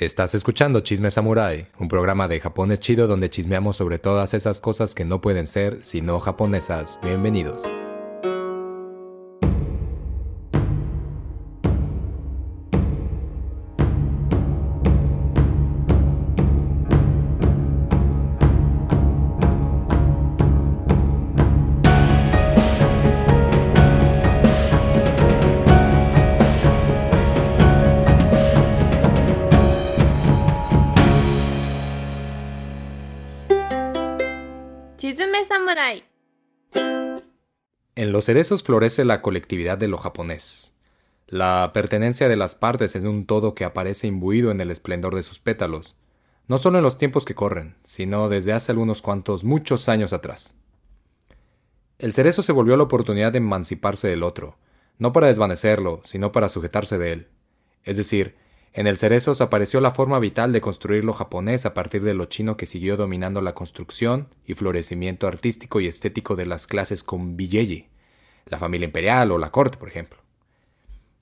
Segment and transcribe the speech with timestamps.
[0.00, 4.62] Estás escuchando Chisme Samurai, un programa de Japón es chido donde chismeamos sobre todas esas
[4.62, 6.98] cosas que no pueden ser sino japonesas.
[7.02, 7.70] Bienvenidos.
[38.20, 40.74] Los cerezos florece la colectividad de lo japonés.
[41.26, 45.22] La pertenencia de las partes es un todo que aparece imbuido en el esplendor de
[45.22, 45.98] sus pétalos,
[46.46, 50.60] no solo en los tiempos que corren, sino desde hace algunos cuantos muchos años atrás.
[51.98, 54.58] El cerezo se volvió la oportunidad de emanciparse del otro,
[54.98, 57.28] no para desvanecerlo, sino para sujetarse de él.
[57.84, 58.36] Es decir,
[58.74, 62.26] en el cerezos apareció la forma vital de construir lo japonés a partir de lo
[62.26, 67.38] chino que siguió dominando la construcción y florecimiento artístico y estético de las clases con
[67.38, 67.88] Villeye,
[68.46, 70.18] la familia imperial o la corte, por ejemplo.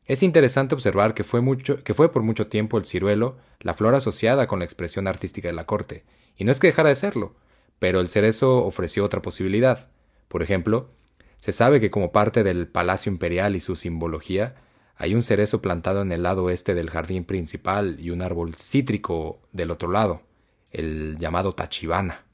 [0.05, 3.95] Es interesante observar que fue, mucho, que fue por mucho tiempo el ciruelo la flor
[3.95, 6.05] asociada con la expresión artística de la corte,
[6.37, 7.35] y no es que dejara de serlo,
[7.79, 9.89] pero el cerezo ofreció otra posibilidad.
[10.29, 10.91] Por ejemplo,
[11.39, 14.57] se sabe que como parte del palacio imperial y su simbología,
[14.97, 19.41] hay un cerezo plantado en el lado oeste del jardín principal y un árbol cítrico
[19.53, 20.23] del otro lado,
[20.71, 22.25] el llamado Tachibana.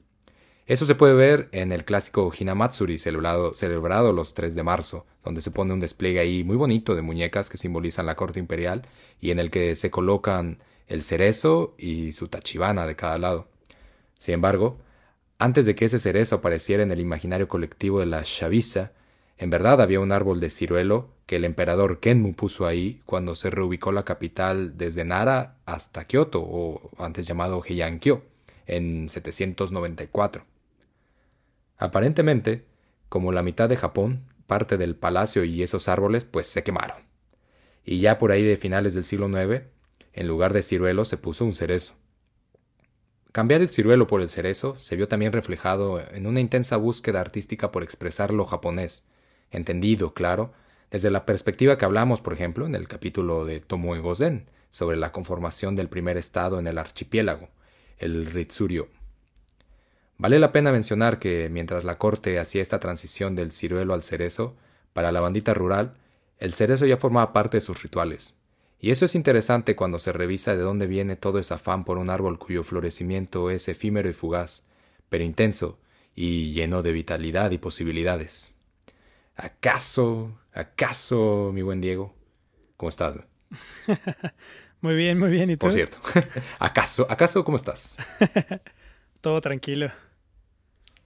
[0.67, 5.51] Eso se puede ver en el clásico Hinamatsuri celebrado, los 3 de marzo, donde se
[5.51, 8.81] pone un despliegue ahí muy bonito de muñecas que simbolizan la corte imperial
[9.21, 13.47] y en el que se colocan el cerezo y su tachibana de cada lado.
[14.17, 14.79] Sin embargo,
[15.37, 18.91] antes de que ese cerezo apareciera en el imaginario colectivo de la Shavisa,
[19.37, 23.51] en verdad había un árbol de ciruelo que el emperador Kenmu puso ahí cuando se
[23.51, 28.23] reubicó la capital desde Nara hasta Kioto, o antes llamado Heiankyo,
[28.65, 30.54] en 794.
[31.77, 32.65] Aparentemente,
[33.09, 36.97] como la mitad de Japón, parte del palacio y esos árboles pues se quemaron.
[37.83, 39.63] Y ya por ahí de finales del siglo IX,
[40.13, 41.93] en lugar de ciruelo se puso un cerezo.
[43.31, 47.71] Cambiar el ciruelo por el cerezo se vio también reflejado en una intensa búsqueda artística
[47.71, 49.05] por expresar lo japonés,
[49.51, 50.53] entendido, claro,
[50.89, 55.11] desde la perspectiva que hablamos, por ejemplo, en el capítulo de Tomoe Gozen, sobre la
[55.11, 57.49] conformación del primer estado en el archipiélago,
[57.97, 58.87] el Ritsuryo.
[60.17, 64.55] Vale la pena mencionar que mientras la corte hacía esta transición del ciruelo al cerezo,
[64.93, 65.95] para la bandita rural,
[66.37, 68.37] el cerezo ya formaba parte de sus rituales.
[68.79, 72.09] Y eso es interesante cuando se revisa de dónde viene todo ese afán por un
[72.09, 74.67] árbol cuyo florecimiento es efímero y fugaz,
[75.09, 75.79] pero intenso
[76.15, 78.57] y lleno de vitalidad y posibilidades.
[79.35, 82.13] ¿Acaso, acaso, mi buen Diego?
[82.77, 83.17] ¿Cómo estás?
[84.81, 85.49] muy bien, muy bien.
[85.49, 85.65] ¿Y tú?
[85.65, 85.97] Por cierto,
[86.59, 87.97] ¿acaso, acaso cómo estás?
[89.25, 89.89] Todo tranquilo.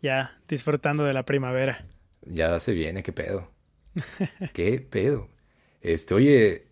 [0.02, 1.86] Ya, disfrutando de la primavera.
[2.24, 3.50] Ya se viene, qué pedo.
[4.54, 5.30] ¿Qué pedo?
[5.80, 6.68] Este, oye,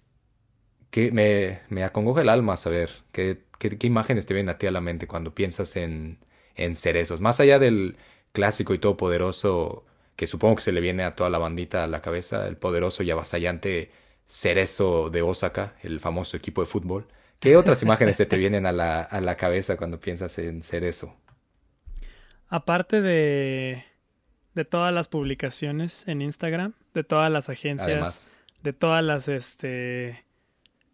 [0.92, 4.68] que me, me acongoja el alma saber qué, qué, qué, imágenes te vienen a ti
[4.68, 6.20] a la mente cuando piensas en,
[6.56, 7.22] en cerezos.
[7.22, 7.96] Más allá del
[8.34, 9.86] clásico y todopoderoso
[10.18, 13.04] que supongo que se le viene a toda la bandita a la cabeza, el poderoso
[13.04, 13.90] y avasallante
[14.26, 17.08] Cerezo de Osaka, el famoso equipo de fútbol.
[17.40, 21.16] ¿Qué otras imágenes se te vienen a la, a la cabeza cuando piensas en Cerezo?
[22.50, 23.84] Aparte de,
[24.56, 28.32] de todas las publicaciones en Instagram, de todas las agencias, Además.
[28.64, 30.26] de todas las este,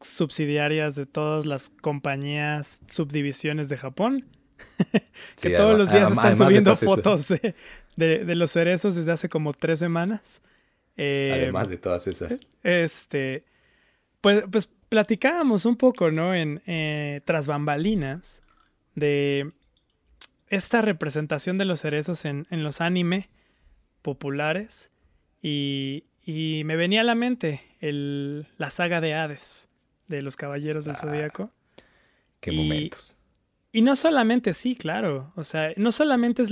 [0.02, 4.26] subsidiarias, de todas las compañías, subdivisiones de Japón,
[4.92, 5.04] que
[5.36, 7.56] sí, todos los días están subiendo de fotos de,
[7.96, 10.42] de, de, los cerezos desde hace como tres semanas.
[10.98, 12.40] Eh, además de todas esas.
[12.64, 13.44] Este,
[14.22, 16.34] pues, pues platicábamos un poco, ¿no?
[16.34, 18.42] En eh, tras bambalinas
[18.96, 19.52] de
[20.56, 23.30] esta representación de los cerezos en, en los anime
[24.04, 24.92] populares
[25.42, 29.70] y, y, me venía a la mente el, la saga de Hades
[30.08, 31.52] de los Caballeros del ah, Zodíaco.
[32.40, 33.18] Qué y, momentos.
[33.72, 35.34] Y no solamente sí, claro.
[35.36, 36.52] O sea, no solamente es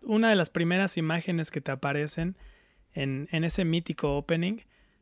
[0.00, 2.36] una de las primeras imágenes que te aparecen
[2.94, 4.60] en, en ese mítico opening,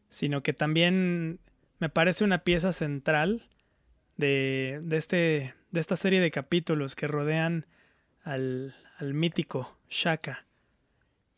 [0.08, 1.38] sino que también
[1.78, 3.48] me parece una pieza central
[4.16, 7.66] de, de, este, de esta serie de capítulos que rodean
[8.24, 10.44] al, al mítico Shaka.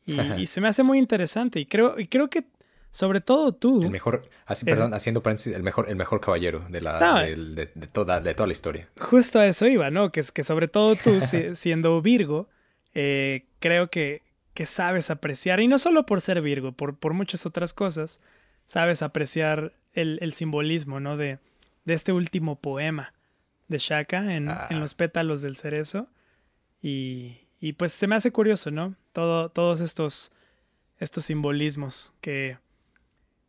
[0.07, 2.45] Y, y, se me hace muy interesante y creo, y creo que
[2.91, 3.83] sobre todo tú.
[3.83, 7.37] El mejor, así, perdón, haciendo paréntesis, el mejor, el mejor caballero de, la, no, de,
[7.37, 8.89] de, de, toda, de toda la historia.
[9.01, 10.13] Justo a eso iba, ¿no?
[10.13, 11.19] Que, es que sobre todo tú,
[11.55, 12.49] siendo Virgo,
[12.95, 14.21] eh, creo que,
[14.53, 18.21] que sabes apreciar, y no solo por ser Virgo, por, por muchas otras cosas,
[18.67, 21.17] sabes apreciar el, el simbolismo, ¿no?
[21.17, 21.39] De,
[21.87, 23.15] de este último poema
[23.69, 24.67] de Shaka en, Ah.
[24.69, 26.09] en los pétalos del cerezo.
[26.83, 28.97] Y, y pues se me hace curioso, ¿no?
[29.13, 30.33] Todo, todos estos,
[30.99, 32.59] estos simbolismos que,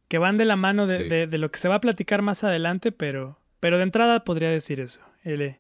[0.08, 1.10] que van de la mano de, Sí.
[1.10, 4.50] de- de lo que se va a platicar más adelante, pero, pero de entrada podría
[4.50, 5.02] decir eso.
[5.24, 5.58] El,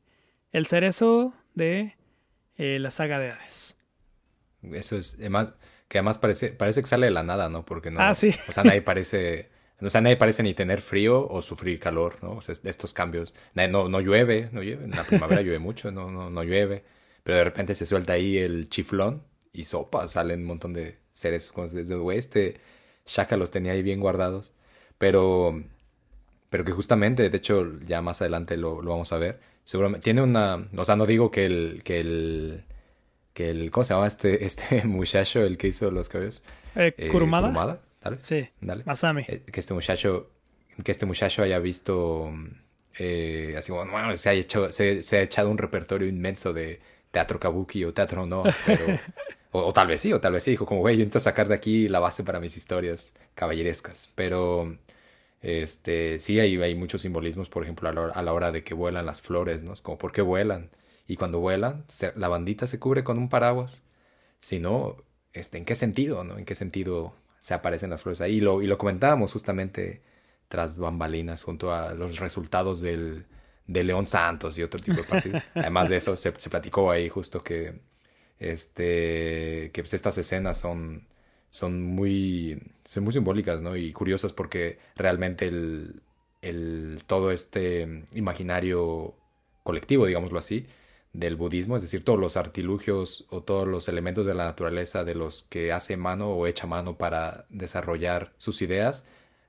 [0.51, 1.95] el cerezo de
[2.57, 3.77] eh, la saga de Hades.
[4.71, 5.55] Eso es, además,
[5.87, 7.65] que además parece, parece que sale de la nada, ¿no?
[7.65, 7.99] Porque no.
[7.99, 8.33] Ah, sí.
[8.47, 9.49] O sea, nadie parece.
[9.81, 12.33] O sea, nadie parece ni tener frío o sufrir calor, ¿no?
[12.33, 13.33] O sea, estos cambios.
[13.55, 14.85] No, no llueve, no llueve.
[14.85, 16.85] En la primavera llueve mucho, no, no, no llueve.
[17.23, 19.23] Pero de repente se suelta ahí el chiflón
[19.53, 22.59] y sopa, salen un montón de seres como desde el oeste.
[23.05, 24.55] Shaka los tenía ahí bien guardados.
[24.97, 25.63] Pero.
[26.49, 29.39] Pero que justamente, de hecho, ya más adelante lo, lo vamos a ver.
[29.63, 30.67] Seguramente tiene una.
[30.75, 31.81] O sea, no digo que el.
[31.83, 32.63] que el.
[33.33, 33.71] que el.
[33.71, 36.43] ¿Cómo se llama este, este muchacho, el que hizo los cabellos?
[36.75, 37.47] Eh, Eh, ¿Kurumada?
[37.47, 38.25] Kurumada, tal vez.
[38.25, 38.83] Sí, Dale.
[38.85, 39.23] Masami.
[39.27, 40.29] Eh, que este muchacho
[40.83, 42.33] que este muchacho haya visto
[42.97, 46.79] eh, así como no, se ha hecho se, se ha echado un repertorio inmenso de
[47.13, 48.99] teatro kabuki o teatro no pero
[49.51, 50.51] o, tal vez sí o tal vez sí.
[50.51, 54.75] Dijo como güey yo intento sacar de aquí la base para mis historias caballerescas pero
[55.41, 58.73] este sí hay, muchos simbolismos por ejemplo a la, hora, a la hora de que
[58.73, 60.71] vuelan las flores no es como por qué vuelan
[61.07, 63.83] y cuando vuelan la bandita se cubre con un paraguas.
[64.39, 64.97] Si no
[65.33, 68.61] este en qué sentido no en qué sentido se aparecen las flores ahí y lo,
[68.63, 70.01] y lo comentábamos justamente
[70.47, 73.25] tras bambalinas junto a los resultados del,
[73.67, 75.43] de León Santos y otro tipo de partidos.
[75.55, 77.79] Además de eso, se, se platicó ahí justo que,
[78.39, 81.07] este, que pues estas escenas son,
[81.49, 83.75] son, muy, son muy simbólicas ¿no?
[83.75, 86.01] y curiosas porque realmente el,
[86.41, 89.15] el, todo este imaginario
[89.63, 90.67] colectivo, digámoslo así,
[91.13, 95.15] del budismo, es decir, todos los artilugios o todos los elementos de la naturaleza de
[95.15, 99.05] los que hace mano o echa mano para desarrollar sus ideas,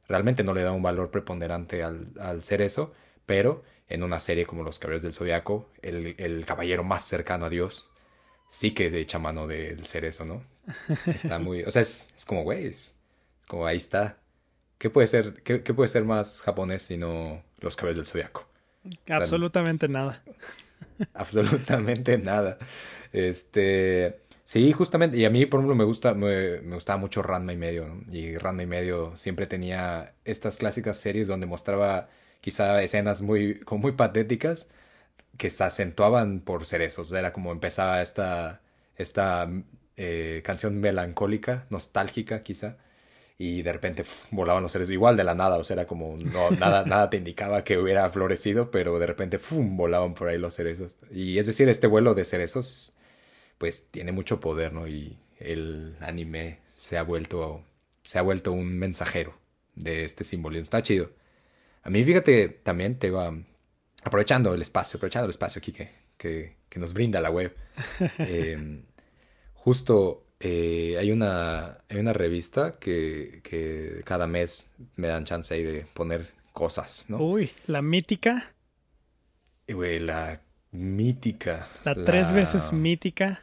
[0.08, 2.92] realmente no le da un valor preponderante al, al ser eso,
[3.26, 7.50] pero en una serie como Los Caballeros del Zodiaco, el, el caballero más cercano a
[7.50, 7.90] Dios
[8.50, 10.44] sí que echa mano del ser eso, ¿no?
[11.12, 12.98] Está muy, o sea, es, es como, güey, es,
[13.40, 14.18] es como ahí está.
[14.78, 18.46] ¿Qué puede ser, qué, qué puede ser más japonés sino Los Caballeros del Zodiaco?
[19.08, 20.22] Absolutamente nada.
[21.14, 22.58] Absolutamente nada.
[23.12, 27.52] Este, sí, justamente, y a mí, por ejemplo, me gusta, me, me gustaba mucho Ranma
[27.52, 28.12] y medio, ¿no?
[28.12, 32.08] Y Ranma y medio siempre tenía estas clásicas series donde mostraba
[32.44, 34.68] quizá escenas muy, como muy patéticas
[35.38, 37.12] que se acentuaban por cerezos.
[37.12, 38.60] Era como empezaba esta,
[38.96, 39.50] esta
[39.96, 42.76] eh, canción melancólica, nostálgica quizá,
[43.38, 46.50] y de repente volaban los cerezos, igual de la nada, o sea, era como no,
[46.52, 50.96] nada, nada te indicaba que hubiera florecido, pero de repente volaban por ahí los cerezos.
[51.10, 52.96] Y es decir, este vuelo de cerezos,
[53.58, 54.88] pues tiene mucho poder, ¿no?
[54.88, 57.64] Y el anime se ha vuelto,
[58.04, 59.34] se ha vuelto un mensajero
[59.76, 60.64] de este simbolismo.
[60.64, 61.10] Está chido.
[61.84, 63.32] A mí, fíjate, también te va
[64.02, 67.54] aprovechando el espacio, aprovechando el espacio aquí que, que, que nos brinda la web.
[68.18, 68.82] eh,
[69.54, 75.62] justo eh, hay, una, hay una revista que, que cada mes me dan chance ahí
[75.62, 77.18] de poner cosas, ¿no?
[77.18, 78.52] Uy, la mítica,
[79.68, 80.40] güey, la
[80.70, 81.68] mítica.
[81.84, 83.42] la, tres veces mítica,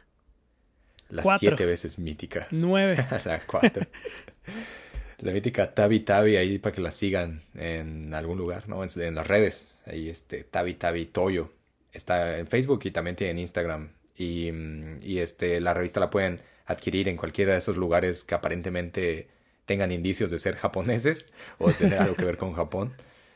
[1.08, 1.48] La cuatro.
[1.48, 2.48] siete veces mítica.
[2.50, 3.06] nueve.
[3.24, 3.86] la cuatro.
[5.22, 8.82] La mítica Tabi Tabi ahí para que la sigan en algún lugar, ¿no?
[8.82, 9.76] En, las redes.
[9.86, 11.52] Ahí este Tabi Tabi Toyo.
[11.92, 13.90] Está en Facebook y también tiene en Instagram.
[14.16, 18.34] Y, mm, y este, la revista la pueden adquirir en cualquiera de esos lugares que
[18.34, 19.28] aparentemente
[19.64, 22.92] tengan indicios de ser japoneses o de tener algo que ver con Japón.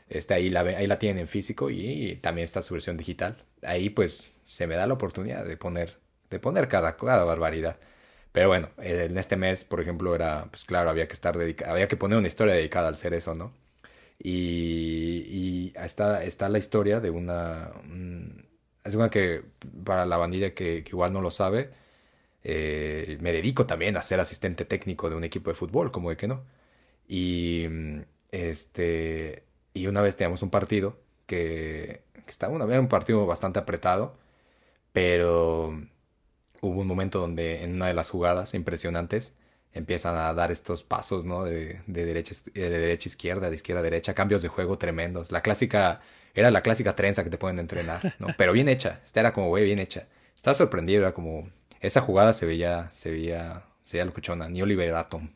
[0.09, 3.37] Este, ahí, la, ahí la tienen en físico y, también está su versión digital.
[3.63, 5.97] Ahí pues se me da la oportunidad de poner,
[6.29, 7.77] de poner cada, cada barbaridad.
[8.37, 11.71] Pero bueno, eh, en este mes, por ejemplo, era, pues claro, había que estar dedicado,
[11.73, 13.51] había que poner una historia dedicada al cerezo, ¿no?
[14.19, 18.45] Y, y está, está la historia de una, un-
[18.85, 19.43] es una que
[19.85, 21.71] para la bandilla que, que igual no lo sabe,
[22.43, 26.17] eh, me dedico también a ser asistente técnico de un equipo de fútbol, como de
[26.17, 26.43] que no.
[27.07, 28.01] Y mm,
[28.31, 33.59] este, y una vez teníamos un partido que, que estaba una, era un partido bastante
[33.59, 34.17] apretado,
[34.93, 35.81] pero
[36.61, 39.37] hubo un momento donde en una de las jugadas impresionantes
[39.73, 41.43] empiezan a dar estos pasos, ¿no?
[41.43, 45.31] De, de derecha, de derecha a izquierda, de izquierda a derecha, cambios de juego tremendos.
[45.31, 46.01] La clásica,
[46.33, 48.27] era la clásica trenza que te pueden entrenar, ¿no?
[48.37, 49.01] Pero bien hecha.
[49.03, 50.07] Esta era como, güey, bien hecha.
[50.35, 51.49] Estaba sorprendido, era como,
[51.79, 55.29] esa jugada se veía, se veía, se veía locuchona, ni Oliver Atom.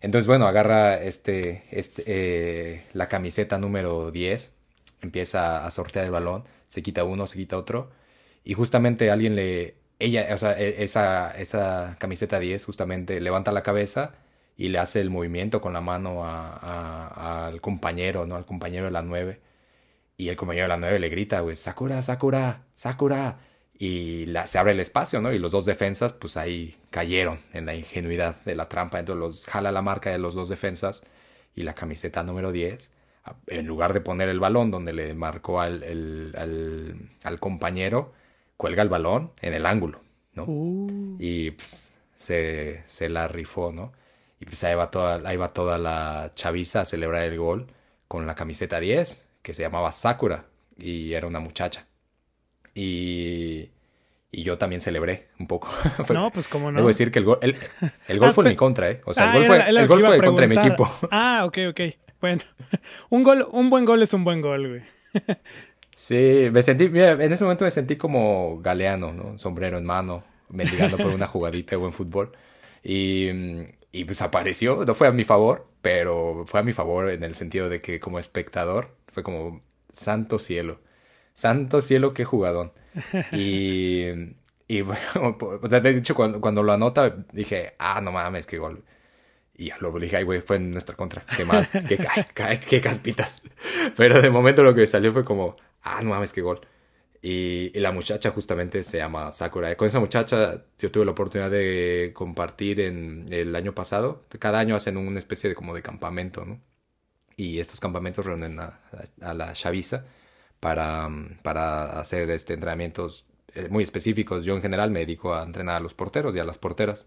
[0.00, 4.54] Entonces, bueno, agarra este, este, eh, la camiseta número 10,
[5.02, 7.90] empieza a sortear el balón, se quita uno, se quita otro,
[8.44, 13.62] y justamente alguien le, ella, o sea, e- esa, esa camiseta 10 justamente levanta la
[13.62, 14.14] cabeza
[14.56, 18.36] y le hace el movimiento con la mano a- al compañero, ¿no?
[18.36, 19.40] Al compañero de la 9.
[20.16, 23.38] Y el compañero de la 9 le grita, güey, Sakura, Sakura, Sakura.
[23.78, 25.32] Y la, se abre el espacio, ¿no?
[25.32, 28.98] Y los dos defensas, pues ahí cayeron en la ingenuidad de la trampa.
[28.98, 31.04] Entonces los jala la marca de los dos defensas
[31.54, 32.92] y la camiseta número 10.
[33.46, 35.82] En lugar de poner el balón donde le marcó al,
[37.24, 38.12] al, compañero,
[38.58, 40.02] cuelga el balón en el ángulo,
[40.34, 40.44] ¿no?
[40.44, 41.16] Uh.
[41.18, 43.92] Y pues, se, se la rifó, ¿no?
[44.40, 47.68] Y pues ahí va toda, ahí va toda la chaviza a celebrar el gol
[48.06, 50.44] con la camiseta 10, que se llamaba Sakura,
[50.76, 51.86] y era una muchacha.
[52.74, 53.70] Y,
[54.30, 55.68] y yo también celebré un poco.
[56.12, 56.78] no, pues como no.
[56.78, 59.00] Debo decir que el gol, el, gol fue en mi contra, ¿eh?
[59.04, 60.90] O sea, el ah, gol fue, el gol fue en contra de mi equipo.
[61.10, 61.80] Ah, ok, ok.
[62.20, 62.42] Bueno,
[63.10, 64.82] un, gol, un buen gol es un buen gol, güey.
[65.98, 69.36] sí, me sentí, mira, en ese momento me sentí como galeano, ¿no?
[69.38, 72.32] Sombrero en mano, mendigando por una jugadita de buen fútbol.
[72.82, 73.28] Y,
[73.92, 77.34] y pues apareció, no fue a mi favor, pero fue a mi favor en el
[77.34, 79.62] sentido de que como espectador fue como
[79.92, 80.80] santo cielo,
[81.34, 82.72] santo cielo, qué jugadón.
[83.32, 84.06] Y,
[84.68, 85.36] y bueno,
[85.68, 88.84] de hecho cuando, cuando lo anota dije, ah, no mames, qué gol.
[89.58, 91.24] Y ya lo dije, ay, güey, fue en nuestra contra.
[91.36, 91.98] Qué mal, qué,
[92.60, 93.42] qué caspitas.
[93.96, 96.60] Pero de momento lo que salió fue como, ah, no mames, qué gol.
[97.22, 99.76] Y, la muchacha justamente se llama Sakura.
[99.76, 104.24] Con esa muchacha yo tuve la oportunidad de compartir en el año pasado.
[104.38, 106.60] Cada año hacen una especie de como de campamento, ¿no?
[107.36, 108.80] Y estos campamentos reúnen a,
[109.34, 110.06] la chaviza
[110.60, 111.08] para,
[111.42, 114.44] para hacer este, entrenamientos eh, muy específicos.
[114.44, 117.06] Yo en general me dedico a entrenar a los porteros y a las porteras.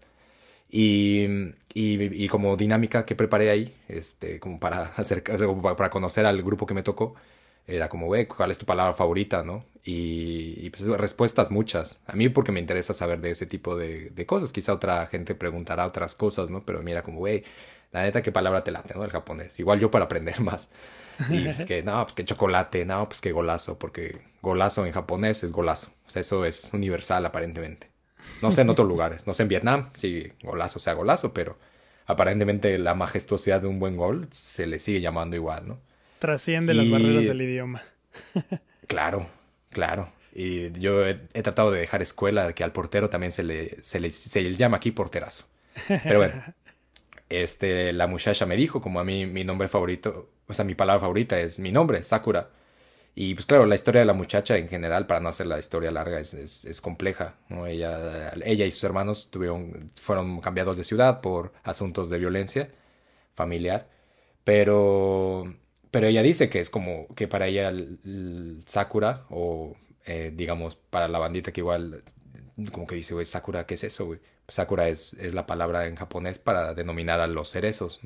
[0.70, 1.26] Y,
[1.74, 6.74] y, como dinámica que preparé ahí, este, como para, hacer, para conocer al grupo que
[6.74, 7.14] me tocó,
[7.66, 9.64] era como, güey, ¿cuál es tu palabra favorita, no?
[9.84, 12.00] Y, pues respuestas muchas.
[12.06, 14.52] A mí porque me interesa saber de ese tipo de, de, cosas.
[14.52, 16.64] Quizá otra gente preguntará otras cosas, ¿no?
[16.64, 17.44] Pero mira como, güey,
[17.90, 19.04] la neta, ¿qué palabra te late, no?
[19.04, 19.58] El japonés.
[19.58, 20.70] Igual yo para aprender más.
[21.30, 25.44] Y es que, no, pues que chocolate, no, pues que golazo, porque golazo en japonés
[25.44, 25.92] es golazo.
[26.06, 27.90] O sea, eso es universal aparentemente.
[28.40, 31.58] No sé en otros lugares, no sé en Vietnam si golazo sea golazo, pero
[32.06, 35.80] aparentemente la majestuosidad de un buen gol se le sigue llamando igual, ¿no?
[36.22, 37.82] Trasciende las barreras del idioma.
[38.86, 39.28] claro,
[39.70, 40.12] claro.
[40.32, 44.08] Y yo he, tratado de dejar escuela que al portero también se le, se le,
[44.10, 45.46] se llama aquí porterazo.
[45.88, 46.40] Pero bueno,
[47.28, 51.00] este, la muchacha me dijo, como a mí mi nombre favorito, o sea, mi palabra
[51.00, 52.50] favorita es mi nombre, Sakura.
[53.16, 55.90] Y pues claro, la historia de la muchacha en general, para no hacer la historia
[55.90, 57.34] larga, es, es, es compleja.
[57.48, 57.66] ¿no?
[57.66, 62.70] Ella, ella y sus hermanos tuvieron, fueron cambiados de ciudad por asuntos de violencia
[63.34, 63.88] familiar.
[64.44, 65.52] Pero
[65.92, 71.06] pero ella dice que es como que para ella el, Sakura, o eh, digamos para
[71.06, 72.02] la bandita que igual,
[72.72, 74.20] como que dice, güey, Sakura, ¿qué es eso, güey?
[74.48, 78.00] Sakura es, es la palabra en japonés para denominar a los cerezos.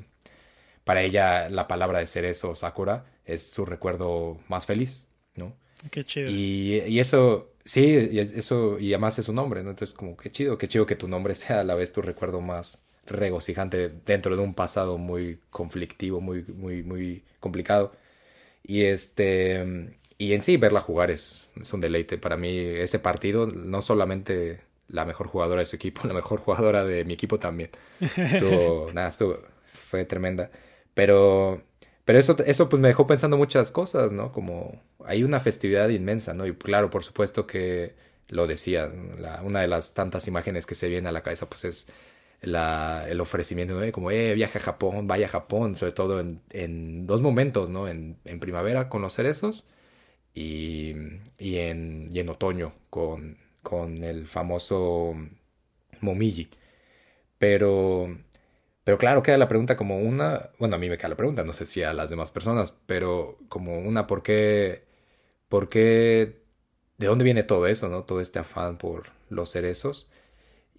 [0.83, 5.55] Para ella la palabra de cerezo, Sakura, es su recuerdo más feliz, ¿no?
[5.89, 6.29] Qué chido.
[6.29, 9.69] Y, y eso, sí, y eso, y además es su nombre, ¿no?
[9.69, 12.41] Entonces, como, qué chido, qué chido que tu nombre sea a la vez tu recuerdo
[12.41, 17.93] más, regocijante dentro de un pasado muy conflictivo, muy, muy, muy complicado.
[18.63, 22.17] Y este y en sí verla jugar es, es, un deleite.
[22.17, 26.83] Para mí ese partido, no solamente la mejor jugadora de su equipo, la mejor jugadora
[26.83, 27.69] de mi equipo también.
[27.99, 29.39] Estuvo, nada, estuvo,
[29.73, 30.49] fue tremenda.
[30.93, 31.61] Pero,
[32.05, 34.31] pero eso, eso pues me dejó pensando muchas cosas, ¿no?
[34.31, 36.47] Como hay una festividad inmensa, ¿no?
[36.47, 37.95] Y claro, por supuesto que
[38.29, 38.91] lo decía,
[39.43, 41.87] una de las tantas imágenes que se viene a la cabeza pues es
[42.41, 43.91] el ofrecimiento, ¿no?
[43.91, 47.87] Como, eh, viaje a Japón, vaya a Japón, sobre todo en, en dos momentos, ¿no?
[47.87, 49.67] En, en, primavera con los cerezos
[50.33, 50.95] y,
[51.39, 55.15] y, en, y en otoño con, con el famoso
[56.01, 56.49] Momiji.
[57.39, 58.17] Pero,
[58.83, 61.53] pero claro, queda la pregunta como una, bueno, a mí me queda la pregunta, no
[61.53, 64.85] sé si a las demás personas, pero como una, ¿por qué,
[65.49, 66.41] por qué,
[66.97, 68.03] de dónde viene todo eso, ¿no?
[68.05, 70.09] Todo este afán por los cerezos.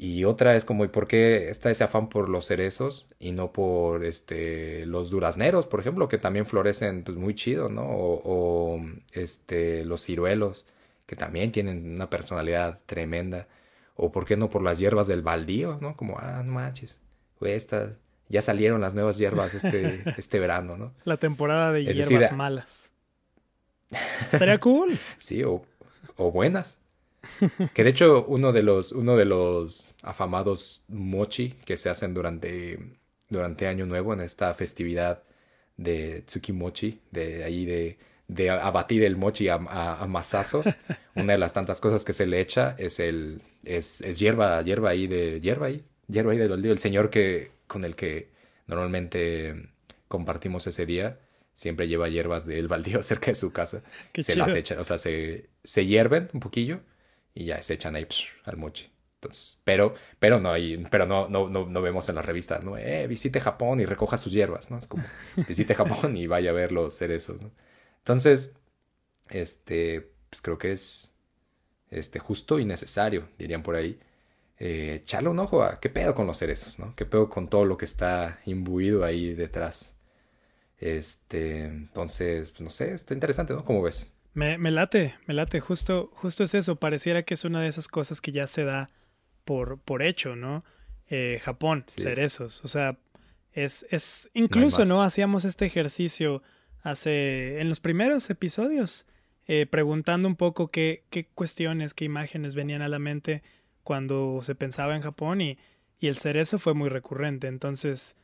[0.01, 3.53] Y otra es como, ¿y por qué está ese afán por los cerezos y no
[3.53, 7.85] por este, los durazneros, por ejemplo, que también florecen pues, muy chido, ¿no?
[7.85, 8.81] O,
[9.13, 10.67] este, los ciruelos,
[11.05, 13.49] que también tienen una personalidad tremenda.
[13.97, 15.97] O por qué no por las hierbas del baldío, ¿no?
[15.97, 17.01] Como, ah, no manches,
[17.41, 17.91] estas,
[18.29, 20.95] ya salieron las nuevas hierbas este, este verano, ¿no?
[21.05, 22.93] La temporada de hierbas malas.
[24.31, 24.97] Estaría cool.
[25.17, 25.65] sí, o,
[26.17, 26.81] o buenas.
[27.75, 32.79] que de hecho uno de los, uno de los afamados mochi que se hacen durante,
[33.29, 35.23] durante Año Nuevo en esta festividad
[35.77, 40.67] de Tsukimochi, de ahí de, de abatir el mochi a, a, masazos.
[41.15, 44.91] Una de las tantas cosas que se le echa es el es, es hierba, hierba
[44.91, 48.29] ahí de hierba ahí, hierba ahí del el señor que con el que
[48.67, 49.71] normalmente
[50.09, 51.19] compartimos ese día
[51.55, 53.83] siempre lleva hierbas del baldío cerca de su casa.
[54.13, 54.47] Qué se chido.
[54.47, 56.81] las echa, o sea, se, se hierven un poquillo
[57.39, 58.91] y ya se echan ahí psh, al mochi.
[59.15, 62.77] Entonces, pero, pero no hay, pero no, no, no, no vemos en las revistas, ¿no?
[62.77, 64.79] Eh, visite Japón y recoja sus hierbas, ¿no?
[64.79, 65.05] Es como,
[65.49, 67.53] visite Japón y vaya a ver los cerezos, ¿no?
[67.99, 68.57] Entonces,
[69.31, 71.17] este, pues creo que es,
[71.91, 74.01] este, justo y necesario, dirían por ahí,
[74.59, 76.95] eh, echarle un ojo a qué pedo con los cerezos, ¿no?
[76.97, 79.97] Qué pedo con todo lo que está imbuido ahí detrás.
[80.79, 83.65] Este, entonces, pues no sé, está interesante, ¿no?
[83.65, 84.13] ¿Cómo ves?
[84.39, 85.61] Me, me late, me late.
[85.61, 86.77] Justo, justo es eso.
[86.77, 88.89] Pareciera que es una de esas cosas que ya se da
[89.45, 90.65] por, por hecho, ¿no?
[91.11, 92.03] Eh, Japón, Sí.
[92.03, 92.65] cerezos.
[92.65, 92.99] O sea,
[93.53, 94.85] es, es incluso.
[94.85, 95.03] ¿no?
[95.03, 96.43] Hacíamos este ejercicio
[96.83, 99.09] hace, en los primeros episodios,
[99.47, 103.43] eh, preguntando un poco qué, qué cuestiones, qué imágenes venían a la mente
[103.83, 105.59] cuando se pensaba en Japón y,
[105.99, 107.47] y el cerezo fue muy recurrente.
[107.49, 108.15] Entonces,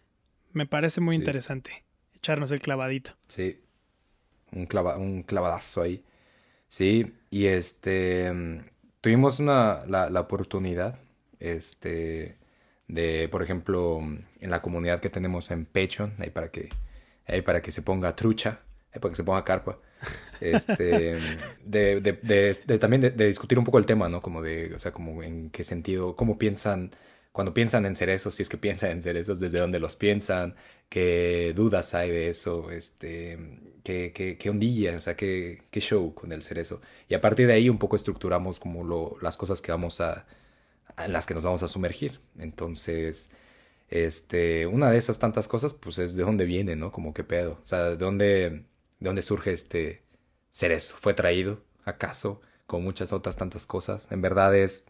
[0.52, 1.22] me parece muy Sí.
[1.22, 3.16] interesante echarnos el clavadito.
[3.28, 3.58] Sí,
[4.54, 6.04] un, clava- un clavadazo ahí.
[6.68, 8.58] Sí, y este, mm,
[9.00, 10.98] tuvimos una, la, la oportunidad,
[11.40, 12.36] este,
[12.88, 16.70] de, por ejemplo, mm, en la comunidad que tenemos en Patreon, ahí para que,
[17.26, 18.60] ahí para que se ponga trucha,
[18.92, 19.78] ahí para que se ponga carpa,
[20.40, 21.16] este,
[21.64, 24.20] de, de, de- de también de, de discutir un poco el tema, ¿no?
[24.22, 26.90] Como de, o sea, como en qué sentido, cómo piensan,
[27.34, 30.54] cuando piensan en cerezos, si es que piensan en cerezos, desde dónde los piensan,
[30.88, 36.14] qué dudas hay de eso, este, qué, qué, qué ondilla, o sea, qué, qué show
[36.14, 36.80] con el cerezo.
[37.08, 40.26] Y a partir de ahí un poco estructuramos como lo, las cosas que vamos a,
[40.96, 42.20] en las que nos vamos a sumergir.
[42.38, 43.32] Entonces,
[43.88, 46.92] este, una de esas tantas cosas, pues es de dónde viene, ¿no?
[46.92, 47.58] Como qué pedo.
[47.64, 48.64] O sea, de dónde, de
[49.00, 50.02] dónde surge este
[50.52, 50.94] cerezo.
[51.00, 54.06] ¿Fue traído, acaso, con muchas otras tantas cosas?
[54.12, 54.86] En verdad es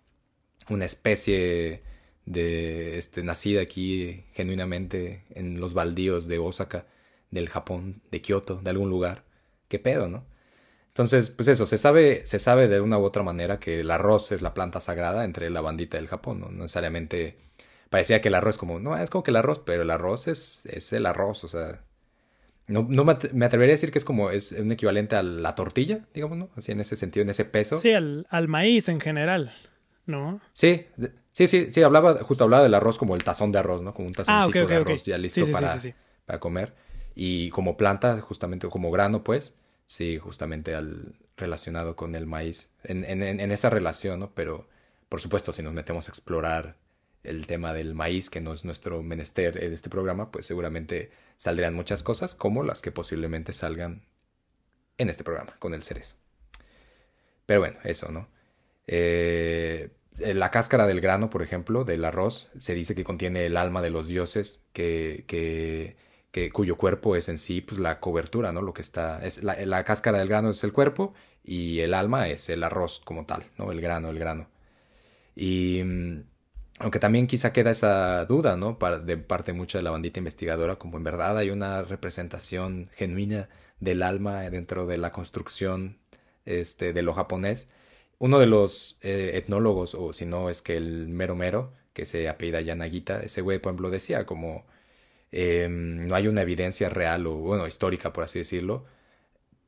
[0.69, 1.94] una especie
[2.27, 6.87] de, este, nacida aquí genuinamente en los baldíos de Osaka,
[7.31, 9.25] del Japón, de Kioto, de algún lugar.
[9.69, 10.25] ¿Qué pedo, no?
[10.89, 14.31] Entonces, pues eso, se sabe, se sabe de una u otra manera que el arroz
[14.33, 16.47] es la planta sagrada entre la bandita del Japón, ¿no?
[16.51, 17.37] No necesariamente
[17.91, 20.67] parecía que el arroz como, no, es como que el arroz, pero el arroz es,
[20.67, 21.83] es el arroz, o sea,
[22.69, 25.23] no, no me, at- me atrevería a decir que es como, es un equivalente a
[25.23, 26.51] la tortilla, digamos, ¿no?
[26.57, 27.79] Así en ese sentido, en ese peso.
[27.79, 29.53] Sí, al, al maíz en general,
[30.07, 30.41] ¿no?
[30.53, 33.83] Sí, de- sí, sí, sí, hablaba, justo hablaba del arroz como el tazón de arroz,
[33.83, 33.93] ¿no?
[33.93, 35.95] Como un Ah, tazoncito ok, de arroz ya listo Sí, sí, sí, para, sí,
[36.25, 36.73] para comer.
[37.15, 39.55] Y como planta, justamente como grano, pues,
[39.87, 44.31] sí, justamente al, relacionado con el maíz, en, en en esa relación, ¿no?
[44.35, 44.67] Pero,
[45.11, 46.77] por supuesto, si nos metemos a explorar
[47.25, 51.75] el tema del maíz, que no es nuestro menester en este programa, pues seguramente saldrían
[51.75, 54.03] muchas cosas, como las que posiblemente salgan
[54.99, 56.17] en este programa, con el cerezo.
[57.47, 58.29] Pero bueno, eso, ¿no?
[58.87, 63.83] Eh, la cáscara del grano, por ejemplo, del arroz, se dice que contiene el alma
[63.83, 65.97] de los dioses, que, que,
[66.33, 68.63] que- cuyo cuerpo es en sí, pues la cobertura, ¿no?
[68.63, 72.29] Lo que está, es la, la cáscara del grano es el cuerpo y el alma
[72.29, 73.73] es el arroz como tal, ¿no?
[73.73, 74.49] El grano, el grano.
[75.37, 76.23] Y mm,
[76.81, 78.79] aunque también quizá queda esa duda, ¿no?
[79.05, 83.49] De parte mucha de la bandita investigadora, como en verdad hay una representación genuina
[83.81, 85.99] del alma dentro de la construcción
[86.45, 87.69] este, de lo japonés.
[88.19, 92.29] Uno de los eh, etnólogos, o si no es que el mero mero, que se
[92.29, 94.65] apellida Yanagita, ese güey, por ejemplo, decía como
[95.33, 98.87] eh, no hay una evidencia real o, bueno, histórica, por así decirlo,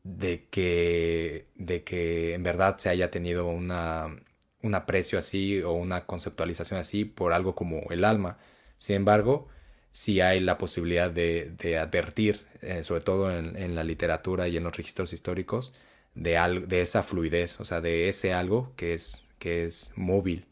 [0.04, 4.16] de que, de que en verdad se haya tenido una,
[4.62, 8.38] un aprecio así o una conceptualización así por algo como el alma.
[8.78, 9.48] Sin embargo,
[9.92, 14.76] sí hay la posibilidad de, advertir, eh, sobre todo en la literatura y en los
[14.76, 15.74] registros históricos,
[16.16, 20.46] de, al- de esa fluidez, o sea, de ese algo que es, que es móvil,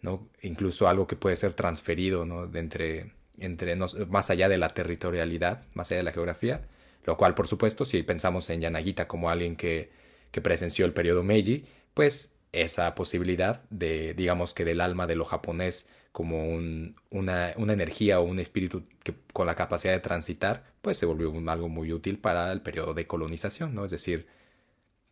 [0.00, 0.28] ¿no?
[0.42, 2.46] Incluso algo que puede ser transferido, ¿no?
[2.46, 6.62] De entre, entre nos- más allá de la territorialidad, más allá de la geografía,
[7.04, 9.90] lo cual, por supuesto, si pensamos en Yanagita como alguien que,
[10.30, 15.24] que presenció el periodo Meiji, pues esa posibilidad de, digamos que del alma de lo
[15.24, 20.64] japonés como un- una, una energía o un espíritu que, con la capacidad de transitar,
[20.82, 23.84] pues se volvió un- algo muy útil para el periodo de colonización, ¿no?
[23.84, 24.26] Es decir,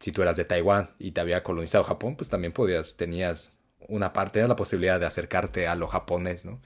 [0.01, 4.13] si tú eras de Taiwán y te había colonizado Japón, pues también podías, tenías una
[4.13, 6.61] parte de la posibilidad de acercarte a lo japonés, ¿no?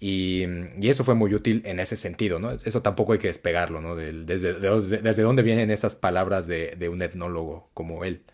[0.00, 0.44] Y,
[0.80, 2.50] y eso fue muy útil en ese sentido, ¿no?
[2.52, 3.96] Eso tampoco hay que despegarlo, ¿no?
[3.96, 8.24] Desde, de- desde, dónde vienen esas palabras de, de un etnólogo como él.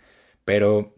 [0.44, 0.94] Pero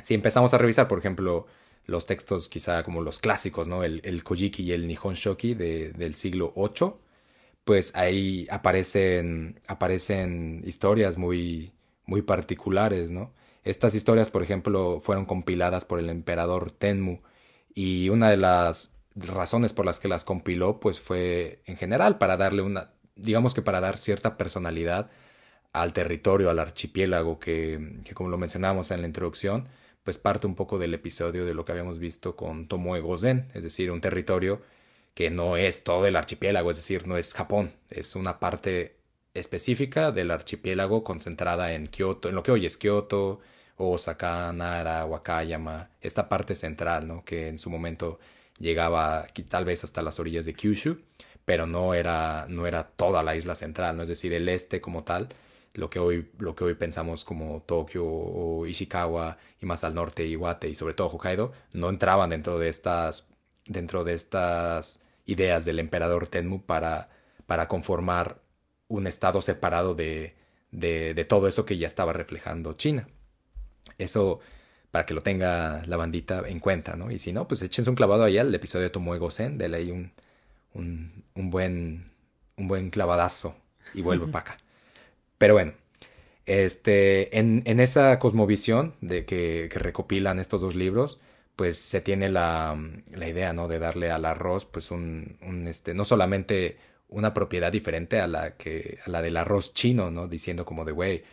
[0.00, 1.46] si empezamos a revisar, por ejemplo,
[1.86, 3.84] los textos quizá como los clásicos, ¿no?
[3.84, 7.00] El, el Kojiki y el Nihon Shoki de- del siglo VIII,
[7.64, 11.72] pues ahí aparecen, aparecen historias muy,
[12.06, 13.32] muy particulares, ¿no?
[13.64, 17.18] Estas historias, por ejemplo, fueron compiladas por el emperador Tenmu
[17.74, 22.36] y una de las razones por las que las compiló, pues fue en general para
[22.36, 25.10] darle una, digamos que para dar cierta personalidad
[25.72, 29.68] al territorio, al archipiélago que, que, como lo mencionábamos en la introducción,
[30.04, 33.64] pues parte un poco del episodio de lo que habíamos visto con Tomoe Gozen, es
[33.64, 34.62] decir, un territorio
[35.14, 38.95] que no es todo el archipiélago, es decir, no es Japón, es una parte
[39.38, 43.40] específica del archipiélago concentrada en Kioto, en lo que hoy es Kioto,
[43.76, 47.24] Osaka, Nara, Wakayama, esta parte central, ¿no?
[47.24, 48.18] Que en su momento
[48.58, 50.98] llegaba tal vez hasta las orillas de Kyushu,
[51.44, 54.02] pero no era, no era toda la isla central, ¿no?
[54.02, 55.28] Es decir, el este como tal,
[55.74, 60.26] lo que hoy, lo que hoy pensamos como Tokio o Ishikawa y más al norte
[60.26, 63.30] Iwate y sobre todo Hokkaido, no entraban dentro de estas,
[63.66, 67.10] dentro de estas ideas del emperador Tenmu para,
[67.46, 68.40] para conformar
[68.88, 70.34] un estado separado de,
[70.70, 73.08] de, de todo eso que ya estaba reflejando China.
[73.98, 74.40] Eso
[74.90, 77.10] para que lo tenga la bandita en cuenta, ¿no?
[77.10, 79.90] Y si no, pues échense un clavado allá al episodio de Tomoe Gosen, dele ahí
[79.90, 80.12] un,
[80.72, 82.10] un, un, buen,
[82.56, 83.56] un buen clavadazo
[83.92, 84.58] y vuelve para acá.
[85.38, 85.72] Pero bueno,
[86.46, 91.20] este, en, en esa cosmovisión de que, que, recopilan estos dos libros,
[91.56, 92.78] pues se tiene la,
[93.14, 93.68] la idea, ¿no?
[93.68, 98.56] De darle al arroz, pues un, un, este, no solamente una propiedad diferente a la
[98.56, 100.28] que, a la del arroz chino, ¿no?
[100.28, 101.24] Diciendo como de, güey,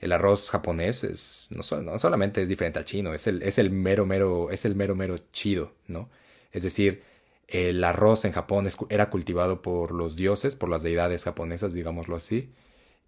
[0.00, 3.70] el arroz japonés es, no, no, solamente es diferente al chino, es el, es el
[3.70, 6.08] mero, mero, es el mero, mero chido, ¿no?
[6.52, 7.02] Es decir,
[7.48, 12.52] el arroz en Japón era cultivado por los dioses, por las deidades japonesas, digámoslo así,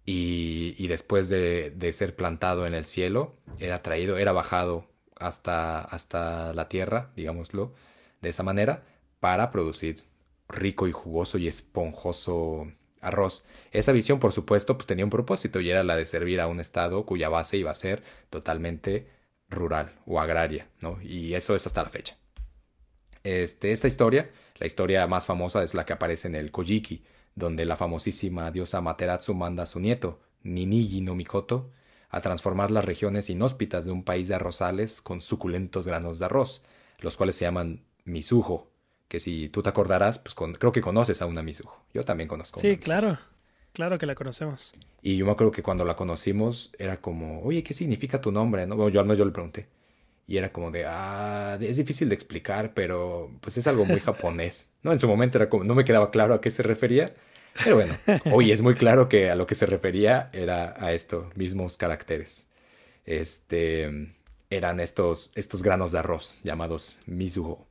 [0.05, 5.81] y, y después de, de, ser plantado en el cielo, era traído, era bajado hasta,
[5.81, 7.73] hasta la tierra, digámoslo,
[8.21, 8.83] de esa manera,
[9.19, 10.03] para producir
[10.51, 13.45] rico y jugoso y esponjoso arroz.
[13.71, 16.59] Esa visión, por supuesto, pues tenía un propósito y era la de servir a un
[16.59, 19.07] estado cuya base iba a ser totalmente
[19.49, 21.01] rural o agraria, ¿no?
[21.01, 22.17] Y eso es hasta la fecha.
[23.23, 27.03] Este, esta historia, la historia más famosa es la que aparece en el Kojiki,
[27.35, 31.71] donde la famosísima diosa Materatsu manda a su nieto, Ninigi no Mikoto,
[32.09, 36.63] a transformar las regiones inhóspitas de un país de arrozales con suculentos granos de arroz,
[36.99, 38.70] los cuales se llaman Misujo,
[39.11, 41.75] que si tú te acordarás, pues creo que conoces a una Mizuho.
[41.93, 42.61] Yo también conozco.
[42.61, 43.19] Sí, claro.
[43.73, 44.73] Claro que la conocemos.
[45.01, 48.65] Y yo me acuerdo que cuando la conocimos era como, oye, ¿qué significa tu nombre?
[48.65, 48.87] ¿No?
[48.87, 49.67] yo al menos yo le pregunté.
[50.27, 54.69] Y era como de, ah, es difícil de explicar, pero pues es algo muy japonés.
[54.81, 57.05] No, en su momento era como, no me quedaba claro a qué se refería.
[57.65, 57.97] Pero bueno,
[58.31, 62.47] hoy es muy claro que a lo que se refería era a estos mismos caracteres.
[63.03, 64.13] Este,
[64.49, 67.67] eran estos, estos granos de arroz llamados Mizuho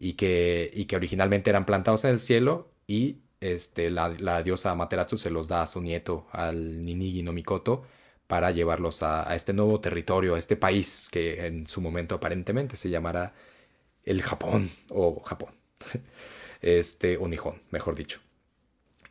[0.00, 4.70] y que, y que originalmente eran plantados en el cielo y este, la, la, diosa
[4.72, 7.84] Amaterasu se los da a su nieto, al Ninigi no Mikoto,
[8.26, 12.90] para llevarlos a, este nuevo territorio, a este país que en su momento aparentemente se
[12.90, 13.34] llamará
[14.04, 15.54] el Japón o Japón,
[16.62, 18.20] este, o Nihon, mejor dicho.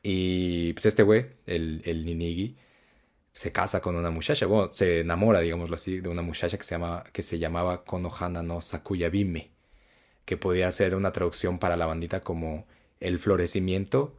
[0.03, 2.57] Y pues este güey, el, el Ninigi,
[3.33, 6.75] se casa con una muchacha, bueno, se enamora, digámoslo así, de una muchacha que se,
[6.75, 9.58] llama, que se llamaba Konohana no Sakuyabime
[10.29, 12.67] que podía ser una traducción para la bandita como
[12.99, 14.15] el florecimiento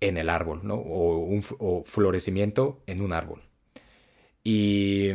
[0.00, 0.76] en el árbol, ¿no?
[0.76, 1.42] O, un
[1.84, 3.42] florecimiento en un árbol.
[4.42, 5.10] Y,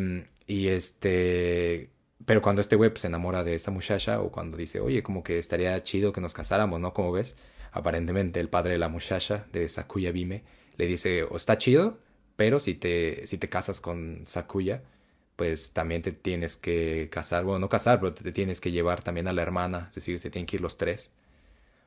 [0.48, 1.89] este,
[2.28, 5.24] pero cuando este güey pues, se enamora de esa muchacha o cuando dice, oye, como
[5.24, 6.94] que estaría chido que nos casáramos, ¿no?
[6.94, 7.36] Como ves,
[7.72, 10.44] aparentemente el padre de la muchacha, de Sakuya Bime,
[10.78, 11.98] le dice, o está chido,
[12.36, 14.84] pero si te, si te casas con Sakuya,
[15.39, 19.25] pues también te tienes que casar, bueno, no casar, pero te tienes que llevar también
[19.30, 21.13] a la hermana, es decir, se tienen que ir los tres.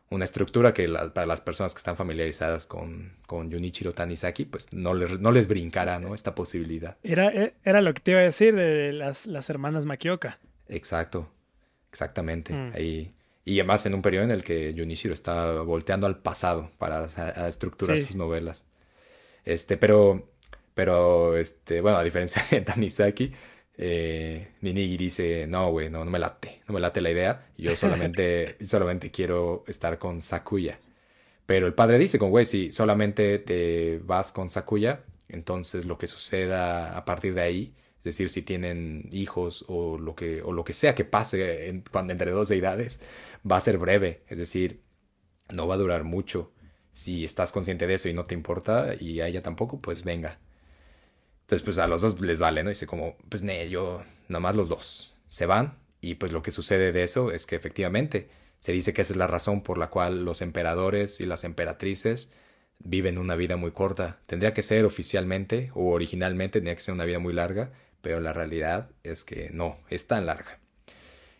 [0.08, 4.94] Una estructura que para las personas que están familiarizadas con, con Junichiro Tanizaki, pues no
[4.94, 6.14] les, no les brincará, ¿no?
[6.14, 6.96] Esta posibilidad.
[7.02, 10.38] Era, e, era lo que te iba a decir de las, las hermanas Makioka.
[10.68, 11.28] Exacto,
[11.90, 12.54] exactamente.
[12.54, 12.72] Mm.
[12.74, 13.12] Ahí,
[13.44, 17.04] y además en un periodo en el que Junichiro está volteando al pasado para
[17.46, 18.64] estructurar sus novelas.
[19.44, 20.31] Este, pero
[20.74, 23.32] pero, este, bueno, a diferencia de Tanizaki,
[23.76, 27.76] eh, Ninigi dice, no, güey, no, no me late, no me late la idea, yo
[27.76, 30.78] solamente, solamente quiero estar con Sakuya.
[31.46, 36.96] Pero el padre dice, güey, si solamente te vas con Sakuya, entonces lo que suceda
[36.96, 40.72] a partir de ahí, es decir, si tienen hijos o lo que, o lo que
[40.72, 43.00] sea que pase cuando entre dos deidades,
[43.50, 44.82] va a ser breve, es decir,
[45.52, 46.52] no va a durar mucho.
[46.92, 50.40] Si estás consciente de eso y no te importa, y a ella tampoco, pues venga.
[51.52, 52.70] Entonces, pues a los dos les vale, ¿no?
[52.70, 55.14] Dice como, pues, ne, yo, nada más los dos.
[55.26, 59.02] Se van y pues lo que sucede de eso es que efectivamente se dice que
[59.02, 62.32] esa es la razón por la cual los emperadores y las emperatrices
[62.78, 64.20] viven una vida muy corta.
[64.24, 68.32] Tendría que ser oficialmente o originalmente tendría que ser una vida muy larga, pero la
[68.32, 70.58] realidad es que no, es tan larga.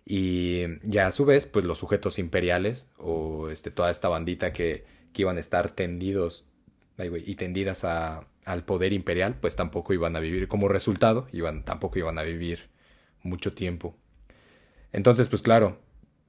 [0.05, 4.85] Y ya a su vez, pues los sujetos imperiales o este, toda esta bandita que,
[5.15, 6.51] que iban a estar tendidos
[6.99, 11.99] y tendidas a, al poder imperial, pues tampoco iban a vivir, como resultado, iban, tampoco
[11.99, 12.69] iban a vivir
[13.23, 13.95] mucho tiempo.
[14.93, 15.79] Entonces, pues claro,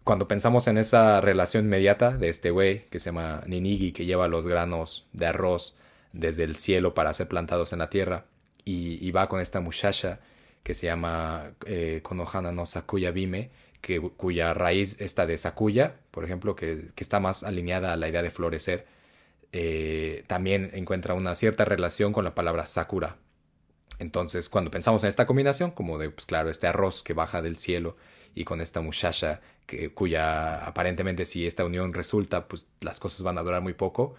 [0.03, 4.27] cuando pensamos en esa relación inmediata de este güey que se llama Ninigi, que lleva
[4.27, 5.77] los granos de arroz
[6.11, 8.25] desde el cielo para ser plantados en la tierra,
[8.65, 10.21] y, va con esta muchacha
[10.63, 16.23] que se llama eh, Konohana no Sakuya Bime, que, cuya raíz está de Sakuya, por
[16.23, 18.85] ejemplo, que, que, está más alineada a la idea de florecer,
[19.53, 23.17] eh, también encuentra una cierta relación con la palabra Sakura.
[23.99, 27.55] Entonces, cuando pensamos en esta combinación, como de, pues claro, este arroz que baja del
[27.55, 27.95] cielo
[28.35, 33.37] y con esta muchacha que, cuya aparentemente si esta unión resulta, pues las cosas van
[33.37, 34.15] a durar muy poco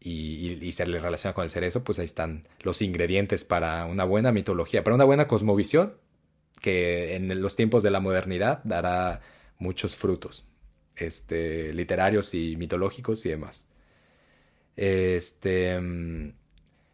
[0.00, 4.32] y, se le relaciona con el cerezo, pues ahí están los ingredientes para una buena
[4.32, 5.94] mitología, para una buena cosmovisión
[6.60, 9.20] que en los tiempos de la modernidad dará
[9.58, 10.46] muchos frutos
[10.96, 13.68] este, literarios y mitológicos y demás.
[14.76, 15.74] Este,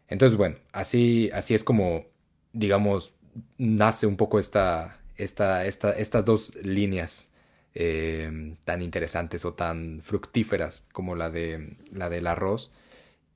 [0.09, 2.05] entonces, bueno, así, así es como,
[2.53, 3.15] digamos,
[3.59, 7.31] nace un poco esta, esta, esta, estas dos líneas
[7.75, 12.75] eh, tan interesantes o tan fructíferas como la, de, la del arroz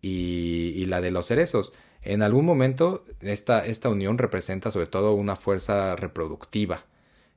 [0.02, 1.72] y, la de los cerezos.
[2.02, 6.84] En algún momento esta, esta unión representa sobre todo una fuerza reproductiva,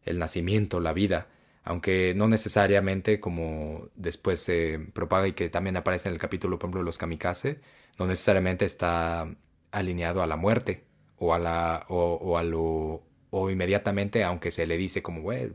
[0.03, 1.27] el nacimiento, la vida,
[1.63, 6.67] aunque no necesariamente como después se propaga y que también aparece en el capítulo, por
[6.67, 7.59] ejemplo, los kamikaze,
[7.97, 9.27] no necesariamente está
[9.71, 10.83] alineado a la muerte
[11.17, 15.51] o a la o, a lo o inmediatamente, aunque se le dice como, güey,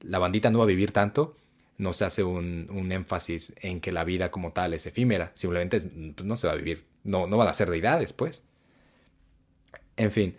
[0.00, 1.36] la bandita no va a vivir tanto,
[1.78, 5.78] no se hace un, un, énfasis en que la vida como tal es efímera, simplemente
[6.14, 8.48] pues, no se va a vivir, no, no van a ser deidades, pues.
[9.96, 10.36] En fin,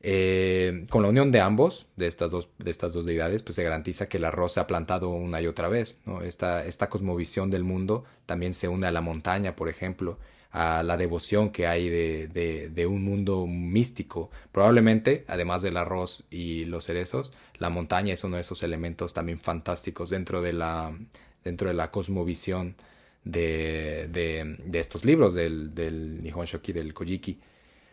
[0.00, 3.64] eh, con la unión de ambos, de estas dos, de estas dos deidades, pues se
[3.64, 6.00] garantiza que el arroz se ha plantado una y otra vez.
[6.06, 6.22] ¿no?
[6.22, 10.18] Esta, esta cosmovisión del mundo también se une a la montaña, por ejemplo,
[10.50, 14.30] a la devoción que hay de, un mundo místico.
[14.52, 19.40] Probablemente, además del arroz y los cerezos, la montaña es uno de esos elementos también
[19.40, 20.96] fantásticos dentro de la,
[21.44, 22.76] dentro de la cosmovisión
[23.24, 27.40] de, de, estos libros del, del Nihon Shoki, del Kojiki.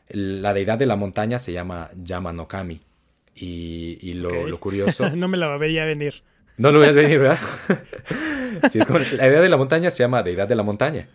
[0.10, 2.82] La deidad de la montaña se llama Yama no Kami.
[3.36, 5.10] Y, y lo, lo, curioso.
[5.16, 6.24] no me la veía venir.
[6.58, 7.40] No lo veías venir, ¿verdad?
[8.70, 11.10] sí, es como, la deidad de la montaña se llama deidad de la montaña.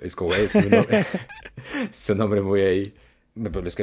[0.00, 1.06] Es como, es un, nombre,
[1.90, 2.94] es un nombre muy ahí.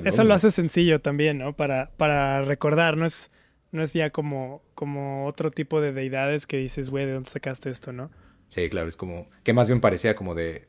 [0.06, 1.54] Eso lo hace sencillo también, ¿no?
[1.54, 3.32] Para, para recordar, no es,
[3.72, 7.70] no es ya como, como otro tipo de deidades que dices, güey, ¿de dónde sacaste
[7.70, 8.10] esto, no?
[8.48, 10.68] Sí, claro, es como, que más bien parecía como de,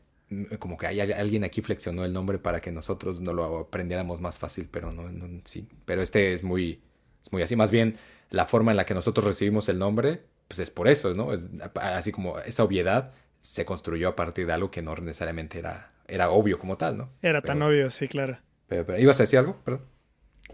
[0.58, 4.38] como que hay, alguien aquí flexionó el nombre para que nosotros no lo aprendiéramos más
[4.38, 5.10] fácil, pero no,
[5.44, 5.68] sí.
[5.84, 6.80] Pero este es muy,
[7.22, 7.56] es muy así.
[7.56, 7.96] Más bien,
[8.30, 11.32] la forma en la que nosotros recibimos el nombre, pues es por eso, ¿no?
[11.32, 15.92] Es así como esa obviedad se construyó a partir de algo que no necesariamente era,
[16.06, 17.10] era obvio como tal, ¿no?
[17.22, 18.38] Era tan obvio, sí, claro.
[18.68, 19.56] Pero, ¿Ibas a decir algo?
[19.64, 19.82] Perdón.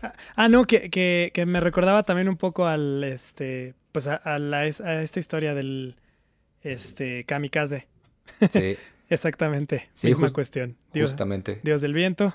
[0.03, 4.21] Ah, ah, no, que, que, que, me recordaba también un poco al, este, pues a,
[4.25, 5.97] a, esta historia del,
[6.63, 7.87] este, kamikaze.
[8.51, 8.77] Sí.
[9.09, 10.77] Exactamente, misma cuestión.
[10.93, 11.61] Dios, justamente.
[11.63, 12.35] Dios del viento,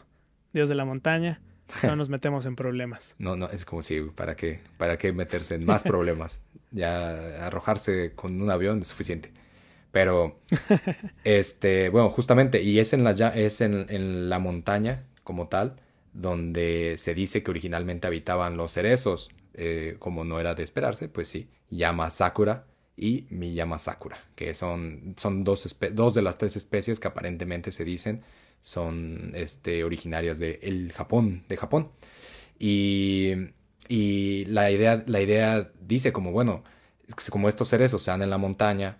[0.53, 1.41] Dios de la montaña,
[1.83, 3.15] no nos metemos en problemas.
[3.19, 6.43] No, no, es como si, ¿para qué, para qué meterse en más problemas?
[6.71, 9.31] ya arrojarse con un avión es suficiente.
[9.91, 10.39] Pero,
[11.23, 15.75] este, bueno, justamente, y es en la, es en, la montaña como tal,
[16.13, 21.27] donde se dice que originalmente habitaban los cerezos, eh, como no era de esperarse, pues
[21.27, 25.63] sí, llama Sakura y Miyama Sakura, que son, son dos,
[26.13, 28.23] de las tres especies que aparentemente se dicen
[28.61, 31.91] son este, originarias de Japón, de Japón.
[32.59, 33.33] Y,
[33.89, 36.63] y la, idea, la idea dice como, bueno,
[37.29, 38.99] como estos cerezos se dan en la montaña,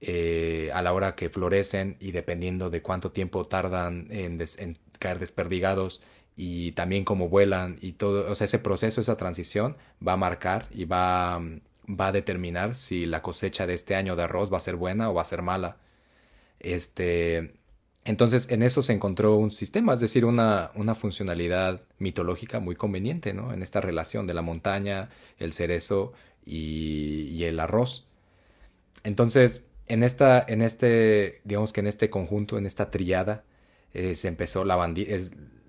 [0.00, 4.42] eh, a la hora que florecen y dependiendo de cuánto tiempo tardan en,
[4.98, 6.02] caer desperdigados
[6.36, 9.76] y también cómo vuelan y todo, o sea, ese proceso, esa transición
[10.06, 11.40] va a marcar y va,
[11.98, 15.10] va a determinar si la cosecha de este año de arroz va a ser buena
[15.10, 15.76] o va a ser mala.
[16.60, 17.54] Este,
[18.04, 23.32] entonces en eso se encontró un sistema, es decir, una, una funcionalidad mitológica muy conveniente,
[23.32, 23.52] ¿no?
[23.52, 26.12] En esta relación de la montaña, el cerezo
[26.44, 28.06] y, el arroz.
[29.04, 33.44] Entonces, en esta, en este, digamos que en este conjunto, en esta triada,
[33.94, 35.12] eh, se empezó la bandita,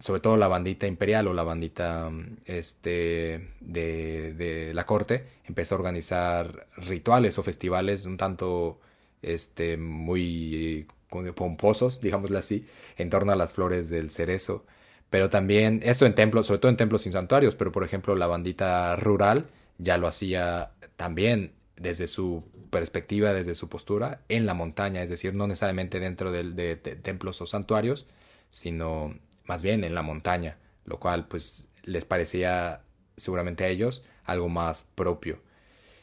[0.03, 2.11] sobre todo la bandita imperial o la bandita
[2.43, 8.81] este, de, de, la corte, empezó a organizar rituales o festivales un tanto
[9.21, 10.87] este, muy
[11.35, 14.65] pomposos, digámoslo así, en torno a las flores del cerezo.
[15.09, 18.27] Pero también, esto en templos, sobre todo en templos sin santuarios, pero por ejemplo la
[18.27, 25.01] bandita rural ya lo hacía también desde su perspectiva, desde su postura, en la montaña,
[25.01, 28.09] es decir, no necesariamente dentro de, templos o santuarios,
[28.49, 32.81] sino más bien en la montaña, lo cual pues les parecía
[33.17, 35.39] seguramente a ellos algo más propio.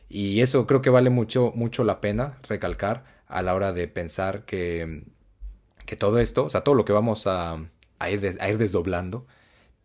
[0.09, 4.45] Y eso creo que vale mucho, mucho la pena recalcar a la hora de pensar
[4.45, 5.05] que,
[5.87, 7.59] que todo esto, o sea, todo lo que vamos a,
[7.99, 9.27] a, ir, a ir desdoblando,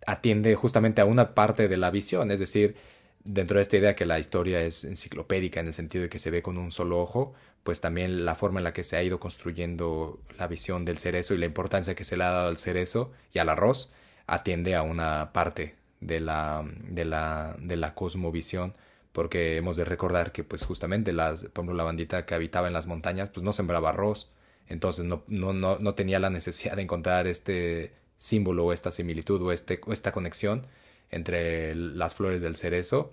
[0.07, 2.75] atiende justamente a una parte de la visión, es decir,
[3.23, 6.31] dentro de esta idea que la historia es enciclopédica en el sentido de que se
[6.31, 7.33] ve con un solo ojo,
[7.65, 11.33] pues también la forma en la que se ha ido construyendo la visión del cerezo
[11.33, 13.91] y la importancia que se le ha dado al cerezo y al arroz
[14.27, 18.75] atiende a una parte de la, de la, de la cosmovisión
[19.13, 22.73] porque hemos de recordar que pues justamente las, por ejemplo, la bandita que habitaba en
[22.73, 24.31] las montañas pues no sembraba arroz,
[24.67, 29.51] entonces no, no, no, no tenía la necesidad de encontrar este símbolo esta similitud o,
[29.51, 30.67] este, o esta conexión
[31.09, 33.11] entre las flores del cerezo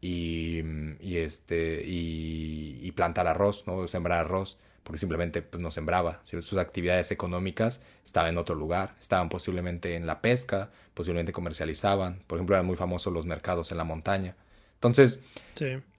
[0.00, 0.62] y,
[1.00, 3.86] y este y, y, plantar arroz, ¿no?
[3.86, 6.20] sembrar arroz, porque simplemente pues, no sembraba.
[6.22, 12.38] Sus actividades económicas estaban en otro lugar, estaban posiblemente en la pesca, posiblemente comercializaban, por
[12.38, 14.36] ejemplo eran muy famosos los mercados en la montaña.
[14.74, 15.24] Entonces,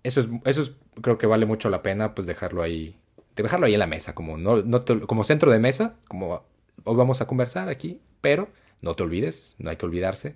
[0.04, 2.96] eso, es, eso es, creo que vale mucho la pena pues dejarlo ahí,
[3.36, 6.44] dejarlo ahí en la mesa, como, no, no como centro de mesa, como
[6.84, 8.50] hoy vamos a conversar aquí, pero
[8.82, 10.36] no te olvides, no hay que olvidarse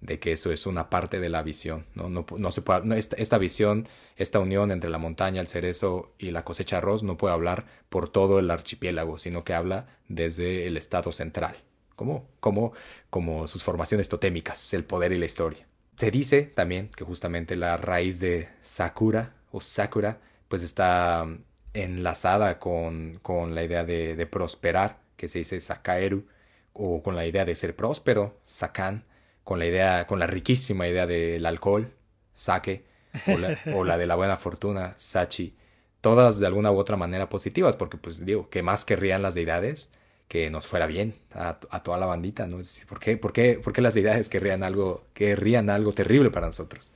[0.00, 1.86] de que eso es una parte de la visión.
[1.94, 6.30] No, no, no se puede, esta, visión, esta unión entre la montaña, el cerezo y
[6.30, 10.66] la cosecha de arroz no puede hablar por todo el archipiélago, sino que habla desde
[10.66, 11.56] el estado central,
[11.96, 12.72] como, como,
[13.10, 15.66] como sus formaciones totémicas, el poder y la historia.
[15.96, 21.26] Se dice también que justamente la raíz de Sakura o Sakura pues está
[21.74, 26.26] enlazada con, con la idea de, de prosperar, que se dice Sakaeru,
[26.72, 29.04] o con la idea de ser próspero, Sakan,
[29.50, 31.92] con la idea, con la riquísima idea del alcohol,
[32.36, 32.84] Sake,
[33.74, 35.56] o la, de la buena fortuna, Sachi,
[36.00, 39.90] todas de alguna u otra manera positivas, porque pues digo, que más querrían las deidades
[40.28, 42.60] que nos fuera bien a, toda la bandita, ¿no?
[42.60, 46.30] Es decir, ¿por qué, por qué, por qué las deidades querrían algo, querrían algo terrible
[46.30, 46.92] para nosotros?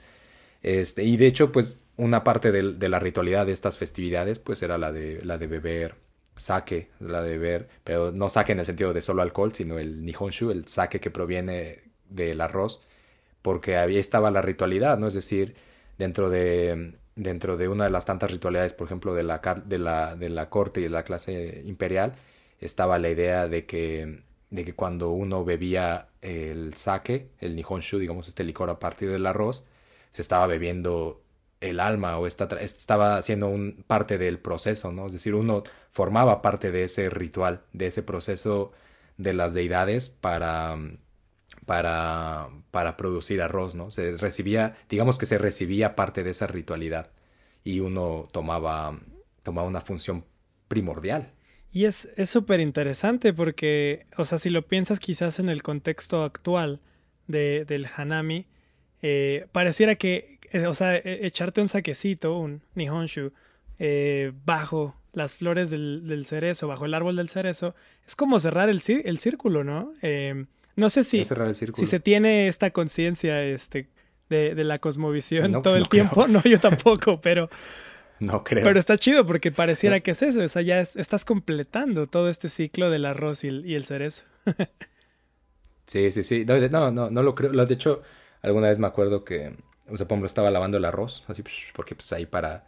[0.63, 4.63] Este, y de hecho, pues una parte de, de, la ritualidad de estas festividades, pues
[4.63, 5.97] era la de, la de beber
[6.37, 10.05] sake, la de beber, pero no sake en el sentido de solo alcohol, sino el
[10.05, 12.83] nihonshu, el sake que proviene del arroz,
[13.43, 15.09] porque ahí estaba la ritualidad, ¿no?
[15.09, 15.55] Es decir,
[15.99, 20.17] dentro de, dentro de una de las tantas ritualidades, por ejemplo, de la, de la,
[20.17, 22.15] de la corte y de la clase imperial,
[22.61, 28.29] estaba la idea de que, de que cuando uno bebía el sake, el nihonshu, digamos
[28.29, 29.65] este licor a partir del arroz,
[30.11, 31.23] se estaba bebiendo
[31.61, 35.07] el alma o estaba haciendo un, parte del proceso, ¿no?
[35.07, 38.73] Es decir, uno formaba parte de ese ritual, de ese proceso
[39.17, 40.77] de las deidades para,
[41.67, 43.91] para, para producir arroz, ¿no?
[43.91, 47.11] Se recibía, digamos que se recibía parte de esa ritualidad
[47.65, 48.99] y uno tomaba,
[49.43, 50.25] tomaba una función
[50.69, 51.33] primordial.
[51.73, 56.81] Y es súper interesante porque, o sea, si lo piensas quizás en el contexto actual
[57.27, 58.47] de, del Hanami,
[59.03, 63.33] eh, pareciera que, eh, o sea, e, echarte un saquecito, un Nihonshu,
[63.81, 67.75] eh, bajo las flores del, del, cerezo, bajo el árbol del cerezo,
[68.07, 69.93] es como cerrar el, el círculo, ¿no?
[70.77, 73.89] No sé si, si se tiene esta conciencia este,
[74.29, 76.27] de, de, la cosmovisión todo el tiempo.
[76.27, 77.49] No, yo tampoco, pero...
[78.21, 78.65] No creo.
[78.65, 80.41] Pero está chido porque pareciera que es eso.
[80.43, 84.25] O sea, ya estás completando todo este ciclo del arroz y el, y el cerezo.
[85.87, 86.45] sí, sí, sí.
[86.45, 87.51] No, no, no, lo creo.
[87.51, 88.03] De hecho,
[88.41, 89.57] alguna vez me acuerdo que,
[89.89, 92.67] o sea, por estaba lavando el arroz, así, pues, porque pues ahí para,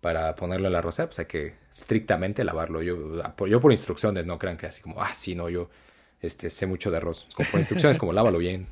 [0.00, 2.82] para ponerlo en la arroz, pues hay que estrictamente lavarlo.
[2.82, 5.68] Yo, yo por instrucciones, no crean que así como, ah, sí, no, yo
[6.26, 7.28] este, sé mucho de arroz.
[7.34, 8.66] Como por instrucciones como lávalo bien.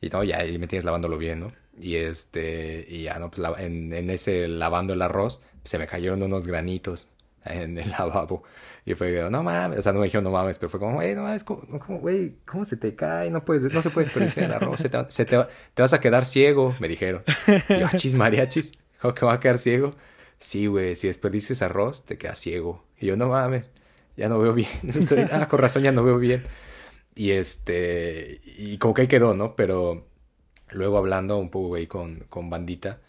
[0.00, 1.52] Y no, ya ahí me tienes lavándolo bien, ¿no?
[1.78, 3.30] Y este, y ya, ¿no?
[3.30, 7.08] Pues en, en, ese lavando el arroz se me cayeron unos granitos
[7.44, 8.42] en el lavabo.
[8.84, 11.14] Y fue, no mames, o sea, no me dijeron no mames, pero fue como, güey,
[11.14, 11.62] no mames, ¿cómo,
[12.00, 13.30] güey, ¿cómo se te cae?
[13.30, 15.36] No puedes, no se puede desperdiciar el arroz, se, te, se te,
[15.74, 17.22] te, vas a quedar ciego, me dijeron.
[17.68, 19.94] Y yo, chis mariachis, ¿cómo que va a quedar ciego?
[20.38, 22.82] Sí, güey, si desperdicias arroz, te quedas ciego.
[22.98, 23.70] Y yo, no mames,
[24.16, 24.70] ya no veo bien.
[24.94, 26.42] Estoy, ah, con razón ya no veo bien.
[27.20, 29.54] Y este, y como que ahí quedó, ¿no?
[29.54, 30.08] Pero
[30.70, 33.02] luego hablando un poco, güey, con, con bandita,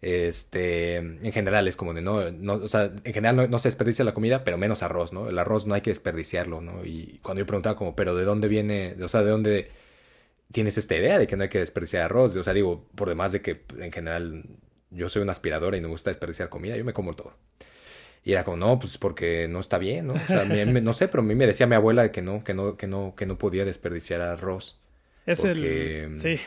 [0.00, 4.06] este, en general es como de no, no o sea, en general no, se desperdicia
[4.06, 5.28] la comida, pero menos arroz, ¿no?
[5.28, 6.84] El arroz no hay que desperdiciarlo, ¿no?
[6.86, 9.70] Y cuando yo preguntaba como, pero ¿de dónde viene, o sea, de dónde
[10.52, 12.36] tienes esta idea de que no hay que desperdiciar arroz?
[12.36, 14.44] O sea, digo, por demás de que en general
[14.90, 17.34] yo soy una aspiradora y no me gusta desperdiciar comida, yo me como todo.
[18.24, 20.14] Y era como, no, pues porque no está bien, ¿no?
[20.14, 22.76] O sea, no sé, pero a mí me decía mi abuela que no, que no,
[22.76, 24.80] que no, que no podía desperdiciar arroz.
[25.26, 26.16] Es el...
[26.16, 26.38] Sí.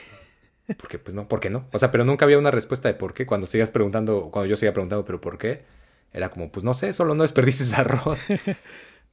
[0.77, 1.67] Porque, pues no, ¿por qué no?
[1.71, 3.25] O sea, pero nunca había una respuesta de por qué.
[3.25, 5.63] Cuando sigas preguntando, cuando yo siga preguntando, pero ¿por qué?
[6.13, 8.25] Era como, pues no sé, solo no desperdices arroz.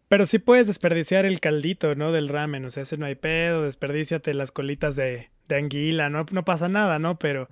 [0.08, 2.12] Pero sí puedes desperdiciar el caldito, ¿no?
[2.12, 6.24] Del ramen, o sea, ese no hay pedo, desperdíciate las colitas de, de anguila, no,
[6.30, 7.18] no pasa nada, ¿no?
[7.18, 7.48] Pero,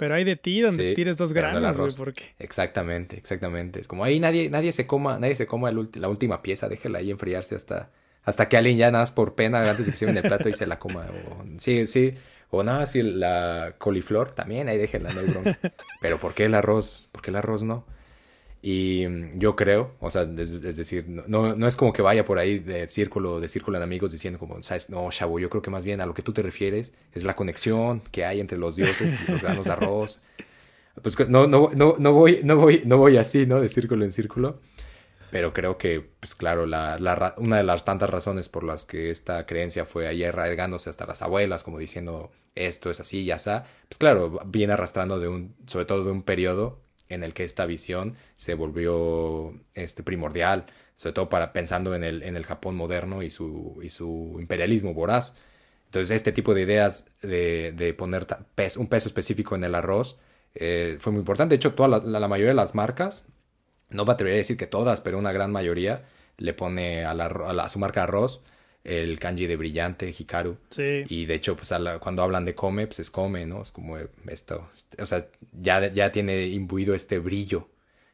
[0.00, 2.22] pero hay de ti donde tires dos granos, güey, porque...
[2.38, 3.80] Exactamente, exactamente.
[3.80, 7.10] Es como ahí nadie, nadie se coma, nadie se coma la última pieza, déjela ahí
[7.10, 7.90] enfriarse hasta,
[8.24, 10.48] hasta que alguien ya nada más por pena antes de que se en el plato
[10.48, 11.06] y se la coma.
[11.58, 12.14] sí, sí.
[12.48, 15.58] O nada, si la coliflor también, ahí déjenla, no hay bronca.
[16.00, 17.10] Pero ¿por qué el arroz?
[17.12, 17.84] ¿Por qué el arroz no?
[18.62, 22.38] Y mm, yo creo, o sea, es, decir, no, no es como que vaya por
[22.38, 25.70] ahí de círculo, de círculo de amigos diciendo como, sabes, no, chavo, yo creo que
[25.70, 28.76] más bien a lo que tú te refieres es la conexión que hay entre los
[28.76, 30.22] dioses y los granos de arroz.
[31.02, 33.60] Pues no, no, no, no voy, no voy, no voy así, ¿no?
[33.60, 34.60] De círculo en círculo.
[35.30, 39.46] Pero creo que, pues claro, la, una de las tantas razones por las que esta
[39.46, 43.98] creencia fue ahí arraigándose hasta las abuelas, como diciendo esto es así, ya está, pues
[43.98, 46.80] claro, viene arrastrando de un, sobre todo de un periodo
[47.10, 50.64] en el que esta visión se volvió este, primordial,
[50.96, 54.94] sobre todo para pensando en el, en el Japón moderno y su, y su imperialismo
[54.94, 55.34] voraz.
[55.86, 58.26] Entonces, este tipo de ideas de, de poner
[58.78, 60.18] un peso específico en el arroz
[60.54, 61.50] eh, fue muy importante.
[61.50, 63.28] De hecho, toda la, mayoría de las marcas,
[63.90, 66.04] no me atrevería a decir que todas, pero una gran mayoría,
[66.38, 68.42] le pone a, la, a, su marca arroz
[68.84, 70.56] el kanji de brillante, Hikaru.
[70.70, 71.04] Sí.
[71.08, 73.62] Y de hecho, pues cuando hablan de come, pues es come, ¿no?
[73.62, 74.70] Es como esto.
[74.98, 77.68] O sea, ya, ya tiene imbuido este brillo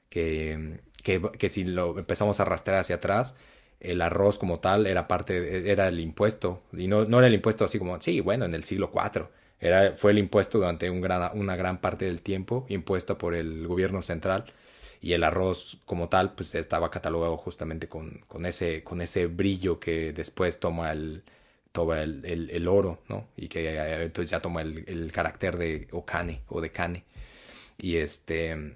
[0.09, 3.37] que, que, que, si lo empezamos a arrastrar hacia atrás,
[3.81, 6.63] el arroz como tal era parte, era el impuesto.
[6.73, 9.29] Y no, no era el impuesto así como, sí, bueno, en el siglo IV.
[9.61, 13.67] Era, fue el impuesto durante un gran, una gran parte del tiempo, impuesto por el
[13.67, 14.45] gobierno central
[15.07, 19.79] y el arroz como tal pues estaba catalogado justamente con, con, ese, con ese brillo
[19.79, 21.23] que después toma el,
[21.71, 23.29] toma el, el, oro, ¿no?
[23.37, 27.05] Y que entonces ya toma el, el, carácter de okane o de kane.
[27.79, 28.75] Y este,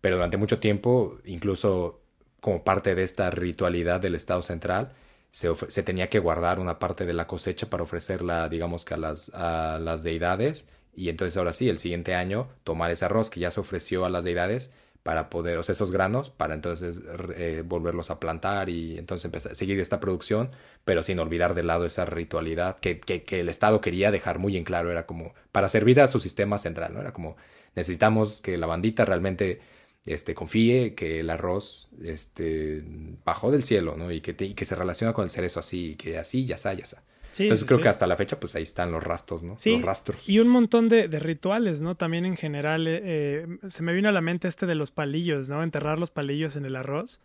[0.00, 2.00] pero durante mucho tiempo, incluso
[2.40, 4.92] como parte de esta ritualidad del Estado central,
[5.32, 8.98] se, se, tenía que guardar una parte de la cosecha para ofrecerla, digamos que a
[8.98, 10.68] las, a las deidades.
[10.94, 14.10] Y entonces ahora sí, el siguiente año, tomar ese arroz que ya se ofreció a
[14.10, 14.72] las deidades,
[15.02, 17.00] para poder, o sea, esos granos, para entonces
[17.36, 20.50] eh, volverlos a plantar y entonces empezar a seguir esta producción,
[20.84, 24.64] pero sin olvidar de lado esa ritualidad que, que, el Estado quería dejar muy en
[24.64, 27.00] claro, era como para servir a su sistema central, ¿no?
[27.00, 27.36] Era como
[27.74, 29.60] necesitamos que la bandita realmente
[30.04, 32.84] este, confíe que el arroz este,
[33.24, 34.12] bajó del cielo, ¿no?
[34.12, 36.84] Y que, y que se relaciona con el cerezo así, que así, ya está, ya
[36.84, 37.02] está.
[37.38, 39.56] Entonces creo que hasta la fecha, pues ahí están los rastros, ¿no?
[39.58, 40.28] Sí, los rastros.
[40.28, 41.94] Y un montón de, rituales, ¿no?
[41.94, 45.48] También en general, eh, eh, se me vino a la mente este de los palillos,
[45.48, 45.62] ¿no?
[45.62, 47.22] Enterrar los palillos en el arroz.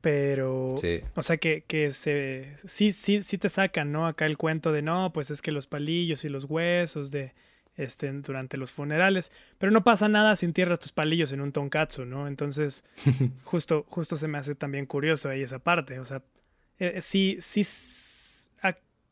[0.00, 1.00] Pero, sí.
[1.16, 4.06] o sea, que, que se, sí, sí, sí te sacan, ¿no?
[4.06, 7.32] Acá el cuento de, no, pues es que los palillos y los huesos de,
[7.78, 12.04] este, durante los funerales, pero no pasa nada si entierras tus palillos en un tonkatsu,
[12.04, 12.26] ¿no?
[12.26, 12.84] Entonces,
[13.44, 16.22] justo, justo se me hace también curioso ahí esa parte, o sea,
[16.80, 17.64] eh, sí, sí,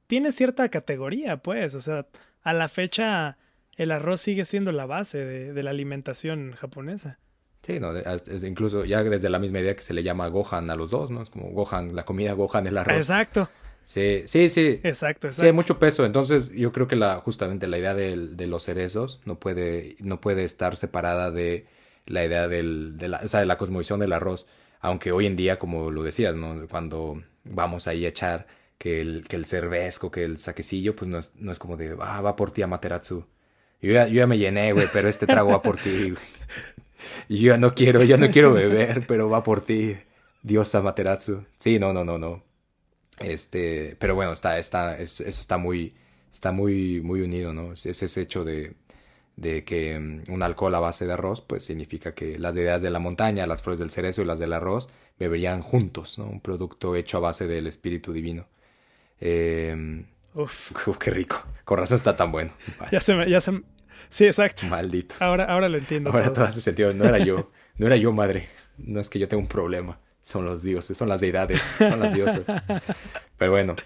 [0.06, 1.74] tiene cierta categoría, pues.
[1.74, 2.06] O sea,
[2.42, 3.38] a la fecha
[3.76, 7.18] el arroz sigue siendo la base de, la alimentación japonesa.
[7.62, 10.76] Sí, no, es incluso ya desde la misma idea que se le llama Gohan a
[10.76, 11.22] los dos, ¿no?
[11.22, 12.96] Es como Gohan, la comida Gohan, el arroz.
[12.96, 13.50] Exacto.
[13.82, 14.80] Sí, sí, sí.
[14.82, 15.32] Exacto, exacto.
[15.32, 16.04] Sí, hay mucho peso.
[16.04, 20.44] Entonces, yo creo que la, justamente la idea de, los cerezos no puede, no puede
[20.44, 21.66] estar separada de
[22.06, 24.46] la idea del, de, la, o sea, de la cosmovisión del arroz.
[24.80, 26.66] Aunque hoy en día, como lo decías, ¿no?
[26.68, 28.46] Cuando vamos ahí a echar
[28.78, 31.96] que el, que el cervezco, que el saquecillo, pues no es, no es como de,
[32.00, 33.26] ah, va por ti Amaterasu.
[33.82, 36.22] Yo ya, yo ya me llené, güey, pero este trago va por ti, güey.
[37.28, 39.96] Yo ya no quiero, yo no quiero beber, pero va por ti.
[40.42, 41.44] Dios Amaterasu.
[41.58, 42.42] Sí, no, no, no, no.
[43.18, 45.94] Este, pero bueno, está, está, eso está muy,
[46.30, 47.72] está muy, muy unido, ¿no?
[47.72, 48.74] Es ese hecho de,
[49.36, 52.90] de que mm, un alcohol a base de arroz, pues significa que las ideas de
[52.90, 56.26] la montaña, las flores del cerezo y las del arroz beberían juntos, ¿no?
[56.26, 58.46] Un producto hecho a base del espíritu divino.
[59.20, 60.04] Eh,
[60.34, 60.72] uf.
[60.98, 61.42] qué rico.
[61.64, 62.52] Con razón está tan bueno.
[62.90, 63.52] Ya se me, ya se
[64.10, 64.66] Sí, exacto.
[64.66, 65.16] Maldito.
[65.20, 66.10] Ahora, ahora lo entiendo.
[66.10, 66.44] Ahora todo.
[66.44, 66.92] hace sentido.
[66.92, 67.50] No era yo.
[67.76, 68.48] No era yo, madre.
[68.78, 69.98] No es que yo tenga un problema.
[70.22, 72.42] Son los dioses, son las deidades, son las diosas.
[73.38, 73.76] Pero bueno.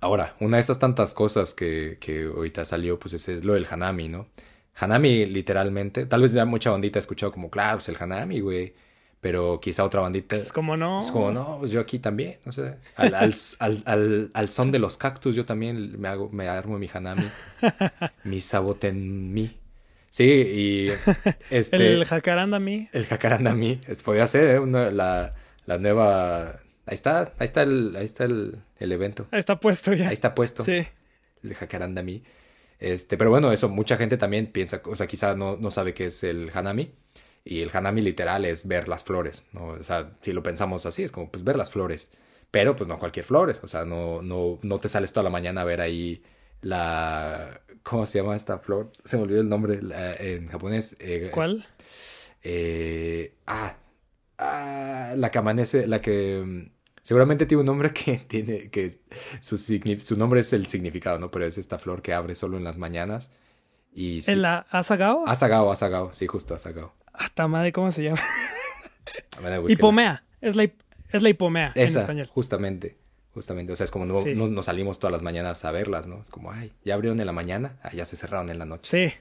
[0.00, 4.08] Ahora, una de esas tantas cosas que, que ahorita salió, pues es lo del Hanami,
[4.08, 4.28] ¿no?
[4.76, 6.06] Hanami, literalmente.
[6.06, 8.74] Tal vez ya mucha bandita ha escuchado como, claro, pues el Hanami, güey
[9.22, 10.34] pero quizá otra bandita.
[10.34, 10.98] Es como no.
[10.98, 12.74] Es como no, pues yo aquí también, no sé.
[12.96, 13.34] Al, al,
[13.84, 17.30] al, al, son de los cactus yo también me hago, me armo mi hanami,
[18.24, 19.56] mi sabotenmi.
[20.10, 20.88] Sí, y
[21.50, 21.92] este.
[21.92, 22.88] el jacaranda mi.
[22.92, 23.78] El jacaranda mi.
[24.04, 24.58] Podría ser, ¿eh?
[24.58, 25.30] Una, la,
[25.66, 26.60] la nueva.
[26.84, 29.28] Ahí está, ahí está el, ahí está el, el evento.
[29.30, 30.08] Ahí está puesto ya.
[30.08, 30.64] Ahí está puesto.
[30.64, 30.84] Sí.
[31.44, 32.24] El jacaranda mi.
[32.80, 36.06] Este, pero bueno, eso, mucha gente también piensa, o sea, quizá no, no sabe qué
[36.06, 36.90] es el hanami.
[37.44, 39.68] Y el hanami literal es ver las flores, ¿no?
[39.68, 42.10] O sea, si lo pensamos así, es como pues ver las flores.
[42.50, 45.62] Pero pues no cualquier flor, o sea, no, no, no te sales toda la mañana
[45.62, 46.22] a ver ahí
[46.60, 47.62] la...
[47.82, 48.92] ¿Cómo se llama esta flor?
[49.04, 49.80] Se me olvidó el nombre
[50.20, 50.96] en japonés.
[51.00, 51.66] Eh, ¿Cuál?
[52.42, 53.74] Eh, ah,
[54.38, 56.70] ah, la que amanece, la que mm,
[57.02, 58.90] seguramente tiene un nombre que tiene, que
[59.40, 61.30] su, su nombre es el significado, ¿no?
[61.30, 63.32] Pero es esta flor que abre solo en las mañanas.
[63.94, 65.26] Y ¿En la Asagao?
[65.26, 66.94] Asagao, Asagao, sí, justo Asagao.
[67.12, 68.20] Hasta madre, ¿cómo se llama?
[69.68, 70.64] hipomea, es la,
[71.10, 72.28] es la hipomea en español.
[72.32, 72.96] Justamente,
[73.34, 76.22] justamente, o sea, es como no, no, salimos todas las mañanas a verlas, ¿no?
[76.22, 79.08] Es como, ay, ya abrieron en la mañana, ah, ya se cerraron en la noche.
[79.08, 79.14] Sí.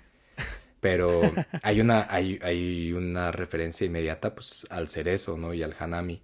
[0.80, 1.22] Pero
[1.64, 5.54] hay una, hay, hay una referencia inmediata pues, al cerezo, ¿no?
[5.54, 6.22] Y al hanami.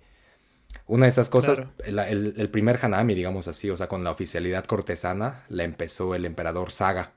[0.85, 4.65] Una de esas cosas, el, el, primer hanami, digamos así, o sea, con la oficialidad
[4.65, 7.13] cortesana, la empezó el emperador Saga.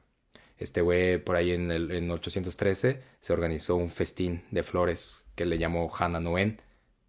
[0.61, 5.47] Este güey, por ahí en, el, en 813, se organizó un festín de flores que
[5.47, 6.61] le llamó Hana Noen,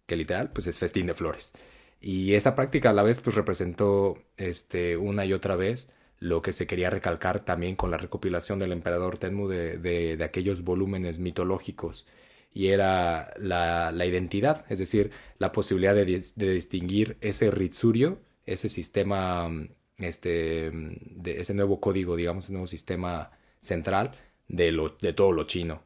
[0.06, 1.52] que literal, pues es festín de flores.
[2.00, 6.52] Y esa práctica a la vez, pues representó este, una y otra vez lo que
[6.52, 12.06] se quería recalcar también con la recopilación del emperador Tenmu de, de, aquellos volúmenes mitológicos
[12.54, 16.04] y era la, la, identidad, es decir, la posibilidad de,
[16.36, 19.50] de, distinguir ese ritsurio, ese sistema,
[19.98, 23.32] este, de ese nuevo código, digamos, ese nuevo sistema
[23.62, 24.12] central
[24.48, 25.82] de, lo, de todo lo chino.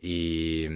[0.00, 0.66] Y,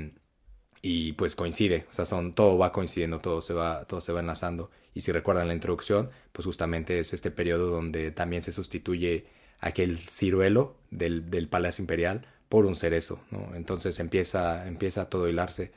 [0.83, 4.21] y pues coincide, o sea, son, todo va coincidiendo, todo se va, todo se va
[4.21, 4.71] enlazando.
[4.95, 9.27] Y si recuerdan la introducción, pues justamente es este periodo donde también se sustituye
[9.61, 13.55] aquel ciruelo del, del Palacio Imperial por un cerezo, ¿no?
[13.55, 15.73] Entonces empieza, empieza todo a hilarse.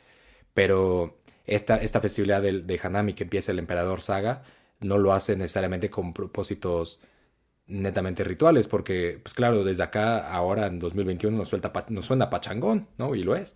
[0.53, 4.43] Pero esta, esta festividad de, de, Hanami que empieza el emperador Saga
[4.79, 7.01] no lo hace necesariamente con propósitos
[7.67, 12.87] netamente rituales, porque, pues claro, desde acá, ahora en 2021 nos, suelta, nos suena pachangón,
[12.97, 13.15] ¿no?
[13.15, 13.55] Y lo es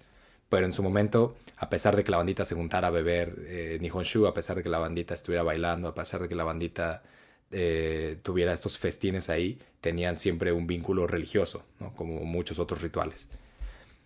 [0.50, 3.78] pero en su momento, a pesar de que la bandita se juntara a beber eh,
[3.82, 7.04] Nihonshu, a pesar de que la bandita estuviera bailando, a pesar de que la bandita
[7.52, 11.94] eh, tuviera estos festines ahí, tenían siempre un vínculo religioso, ¿no?
[11.96, 13.28] como muchos otros rituales.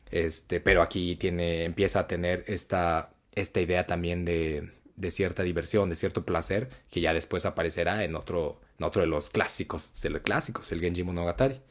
[0.09, 5.89] Este, pero aquí tiene, empieza a tener esta, esta idea también de, de cierta diversión,
[5.89, 10.21] de cierto placer, que ya después aparecerá en otro, otro de los clásicos, de los
[10.21, 11.61] clásicos, el Genji Monogatari.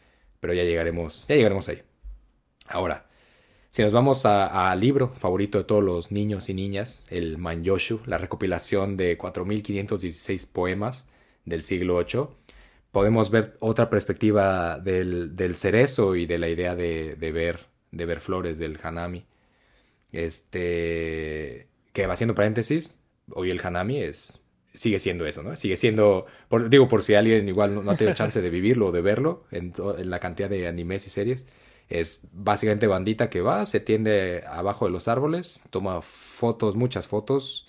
[0.40, 1.82] Pero ya llegaremos, ya llegaremos ahí.
[2.66, 3.10] Ahora,
[3.70, 8.18] si nos vamos al libro favorito de todos los niños y niñas, el Manyoshu, la
[8.18, 11.08] recopilación de 4.516 poemas
[11.44, 12.28] del siglo VIII,
[12.90, 18.58] podemos ver otra perspectiva del, cerezo y de la idea de, ver, de ver flores
[18.58, 19.24] del hanami.
[20.12, 23.00] Este, que va haciendo paréntesis,
[23.32, 24.42] hoy el hanami es,
[24.74, 25.56] sigue siendo eso, ¿no?
[25.56, 26.26] Sigue siendo,
[26.68, 29.72] digo, por si alguien igual no, ha tenido chance de vivirlo o de verlo en,
[30.04, 31.46] la cantidad de animes y series
[31.88, 37.68] es básicamente bandita que va, se tiende abajo de los árboles, toma fotos, muchas fotos,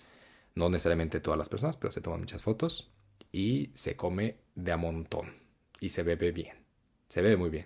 [0.54, 2.92] no necesariamente todas las personas, pero se toman muchas fotos
[3.32, 5.34] y se come de a montón
[5.80, 6.56] y se bebe bien,
[7.08, 7.66] se bebe muy bien.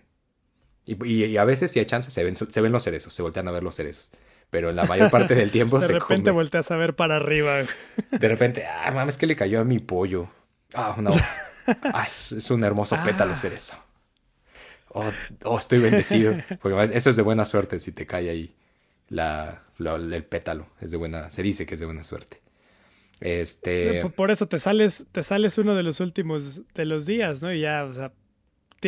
[0.86, 3.52] Y, a veces si hay chance se ven, se ven los cerezos, se voltean a
[3.52, 4.12] ver los cerezos.
[4.50, 5.94] Pero en la mayor parte del tiempo se come.
[5.94, 7.64] De repente volteas a ver para arriba.
[8.12, 10.30] De repente, ah, mames, que le cayó a mi pollo.
[10.74, 11.12] Ah, no.
[11.68, 13.36] Ah, es, un hermoso pétalo ah.
[13.36, 13.74] cerezo.
[14.90, 15.12] Oh,
[15.46, 16.36] oh, estoy bendecido.
[16.62, 18.56] Porque eso es de buena suerte si te cae ahí
[19.10, 20.68] la, el pétalo.
[20.80, 22.42] Es de buena, se dice que es de buena suerte.
[23.20, 24.06] Este.
[24.10, 27.54] Por eso te sales, te sales uno de los últimos de los días, ¿no?
[27.54, 28.12] Y ya, o sea,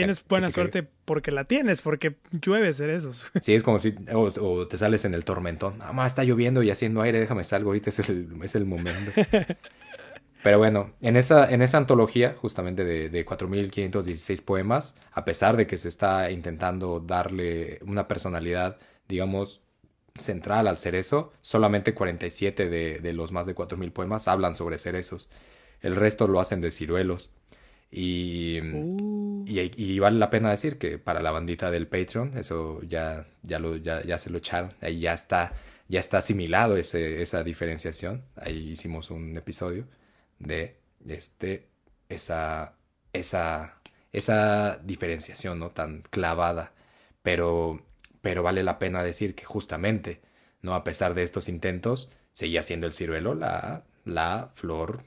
[0.02, 3.32] tienes buena suerte porque la tienes, porque llueve cerezos.
[3.41, 5.76] Sí, es como si, o, te sales en el tormentón.
[5.82, 9.12] Ah, más está lloviendo y haciendo aire, déjame salgo, ahorita es el, es el momento.
[10.43, 15.68] Pero bueno, en esa, en esa antología, justamente de, de 4.516 poemas, a pesar de
[15.68, 18.78] que se está intentando darle una personalidad,
[19.08, 19.62] digamos,
[20.18, 25.30] central al cerezo, solamente 47 de, de los más de 4.000 poemas hablan sobre cerezos.
[25.82, 27.32] El resto lo hacen de ciruelos.
[27.91, 29.45] Y, uh.
[29.47, 33.77] y, vale la pena decir que para la bandita del Patreon, eso ya, ya, lo,
[33.77, 35.53] ya, ya se lo echaron, ahí ya está,
[35.88, 38.23] ya está asimilado ese, esa diferenciación.
[38.35, 39.88] Ahí hicimos un episodio
[40.39, 40.77] de
[41.07, 41.67] este,
[42.09, 42.73] esa,
[43.13, 43.75] esa,
[44.11, 45.71] esa diferenciación ¿no?
[45.71, 46.73] tan clavada.
[47.23, 47.81] Pero,
[48.21, 50.21] pero vale la pena decir que justamente,
[50.61, 50.75] ¿no?
[50.75, 55.03] a pesar de estos intentos, seguía siendo el ciruelo la, la flor,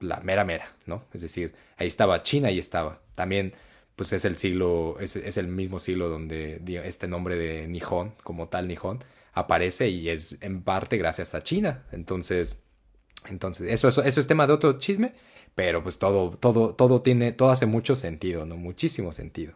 [0.00, 1.04] la mera mera, ¿no?
[1.12, 3.00] Es decir, ahí estaba China y estaba.
[3.14, 3.54] También,
[3.96, 8.48] pues es el siglo, es, es el mismo siglo donde este nombre de Nihon, como
[8.48, 8.98] tal Nihon,
[9.32, 11.84] aparece y es en parte gracias a China.
[11.92, 12.62] Entonces,
[13.28, 15.12] entonces, eso, eso, eso es tema de otro chisme,
[15.54, 18.56] pero pues todo, todo, todo tiene, todo hace mucho sentido, ¿no?
[18.56, 19.54] Muchísimo sentido.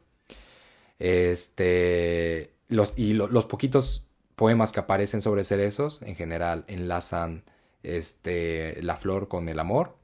[0.98, 7.44] Este, los, y los poquitos poemas que aparecen sobre cerezos, en general, enlazan
[7.82, 9.96] este, la flor con el amor.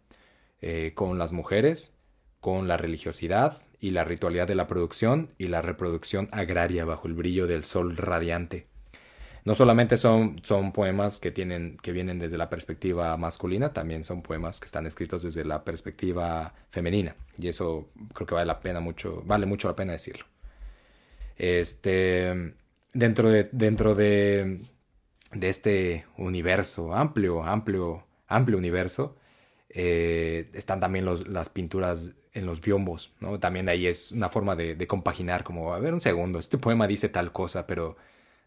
[0.60, 1.96] Eh, con las mujeres,
[2.40, 7.14] con la religiosidad y la ritualidad de la producción y la reproducción agraria bajo el
[7.14, 8.66] brillo del sol radiante.
[9.44, 14.22] No solamente son, son poemas que, tienen, que vienen desde la perspectiva masculina, también son
[14.22, 17.16] poemas que están escritos desde la perspectiva femenina.
[17.38, 20.26] Y eso creo que vale la pena mucho, vale mucho la pena decirlo.
[21.38, 22.54] Este,
[22.92, 24.60] dentro de, dentro de,
[25.32, 29.16] de este universo, amplio, amplio, amplio universo,
[29.72, 33.12] eh, están también las pinturas en los biombos.
[33.40, 37.08] También ahí es una forma de, compaginar, como, a ver, un segundo, este poema dice
[37.08, 37.96] tal cosa, pero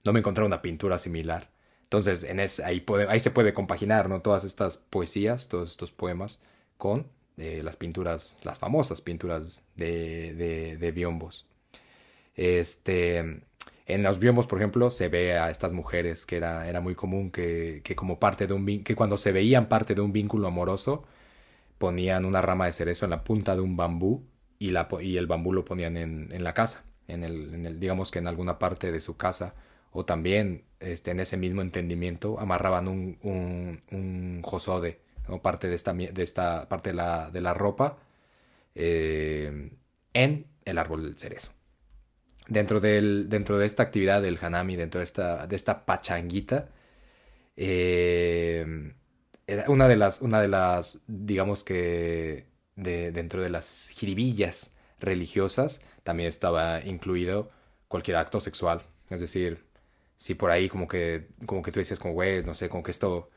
[0.03, 1.49] no me encontré una pintura similar.
[1.83, 2.83] Entonces, en ese, ahí,
[3.19, 4.21] se puede compaginar, ¿no?
[4.21, 6.41] Todas estas poesías, todos estos poemas,
[6.77, 7.07] con
[7.37, 11.45] eh, las pinturas, las famosas pinturas de, biombos.
[12.35, 13.17] Este,
[13.85, 17.31] en los biombos, por ejemplo, se ve a estas mujeres que era, era muy común
[17.31, 21.05] que, que como parte de un que cuando se veían parte de un vínculo amoroso,
[21.83, 24.25] ponían una rama de cerezo en la punta de un bambú
[24.57, 28.19] y, la, y el bambú lo ponían en, en la casa, en el, digamos que
[28.19, 29.53] en alguna parte de su casa,
[29.91, 35.41] o también este, en ese mismo entendimiento amarraban un, un, un josode, ¿no?
[35.41, 37.97] parte de esta, de esta parte de la, de la ropa
[38.75, 39.71] eh,
[40.13, 41.51] en el árbol del cerezo
[42.47, 46.69] dentro, del, dentro de esta actividad del hanami, dentro de esta, de esta pachanguita,
[47.57, 48.93] eh,
[49.47, 55.81] era una de las, una de las, digamos que de, dentro de las jiribillas religiosas
[56.03, 57.51] también estaba incluido
[57.87, 58.83] cualquier acto sexual.
[59.09, 59.65] Es decir,
[60.17, 62.91] si por ahí como que, como que tú dices como, güey, no sé, como que
[62.91, 63.29] esto,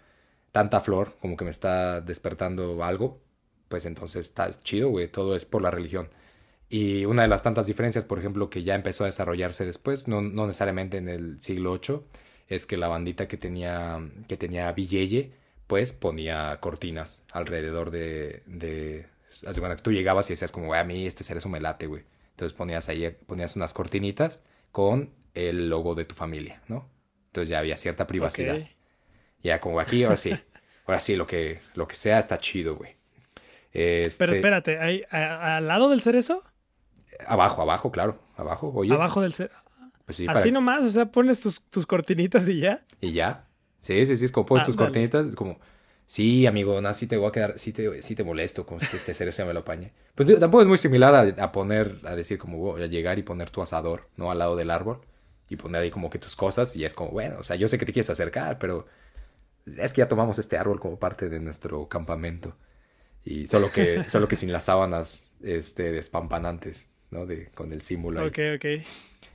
[0.52, 3.20] tanta flor, como que me está despertando algo,
[3.68, 6.08] pues entonces está chido, güey, todo es por la religión.
[6.68, 10.20] Y una de las tantas diferencias, por ejemplo, que ya empezó a desarrollarse después, no,
[10.22, 12.00] no necesariamente en el siglo VIII,
[12.48, 15.32] es que la bandita que tenía, que tenía Villeye,
[15.66, 18.42] pues ponía cortinas alrededor de...
[18.46, 19.06] de
[19.46, 22.04] Hace cuando tú llegabas y decías como, a mí este cerezo me late, güey.
[22.30, 26.88] Entonces ponías ahí, ponías unas cortinitas con el logo de tu familia, ¿no?
[27.26, 28.54] Entonces ya había cierta privacidad.
[28.54, 28.76] Okay.
[29.42, 30.32] Ya como aquí, ahora sí.
[30.86, 32.94] Ahora sí, lo que, lo que sea está chido, güey.
[33.72, 34.18] Este...
[34.18, 36.44] Pero espérate, ¿hay, ¿al lado del cerezo?
[37.26, 38.22] Abajo, abajo, claro.
[38.36, 38.94] Abajo, oye.
[38.94, 39.56] Abajo del cerezo.
[40.04, 40.50] Pues sí, Así para...
[40.52, 42.84] nomás, o sea, pones tus, tus, cortinitas y ya.
[43.00, 43.45] Y ya.
[43.86, 45.60] Sí, sí, sí, es como pones ah, tus cortinitas, es como,
[46.06, 48.96] sí, amigo, no, sí te voy a quedar, sí te, sí te molesto, como si
[48.96, 49.92] este cerezo ya me lo apañe.
[50.16, 53.22] Pues tampoco es muy similar a, a poner, a decir como, voy a llegar y
[53.22, 54.32] poner tu asador, ¿no?
[54.32, 55.02] Al lado del árbol
[55.48, 57.78] y poner ahí como que tus cosas y es como, bueno, o sea, yo sé
[57.78, 58.86] que te quieres acercar, pero
[59.66, 62.56] es que ya tomamos este árbol como parte de nuestro campamento.
[63.24, 66.88] Y solo que, solo que sin las sábanas este, despampanantes.
[67.10, 67.26] ¿no?
[67.26, 68.28] De, con el símbolo ahí.
[68.28, 68.86] Ok, ok.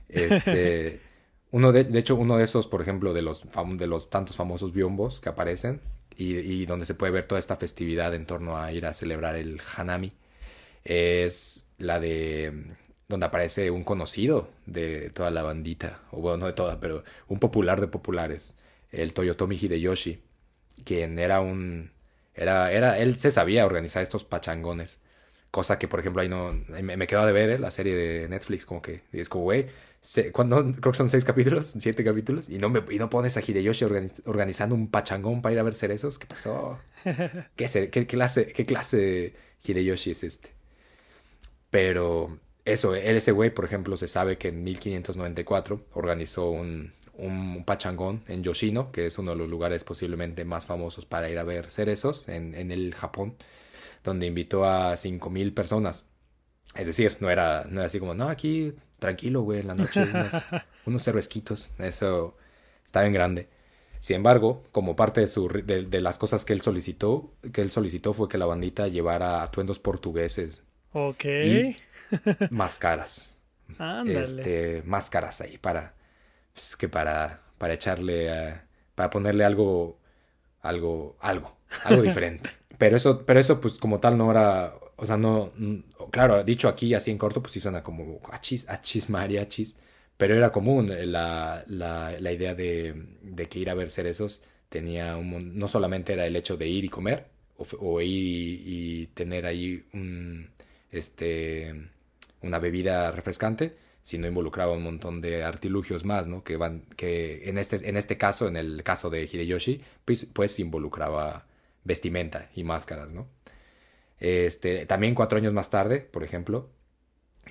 [0.08, 1.00] Este,
[1.52, 3.46] uno de, de, hecho, uno de esos, por ejemplo, de los,
[3.76, 5.80] de los tantos famosos biombos que aparecen
[6.16, 9.60] y, donde se puede ver toda esta festividad en torno a ir a celebrar el
[9.76, 10.12] Hanami,
[10.84, 12.74] es la de
[13.08, 17.38] donde aparece un conocido de toda la bandita, o bueno, no de toda, pero un
[17.38, 18.58] popular de populares,
[18.90, 20.22] el Toyotomi Hideyoshi,
[20.84, 21.90] quien era un...
[22.34, 25.00] Era, era, él se sabía organizar estos pachangones
[25.52, 26.54] Cosa que, por ejemplo, ahí no.
[26.82, 27.58] Me, quedó de ver ¿eh?
[27.58, 29.02] la serie de Netflix, como que.
[29.12, 29.66] es güey.
[30.32, 33.40] Cuando, creo que son seis capítulos, siete capítulos, y no, me, y no pones a
[33.40, 36.18] Hideyoshi organiz, organizando un pachangón para ir a ver cerezos.
[36.18, 36.78] ¿Qué pasó?
[37.56, 39.34] ¿Qué, qué, clase, ¿Qué clase
[39.64, 40.50] Hideyoshi es este?
[41.70, 48.24] Pero eso, ese güey, por ejemplo, se sabe que en 1594 organizó un, un pachangón
[48.28, 51.70] en Yoshino, que es uno de los lugares posiblemente más famosos para ir a ver
[51.70, 53.36] cerezos en, en el Japón
[54.04, 56.08] donde invitó a 5.000 personas.
[56.74, 60.02] Es decir, no era, no era así como, no, aquí tranquilo, güey, en la noche,
[60.14, 60.46] unos,
[60.86, 61.72] unos cervezquitos.
[61.78, 62.36] Eso
[62.84, 63.48] está bien grande.
[63.98, 67.70] Sin embargo, como parte de, su, de, de, las cosas que él solicitó, que él
[67.70, 70.62] solicitó fue que la bandita llevara atuendos portugueses.
[70.92, 71.24] Ok.
[71.24, 71.76] Y
[72.50, 73.36] máscaras.
[73.78, 74.20] Ándale.
[74.20, 75.94] Este, máscaras ahí para,
[76.52, 78.54] pues, que para, para echarle, uh,
[78.94, 79.98] para ponerle algo,
[80.60, 82.50] algo, algo, algo diferente.
[82.78, 84.74] Pero eso, pero eso, pues, como tal, no era.
[85.02, 85.52] O sea, no.
[86.12, 89.76] Claro, dicho aquí así en corto, pues sí suena como achis, achis, mariachis.
[90.16, 95.16] Pero era común la, la, la idea de, de, que ir a ver cerezos tenía
[95.16, 95.58] un.
[95.58, 97.26] No solamente era el hecho de ir y comer,
[97.56, 100.50] o, o ir y, y, tener ahí un.
[100.92, 101.74] Este.
[102.42, 106.44] Una bebida refrescante, sino involucraba un montón de artilugios más, ¿no?
[106.44, 106.82] Que van.
[106.96, 111.46] Que en este, en este caso, en el caso de Hideyoshi, pues, pues involucraba
[111.84, 113.26] vestimenta y máscaras, ¿no?
[114.22, 116.70] Este, también cuatro años más tarde, por ejemplo,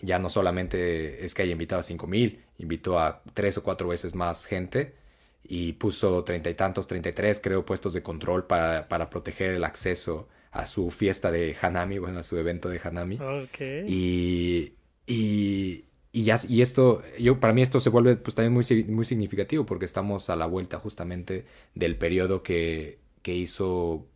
[0.01, 3.89] ya no solamente es que haya invitado a cinco mil, invitó a tres o cuatro
[3.89, 4.95] veces más gente
[5.43, 9.51] y puso treinta y tantos, treinta y tres, creo, puestos de control para, para proteger
[9.51, 13.15] el acceso a su fiesta de Hanami, bueno, a su evento de Hanami.
[13.15, 13.59] Ok.
[13.86, 14.74] Y,
[15.05, 19.03] y, y, ya, y esto, yo, para mí esto se vuelve pues también muy, muy
[19.03, 21.43] significativo porque estamos a la vuelta justamente
[21.76, 24.07] del periodo que, que hizo,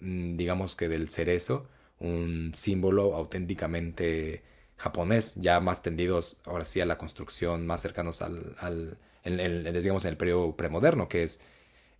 [0.00, 1.66] digamos que del cerezo,
[2.00, 4.42] un símbolo auténticamente
[4.76, 9.64] japonés, ya más tendidos ahora sí a la construcción, más cercanos al, al en, en-
[9.82, 11.40] digamos, en el periodo premoderno, que es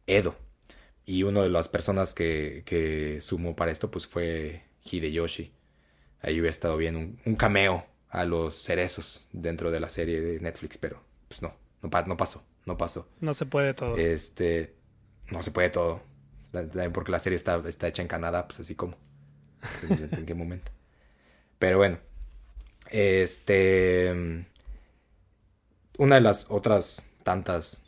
[0.06, 0.36] Edo.
[1.06, 5.52] Y una de las personas que, que sumó para esto pues fue Hideyoshi.
[6.22, 10.40] Ahí hubiera estado bien un, un cameo a los cerezos dentro de la serie de
[10.40, 13.08] Netflix, pero pues no, no, no pasó, no pasó.
[13.20, 13.96] No se puede todo.
[13.96, 14.74] Este,
[15.30, 16.02] no se puede todo.
[16.52, 18.96] También Porque la serie está, está hecha en Canadá, pues así como.
[19.80, 20.72] Pues, ¿En qué momento?
[21.58, 21.98] Pero bueno.
[22.90, 24.46] Este.
[25.98, 27.84] Una de las otras tantas,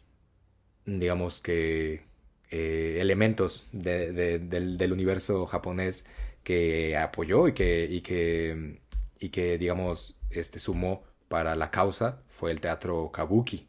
[0.86, 2.04] digamos que,
[2.50, 6.06] eh, elementos de- de- del, del universo japonés
[6.44, 8.80] que apoyó y que, y que,
[9.20, 13.68] y que digamos, este, sumó para la causa fue el teatro kabuki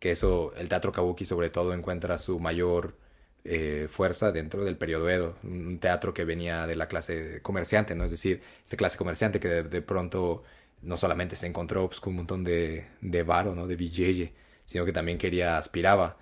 [0.00, 2.96] que eso, el teatro kabuki sobre todo encuentra su mayor
[3.44, 8.04] eh, fuerza dentro del periodo Edo, un teatro que venía de la clase comerciante, ¿no?
[8.04, 10.42] Es decir, esta clase comerciante que de, pronto
[10.82, 13.66] no solamente se encontró pues, con un montón de, de varo, ¿no?
[13.66, 14.32] De billete,
[14.64, 16.16] sino que también quería, aspiraba,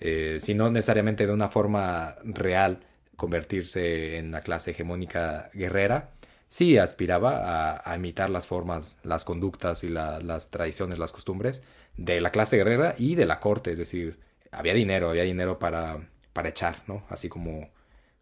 [0.00, 2.80] eh, si no necesariamente de una forma real,
[3.16, 6.10] convertirse en la clase hegemónica guerrera,
[6.48, 11.62] sí aspiraba a, imitar las formas, las conductas y la- las tradiciones, las costumbres
[11.96, 14.18] de la clase guerrera y de la corte, es decir,
[14.52, 16.08] había dinero, había dinero para,
[16.38, 17.02] para echar, ¿no?
[17.08, 17.68] Así como,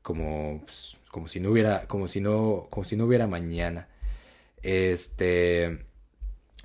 [0.01, 3.89] como, pues, como si no hubiera, como si no, como si no hubiera mañana.
[4.63, 5.85] Este,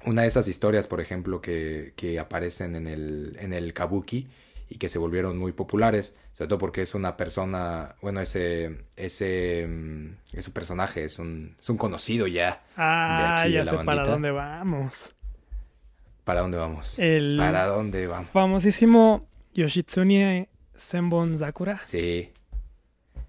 [0.05, 4.29] una de esas historias, por ejemplo, que, que aparecen en el, en el kabuki
[4.69, 9.67] y que se volvieron muy populares, sobre todo porque es una persona, bueno, ese, ese,
[9.67, 12.63] mm, ese personaje es un, es un conocido ya.
[12.77, 15.13] ah, aquí de ya la sé para dónde vamos.
[16.23, 16.97] ¿Para dónde vamos?
[16.97, 18.29] El ¿Para dónde vamos?
[18.29, 20.47] famosísimo Yoshitsune
[20.81, 21.81] Senbon Sakura.
[21.85, 22.29] Sí,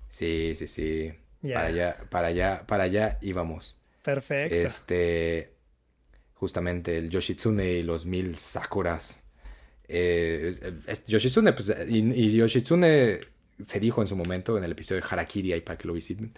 [0.08, 1.12] sí, sí, sí.
[1.54, 3.78] Para allá, para allá, para allá íbamos.
[4.02, 4.54] Perfecto.
[4.56, 5.52] Este,
[6.34, 9.20] justamente el Yoshitsune y los mil Sakuras.
[9.88, 13.20] Eh, es- es- Yoshitsune, pues, y, y Yoshitsune
[13.66, 16.32] se dijo en su momento en el episodio de Harakiri, ahí para que lo visiten.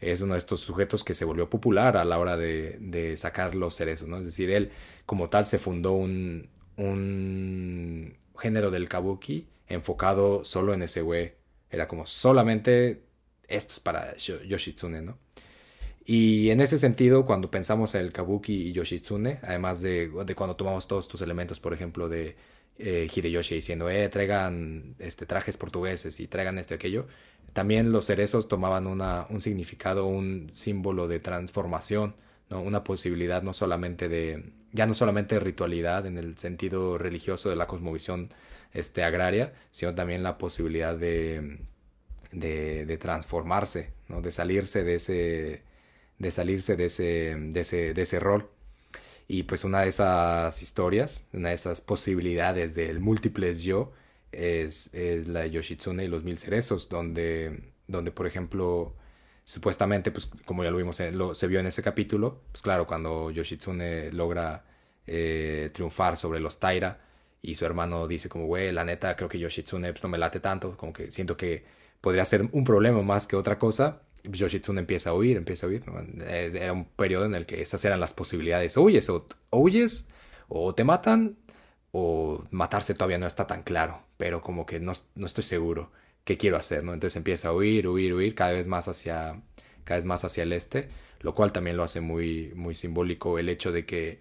[0.00, 3.54] Es uno de estos sujetos que se volvió popular a la hora de, de sacar
[3.54, 4.18] los cerezos, ¿no?
[4.18, 4.70] Es decir, él
[5.06, 11.32] como tal se fundó un, un género del kabuki enfocado solo en ese güey.
[11.70, 13.04] Era como solamente
[13.48, 15.18] esto es para Yo- Yoshitsune, ¿no?
[16.04, 20.56] Y en ese sentido, cuando pensamos en el kabuki y Yoshitsune, además de, de cuando
[20.56, 22.36] tomamos todos estos elementos, por ejemplo, de
[22.78, 27.06] eh, Hideyoshi diciendo, eh, traigan este, trajes portugueses y traigan esto y aquello,
[27.52, 32.14] también los cerezos tomaban una, un significado, un símbolo de transformación,
[32.50, 32.62] ¿no?
[32.62, 37.56] Una posibilidad no solamente de, ya no solamente de ritualidad en el sentido religioso de
[37.56, 38.32] la cosmovisión
[38.72, 41.58] este, agraria, sino también la posibilidad de,
[42.32, 44.20] de, transformarse, ¿no?
[44.22, 45.62] De salirse de ese,
[46.18, 48.50] de salirse de ese, de ese, de ese rol.
[49.28, 53.92] Y pues una de esas historias, una de esas posibilidades del múltiples yo,
[54.32, 58.94] es, es la de Yoshitsune y los mil cerezos, donde, donde por ejemplo,
[59.44, 62.86] supuestamente, pues como ya lo vimos, en- lo, se vio en ese capítulo, pues claro,
[62.86, 64.64] cuando Yoshitsune logra
[65.06, 67.00] eh, triunfar sobre los Taira
[67.42, 70.40] y su hermano dice como, güey, la neta, creo que Yoshitsune pues, no me late
[70.40, 71.64] tanto, como que siento que
[72.00, 74.02] podría ser un problema más que otra cosa.
[74.22, 75.84] Pues, Yoshitsune empieza a huir, empieza a huir.
[76.26, 78.76] Era un periodo en el que esas eran las posibilidades.
[78.76, 80.08] O huyes, o huyes,
[80.48, 81.36] o te matan,
[81.92, 85.90] o matarse todavía no está tan claro, pero como que no, no estoy seguro
[86.24, 86.92] qué quiero hacer, ¿no?
[86.94, 89.40] Entonces empieza a huir, huir, huir, cada vez más hacia,
[89.84, 90.88] cada vez más hacia el este,
[91.20, 94.20] lo cual también lo hace muy, muy simbólico el hecho de que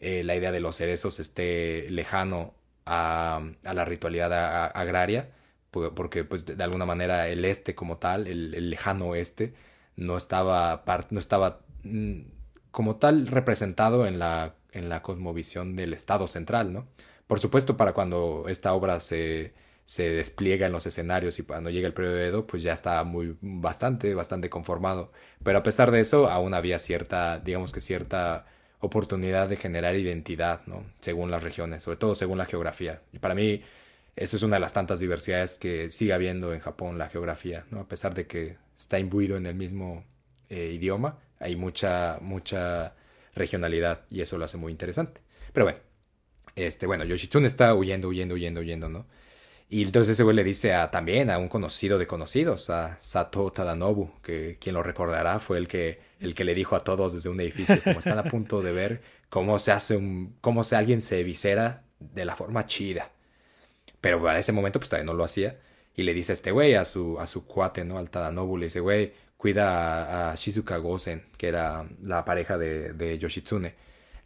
[0.00, 4.32] eh, la idea de los cerezos esté lejano a, a la ritualidad
[4.74, 5.30] agraria,
[5.70, 9.54] porque pues de, alguna manera el este como tal, el, el lejano oeste,
[9.96, 12.20] no estaba, no estaba mm,
[12.70, 16.86] como tal representado en la, en la cosmovisión del Estado central, ¿no?
[17.26, 21.88] Por supuesto, para cuando esta obra se, se despliega en los escenarios y cuando llega
[21.88, 25.12] el periodo de Edo, pues ya está muy, bastante, bastante conformado.
[25.42, 28.46] Pero a pesar de eso, aún había cierta, digamos que cierta
[28.80, 30.84] oportunidad de generar identidad, ¿no?
[31.00, 33.02] Según las regiones, sobre todo según la geografía.
[33.12, 33.62] Y para mí,
[34.14, 37.80] eso es una de las tantas diversidades que sigue habiendo en Japón, la geografía, ¿no?
[37.80, 40.04] A pesar de que está imbuido en el mismo
[40.48, 42.94] eh, idioma, hay mucha, mucha
[43.34, 45.20] regionalidad y eso lo hace muy interesante.
[45.52, 45.80] Pero bueno,
[46.54, 49.06] este, bueno, Yoshitsune está huyendo, huyendo, huyendo, huyendo, ¿no?
[49.68, 53.50] Y entonces ese güey le dice a, también a un conocido de conocidos, a Sato
[53.50, 57.30] Tadanobu, que quien lo recordará fue el que, el que le dijo a todos desde
[57.30, 61.02] un edificio, como están a punto de ver cómo se hace un, cómo se, alguien
[61.02, 63.10] se visera de la forma chida.
[64.00, 65.58] Pero para ese momento pues todavía no lo hacía.
[65.96, 67.98] Y le dice a este güey, a su, a su cuate, ¿no?
[67.98, 73.18] Al Tadanobu, le dice, güey, cuida a, Shizuka Gosen, que era la pareja de, de
[73.18, 73.74] Yoshitsune.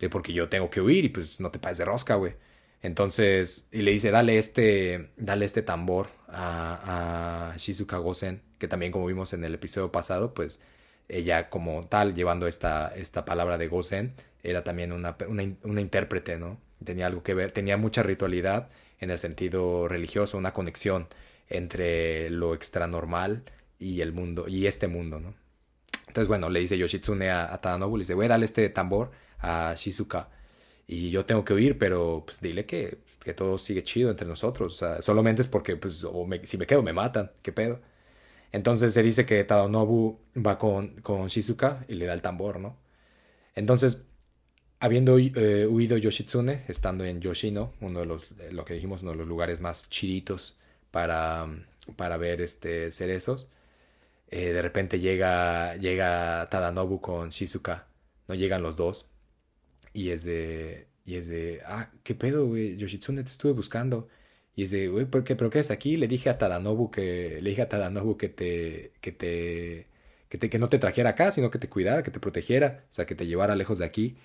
[0.00, 2.34] Le porque yo tengo que huir y pues no te pases de rosca, güey.
[2.82, 9.06] Entonces, y le dice, dale este, dale este tambor a, Shizuka Gosen, que también como
[9.06, 10.62] vimos en el episodio pasado, pues
[11.08, 16.38] ella como tal, llevando esta, esta palabra de Gosen, era también una, una, una intérprete,
[16.38, 16.58] ¿no?
[16.82, 18.70] Tenía algo que ver, tenía mucha ritualidad
[19.00, 21.08] en el sentido religioso, una conexión
[21.48, 23.42] entre lo extranormal
[23.78, 25.34] y el mundo, y este mundo, ¿no?
[26.06, 29.10] Entonces, bueno, le dice Yoshitsune a, a Tadanobu, le dice, voy a darle este tambor
[29.38, 30.28] a Shizuka
[30.92, 34.26] y yo tengo que huir, pero pues dile que, pues, que todo sigue chido entre
[34.26, 34.84] nosotros.
[35.00, 36.04] Solamente es porque, pues,
[36.44, 37.80] si me quedo me matan, ¿qué pedo?
[38.52, 42.76] Entonces se dice que Tadanobu va con, con Shizuka y le da el tambor, ¿no?
[43.54, 44.04] Entonces,
[44.80, 49.18] habiendo eh, huido Yoshitsune, estando en Yoshino, uno de los, lo que dijimos, uno de
[49.18, 50.58] los lugares más chiditos
[50.90, 51.48] para,
[51.96, 53.48] para ver este, cerezos,
[54.30, 57.86] eh, de repente llega, llega Tadanobu con Shizuka,
[58.28, 59.09] no llegan los dos
[59.92, 62.76] y es de, y es de, ah, ¿qué pedo, güey?
[62.76, 64.08] Yoshitsune, te estuve buscando.
[64.54, 65.96] Y es de, güey, ¿por qué, ¿pero qué es aquí?
[65.96, 69.86] Le dije a Tadanobu que, le dije a Tadanobu que te, que te,
[70.28, 72.94] que te, que no te trajera acá, sino que te cuidara, que te protegiera, o
[72.94, 74.16] sea, que te llevara lejos de aquí.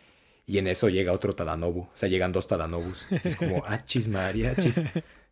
[0.47, 3.07] Y en eso llega otro Tadanobu, o sea, llegan dos Tadanobus.
[3.23, 4.81] Es como, ah, chis, María, chis,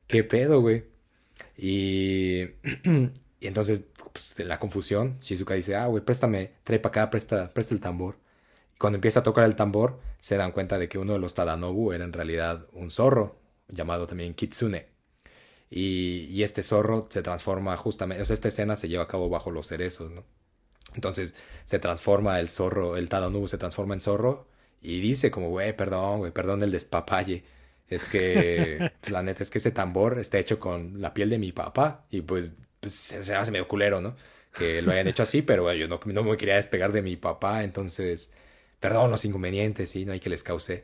[0.07, 0.85] ¿qué pedo, güey?
[1.57, 2.41] Y,
[3.39, 7.75] y entonces, pues, la confusión, Shizuka dice, ah, güey, préstame, trae para acá, presta, presta
[7.75, 8.17] el tambor.
[8.83, 11.93] Cuando empieza a tocar el tambor, se dan cuenta de que uno de los Tadanobu
[11.93, 13.37] era en realidad un zorro,
[13.69, 14.87] llamado también Kitsune.
[15.69, 19.51] Y, este zorro se transforma justamente, o sea, esta escena se lleva a cabo bajo
[19.51, 20.25] los cerezos, ¿no?
[20.95, 24.49] Entonces se transforma el zorro, el Tadanobu se transforma en zorro
[24.81, 27.45] y dice como, güey, perdón, güey, perdón el despapalle.
[27.87, 31.53] Es que, la neta, es que ese tambor está hecho con la piel de mi
[31.53, 34.17] papá y pues, pues se hace medio culero, ¿no?
[34.53, 37.63] Que lo hayan hecho así, pero yo no, no me quería despegar de mi papá,
[37.63, 38.33] entonces
[38.83, 40.83] perdón los inconvenientes, sí, no hay que les cause.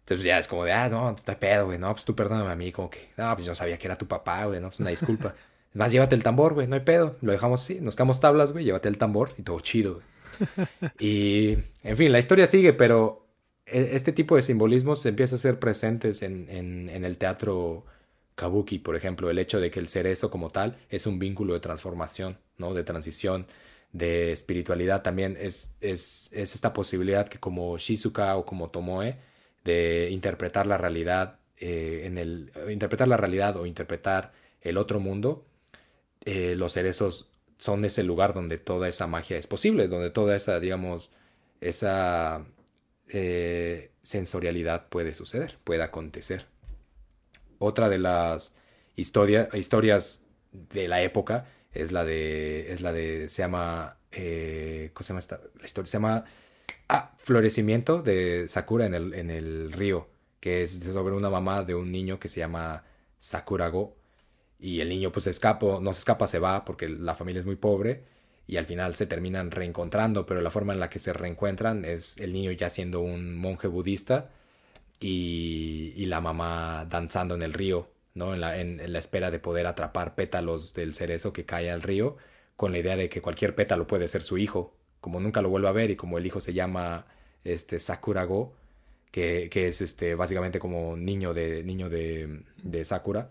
[0.00, 2.54] Entonces ya es como de, ah, no, te pedo, güey, no, pues tú perdóname a
[2.54, 4.80] mí, como que, no, pues yo no sabía que era tu papá, güey, no, pues
[4.80, 5.34] una disculpa.
[5.70, 8.52] Es más, llévate el tambor, güey, no hay pedo, lo dejamos así, nos quedamos tablas,
[8.52, 10.66] güey, llévate el tambor y todo chido, güey.
[10.98, 13.26] Y, en fin, la historia sigue, pero
[13.64, 17.86] e, este tipo de simbolismos empieza a ser presentes en, en, en el teatro
[18.34, 21.60] kabuki, por ejemplo, el hecho de que el cerezo como tal es un vínculo de
[21.60, 22.74] transformación, ¿no?
[22.74, 23.46] De transición
[23.92, 29.16] de espiritualidad también es, es, es, esta posibilidad que como Shizuka o como Tomoe
[29.64, 34.32] de interpretar la realidad eh, en el interpretar la realidad o interpretar
[34.62, 35.44] el otro mundo
[36.24, 37.28] eh, los cerezos
[37.58, 41.10] son ese lugar donde toda esa magia es posible donde toda esa digamos
[41.60, 42.46] esa
[43.08, 46.46] eh, sensorialidad puede suceder puede acontecer.
[47.58, 48.56] Otra de las
[48.96, 50.22] historias
[50.52, 55.20] de la época es la de, es la de, se llama, eh, ¿cómo se llama
[55.20, 55.40] esta?
[55.58, 56.24] La historia se llama,
[56.88, 60.08] ah, Florecimiento de Sakura en el, en el río,
[60.40, 62.84] que es sobre una mamá de un niño que se llama
[63.18, 63.96] Sakurago,
[64.58, 67.56] y el niño pues escapa, no se escapa, se va porque la familia es muy
[67.56, 68.04] pobre,
[68.46, 72.18] y al final se terminan reencontrando, pero la forma en la que se reencuentran es
[72.18, 74.30] el niño ya siendo un monje budista
[75.00, 78.34] y, y la mamá danzando en el río ¿no?
[78.34, 82.16] En la, en, la espera de poder atrapar pétalos del cerezo que cae al río,
[82.56, 85.68] con la idea de que cualquier pétalo puede ser su hijo, como nunca lo vuelve
[85.68, 87.06] a ver y como el hijo se llama
[87.44, 88.54] este Sakurago,
[89.10, 93.30] que, que es este básicamente como niño de niño de, de Sakura.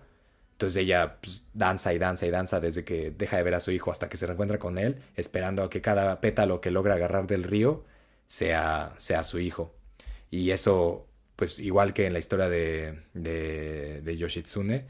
[0.53, 3.71] Entonces ella pues, danza y danza y danza desde que deja de ver a su
[3.71, 7.27] hijo hasta que se reencuentra con él, esperando a que cada pétalo que logra agarrar
[7.27, 7.86] del río
[8.27, 9.73] sea, sea su hijo.
[10.32, 11.07] Y eso
[11.39, 14.87] pues igual que en la historia de, de, Yoshitsune,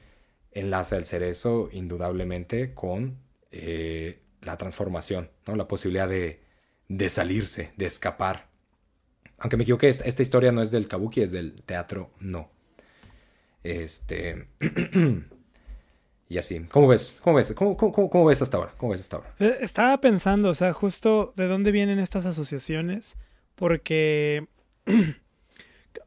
[0.51, 3.19] enlaza el cerezo indudablemente con
[3.51, 5.55] eh, la transformación, ¿no?
[5.55, 6.41] la posibilidad de,
[6.87, 8.49] de, salirse, de escapar.
[9.37, 12.49] Aunque me equivoqué, esta historia no es del kabuki, es del teatro, no.
[13.61, 14.47] Este.
[16.29, 16.61] y así.
[16.61, 17.21] ¿Cómo ves?
[17.23, 17.53] ¿Cómo ves?
[17.53, 18.73] ¿Cómo, cómo, ves hasta ahora?
[18.75, 19.35] ¿Cómo ves hasta ahora?
[19.37, 23.19] Eh, estaba pensando, o sea, justo de dónde vienen estas asociaciones.
[23.53, 24.47] Porque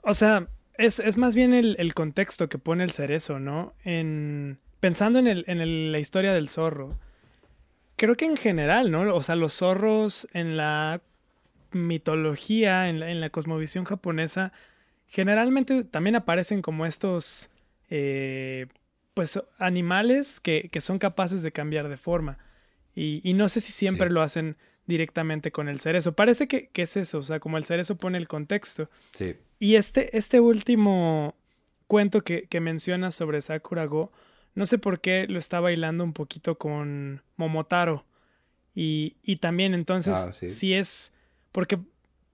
[0.03, 3.75] o sea, es, es más bien el, el, contexto que pone el cerezo, ¿no?
[3.85, 6.99] En, pensando en, el, en la historia del zorro.
[7.97, 9.15] Creo que en general, ¿no?
[9.15, 11.03] O sea, los zorros en la
[11.73, 14.53] mitología, en la, en la cosmovisión japonesa,
[15.07, 17.51] generalmente también aparecen como estos,
[17.91, 18.67] eh,
[19.15, 22.39] pues animales que, que, son capaces de cambiar de forma.
[22.95, 24.57] Y, y no sé si siempre lo hacen
[24.87, 26.13] directamente con el cerezo.
[26.13, 28.91] Parece que, que, es eso, o sea, como el cerezo pone el contexto.
[29.13, 29.37] Sí.
[29.63, 31.37] Y este, este último
[31.87, 34.11] cuento que, que mencionas sobre Sakura Go,
[34.57, 38.05] no sé por qué lo está bailando un poquito con Momotaro.
[38.75, 40.49] Y, y también entonces, Ah, sí.
[40.49, 41.13] si es,
[41.53, 41.79] porque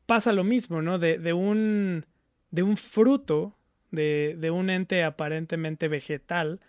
[0.07, 0.99] pasa lo mismo, ¿no?
[0.99, 2.07] De, de, un,
[2.51, 3.55] de un fruto,
[3.91, 6.61] de, de un ente aparentemente vegetal,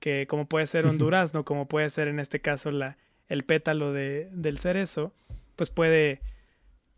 [0.00, 2.98] que como puede ser un durazno, como puede ser en este caso la,
[3.28, 5.12] el pétalo de, del cerezo,
[5.54, 6.22] pues puede,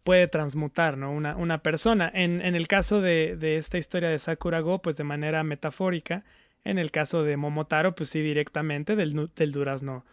[0.02, 1.12] puede transmutar, ¿no?
[1.12, 2.10] Una, una persona.
[2.12, 6.24] En, en el caso de, de, esta historia de Sakura Go, pues de manera metafórica.
[6.64, 10.04] En el caso de Momotaro, pues sí, directamente del, del durazno,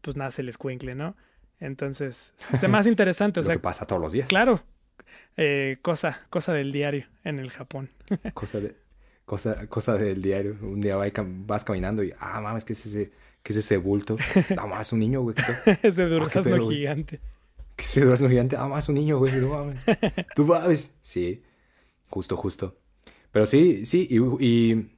[0.00, 1.14] pues nace el escuincle, ¿no?
[1.58, 3.40] Entonces, es más interesante.
[3.40, 4.28] o Lo que pasa todos los días.
[4.28, 4.62] Claro.
[5.36, 7.90] Eh, cosa, cosa del diario en el Japón.
[8.34, 8.74] cosa, de,
[9.24, 10.56] cosa, cosa del diario.
[10.62, 13.10] Un día vas caminando y, ah, mames, ¿qué es ese,
[13.42, 14.16] qué es ese bulto?
[14.58, 15.36] Ah, mames, es un niño, güey.
[15.82, 17.20] ese durazno pedo, gigante.
[17.80, 18.56] ¿Qué es ese durazno gigante?
[18.58, 19.32] Ah, es un niño, güey.
[19.32, 19.80] No mames.
[20.36, 20.94] Tú mames.
[21.00, 21.42] Sí,
[22.10, 22.76] justo, justo.
[23.32, 24.90] Pero sí, sí, y, y,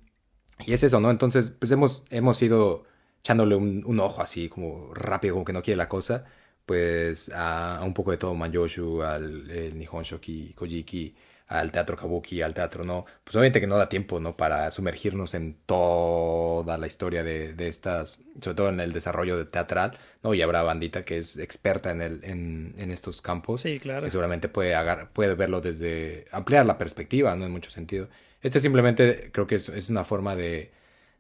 [0.67, 1.09] y, es eso, ¿no?
[1.13, 2.83] Entonces, pues hemos, hemos ido
[3.21, 6.25] echándole un, un ojo así, como rápido, como que no quiere la cosa
[6.67, 11.15] pues a, a, un poco de todo Manyoshu, al el Nihon Shoki, Kojiki,
[11.53, 14.37] al teatro Kabuki, al teatro no, pues obviamente que no da tiempo, ¿no?
[14.37, 19.45] Para sumergirnos en toda la historia de, de estas, sobre todo en el desarrollo de
[19.45, 20.33] teatral, ¿no?
[20.33, 23.61] Y habrá bandita que es experta en, el, en, en estos campos.
[23.61, 24.05] Sí, claro.
[24.05, 24.75] Que seguramente puede,
[25.13, 27.45] puede verlo desde, ampliar la perspectiva, ¿no?
[27.45, 28.09] En mucho sentido.
[28.41, 30.73] Este simplemente creo que es, es una forma de,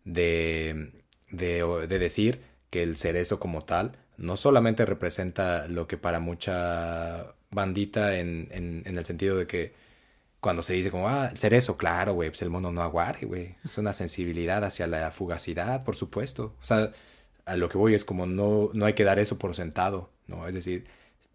[0.05, 0.93] de,
[1.31, 7.35] de, de decir que el cerezo como tal no solamente representa lo que para mucha
[7.51, 9.75] bandita en, en, en, el sentido de que
[10.43, 13.55] cuando se dice como, ah, el cerezo, claro, güey, pues el mono no aguare, güey.
[13.65, 16.57] Es una sensibilidad hacia la fugacidad, por supuesto.
[16.61, 16.91] O sea,
[17.47, 20.49] a lo que voy es como no, no hay que dar eso por sentado, ¿no?
[20.49, 20.85] Es decir,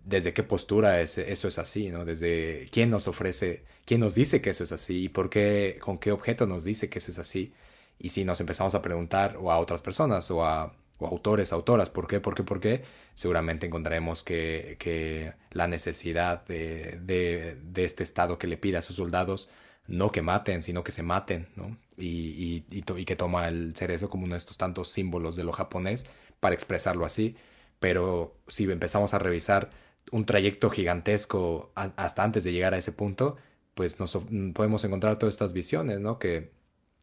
[0.03, 2.03] desde qué postura es, eso es así, ¿no?
[2.03, 5.99] Desde quién nos ofrece, quién nos dice que eso es así y por qué, con
[5.99, 7.53] qué objeto nos dice que eso es así.
[7.99, 11.89] Y si nos empezamos a preguntar o a otras personas o a o autores, autoras.
[11.89, 12.19] ¿Por qué?
[12.19, 12.43] ¿Por qué?
[12.43, 12.83] ¿Por qué?
[13.13, 18.97] Seguramente encontraremos que, que la necesidad de, de, este Estado que le pide a sus
[18.97, 19.49] soldados
[19.87, 21.77] no que maten, sino que se maten, ¿no?
[21.97, 25.53] Y, y, y, que toma el cerezo como uno de estos tantos símbolos de lo
[25.53, 26.05] japonés
[26.39, 27.35] para expresarlo así.
[27.79, 29.69] Pero si empezamos a revisar
[30.11, 33.37] un trayecto gigantesco hasta antes de llegar a ese punto,
[33.75, 34.17] pues nos
[34.53, 36.19] podemos encontrar todas estas visiones, ¿no?
[36.19, 36.51] Que,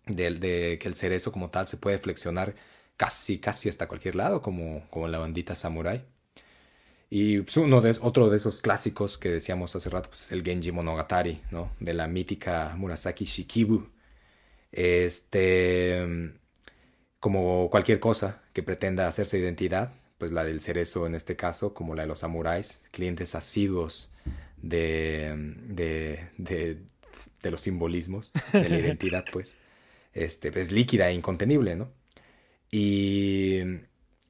[0.07, 2.55] de, de que el cerezo como tal se puede flexionar
[2.97, 6.05] casi, casi hasta cualquier lado, como, como la bandita samurai.
[7.11, 10.73] Y uno de, otro de esos clásicos que decíamos hace rato pues, es el Genji
[10.73, 11.71] Monogatari, ¿no?
[11.79, 13.87] De la mítica Murasaki Shikibu.
[14.73, 16.33] Este,
[17.21, 21.95] como cualquier cosa que pretenda hacerse identidad, pues la del cerezo en este caso, como
[21.95, 24.13] la de los samuráis, clientes asiduos
[24.57, 26.79] de, de, de,
[27.43, 29.57] de los simbolismos de la identidad, pues,
[30.13, 31.93] este, es líquida e incontenible, ¿no?
[32.77, 33.61] Y,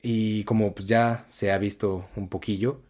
[0.02, 2.82] y como pues ya se ha visto un poquillo,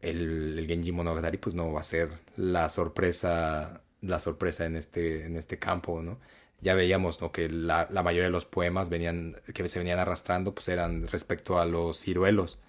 [0.00, 5.36] el, Genji Monogatari pues no va a ser la sorpresa, la sorpresa en este, en
[5.36, 6.18] este campo, ¿no?
[6.60, 7.30] Ya veíamos ¿no?
[7.30, 11.60] que la, la, mayoría de los poemas venían, que se venían arrastrando pues eran respecto
[11.60, 12.60] a los ciruelos.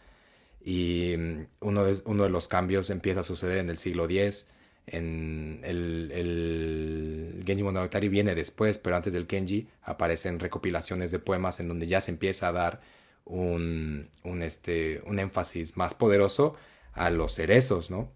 [0.64, 1.16] Y
[1.62, 4.50] uno de, uno de los cambios empieza a suceder en el siglo X.
[4.88, 11.68] En el, Genji Monogatari viene después, pero antes del Genji aparecen recopilaciones de poemas en
[11.68, 12.82] donde ya se empieza a dar
[13.26, 14.10] un,
[14.42, 16.56] este, un énfasis más poderoso
[16.94, 18.12] a los cerezos, ¿no?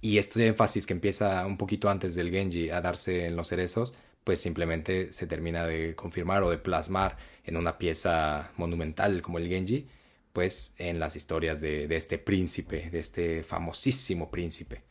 [0.00, 3.94] Y este énfasis que empieza un poquito antes del Genji a darse en los cerezos,
[4.24, 9.48] pues simplemente se termina de confirmar o de plasmar en una pieza monumental como el
[9.48, 9.86] Genji,
[10.32, 14.82] pues en las historias de este príncipe, de este famosísimo príncipe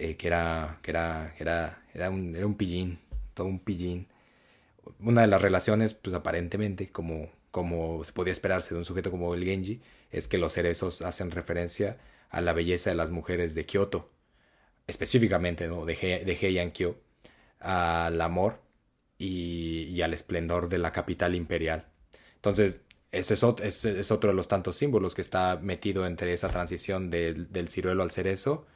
[0.00, 3.00] eh, que era, que era, era, era, un, era un pillín,
[3.34, 4.06] todo un pillín.
[5.00, 9.34] Una de las relaciones, pues aparentemente, como, como se podía esperarse de un sujeto como
[9.34, 9.80] el Genji,
[10.12, 11.98] es que los cerezos hacen referencia
[12.30, 14.08] a la belleza de las mujeres de Kioto,
[14.86, 15.84] específicamente ¿no?
[15.84, 16.96] de, He, de Heian-kyo,
[17.58, 18.60] al amor
[19.18, 21.86] y, al esplendor de la capital imperial.
[22.36, 26.48] Entonces, ese es, otro, es otro de los tantos símbolos que está metido entre esa
[26.48, 28.66] transición del, del ciruelo al cerezo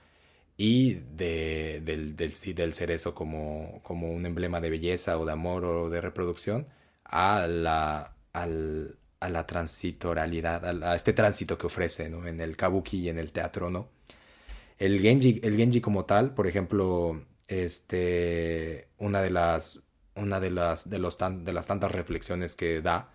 [0.57, 5.64] y de, del, del, del, cerezo como, como un emblema de belleza o de amor
[5.64, 6.66] o de reproducción
[7.05, 12.26] a la, al, a la transitoralidad, a, este tránsito que ofrece ¿no?
[12.26, 13.70] en el kabuki y en el teatro.
[13.70, 13.88] ¿no?
[14.78, 20.90] El, genji, el genji como tal, por ejemplo, este, una de las, una de las,
[20.90, 23.12] de los de las tantas reflexiones que da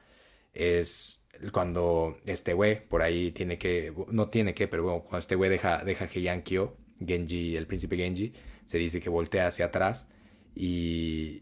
[0.53, 5.35] es cuando este güey por ahí tiene que, no tiene que, pero bueno, cuando este
[5.35, 8.33] güey deja, deja que Yankyo, Genji, el príncipe Genji,
[8.65, 10.09] se dice que voltea hacia atrás
[10.55, 11.41] y,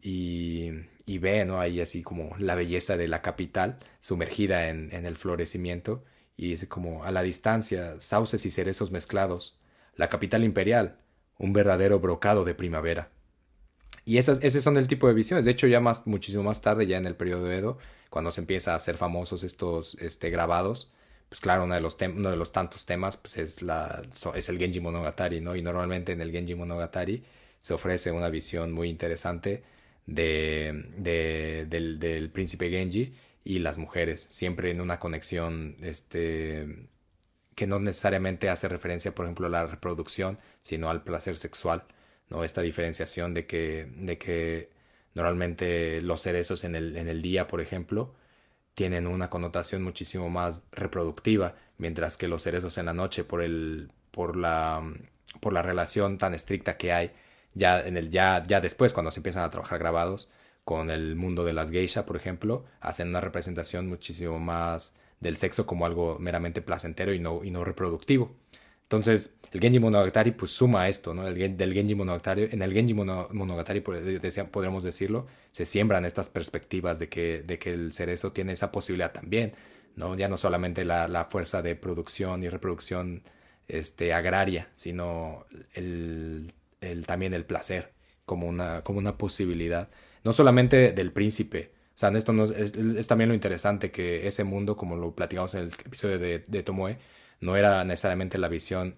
[1.05, 1.59] y, ve, ¿no?
[1.59, 6.03] Ahí así como la belleza de la capital sumergida en, el florecimiento
[6.37, 9.57] y es como a la distancia, sauces y cerezos mezclados,
[9.95, 10.97] la capital imperial,
[11.37, 13.09] un verdadero brocado de primavera.
[14.03, 15.45] Y esas, esos son el tipo de visiones.
[15.45, 17.77] De hecho, ya más, muchísimo más tarde, ya en el periodo de Edo,
[18.09, 20.91] cuando se empieza a hacer famosos estos este, grabados,
[21.29, 24.01] pues claro, uno de los, uno de los tantos temas pues es, la,
[24.35, 25.55] es el Genji Monogatari, ¿no?
[25.55, 27.23] Y normalmente en el Genji Monogatari
[27.59, 29.63] se ofrece una visión muy interesante
[30.05, 36.87] de, de, del, del príncipe Genji y las mujeres, siempre en una conexión este,
[37.55, 41.85] que no necesariamente hace referencia, por ejemplo, a la reproducción, sino al placer sexual.
[42.29, 42.43] ¿no?
[42.43, 44.69] Esta diferenciación de que, de que
[45.13, 48.15] normalmente los cerezos en el, en el día, por ejemplo,
[48.75, 53.89] tienen una connotación muchísimo más reproductiva, mientras que los cerezos en la noche, por, el,
[54.11, 54.83] por, la,
[55.39, 57.11] por la relación tan estricta que hay,
[57.53, 60.31] ya, en el, ya, ya después, cuando se empiezan a trabajar grabados,
[60.65, 65.65] con el mundo de las geisha, por ejemplo, hacen una representación muchísimo más del sexo
[65.65, 68.35] como algo meramente placentero y no, y no reproductivo.
[68.85, 71.27] Entonces, el Genji Monogatari pues suma esto, ¿no?
[71.27, 77.09] El, del Genji Monogatari, en el Genji Monogatari, podríamos decirlo, se siembran estas perspectivas de
[77.09, 79.53] que, de que el cerezo tiene esa posibilidad también,
[79.95, 80.15] ¿no?
[80.15, 83.23] Ya no solamente la, fuerza de producción y reproducción
[83.67, 86.53] este, agraria, sino el,
[87.07, 87.91] también el placer
[88.25, 89.89] como una, como una posibilidad,
[90.23, 94.43] no solamente del príncipe, o sea, esto no es, es, también lo interesante que ese
[94.43, 96.97] mundo, como lo platicamos en el episodio de, de Tomoe,
[97.41, 98.95] no era necesariamente la visión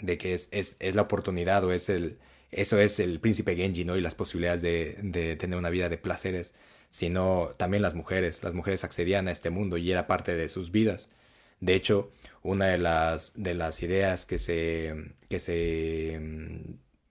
[0.00, 2.18] de que es, es, es, la oportunidad o es el,
[2.50, 3.96] eso es el príncipe Genji, ¿no?
[3.96, 6.54] Y las posibilidades de, de, tener una vida de placeres,
[6.90, 8.42] sino también las mujeres.
[8.42, 11.12] Las mujeres accedían a este mundo y era parte de sus vidas.
[11.60, 12.12] De hecho,
[12.42, 14.94] una de las, de las ideas que se,
[15.28, 16.20] que se,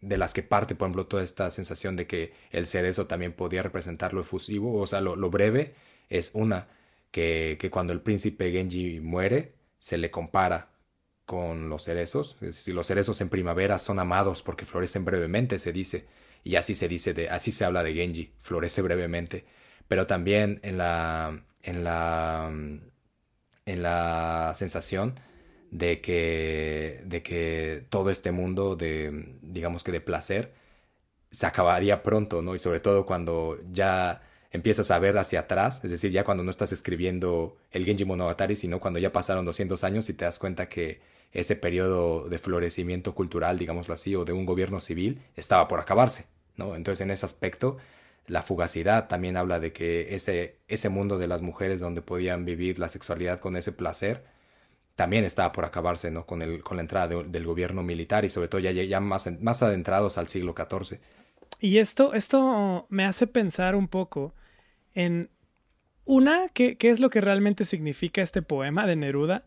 [0.01, 3.63] de las que parte, por ejemplo, toda esta sensación de que el cerezo también podía
[3.63, 5.73] representar lo efusivo, o sea, lo, lo breve,
[6.09, 6.67] es una,
[7.11, 9.54] que, que cuando el príncipe Genji muere,
[9.85, 10.69] se le compara
[11.25, 12.37] con los cerezos.
[12.49, 16.07] Si los cerezos en primavera son amados porque florecen brevemente, se dice.
[16.43, 19.45] Y así se dice, de, así se habla de Genji, florece brevemente.
[19.87, 22.51] Pero también en la, en la,
[23.65, 25.19] en la sensación
[25.69, 30.51] de que, de que todo este mundo de, digamos que de placer,
[31.31, 32.55] se acabaría pronto, ¿no?
[32.55, 34.23] Y sobre todo cuando ya
[34.55, 38.55] empiezas a ver hacia atrás, es decir, ya cuando no estás escribiendo el Genji Monogatari,
[38.55, 41.01] sino cuando ya pasaron 200 años y te das cuenta que
[41.31, 46.25] ese periodo de florecimiento cultural, digámoslo así, o de un gobierno civil, estaba por acabarse,
[46.55, 46.75] ¿no?
[46.75, 47.77] Entonces, en ese aspecto,
[48.27, 52.79] la fugacidad también habla de que ese, ese mundo de las mujeres donde podían vivir
[52.79, 54.23] la sexualidad con ese placer,
[54.95, 56.25] también estaba por acabarse, ¿no?
[56.25, 59.61] Con, el, con la entrada del gobierno militar y sobre todo ya, ya más, más
[59.61, 60.99] adentrados al siglo XIV.
[61.59, 64.33] Y esto, esto me hace pensar un poco
[64.95, 65.29] en
[66.05, 69.43] una, ¿qué, qué es lo que realmente significa este poema de Neruda?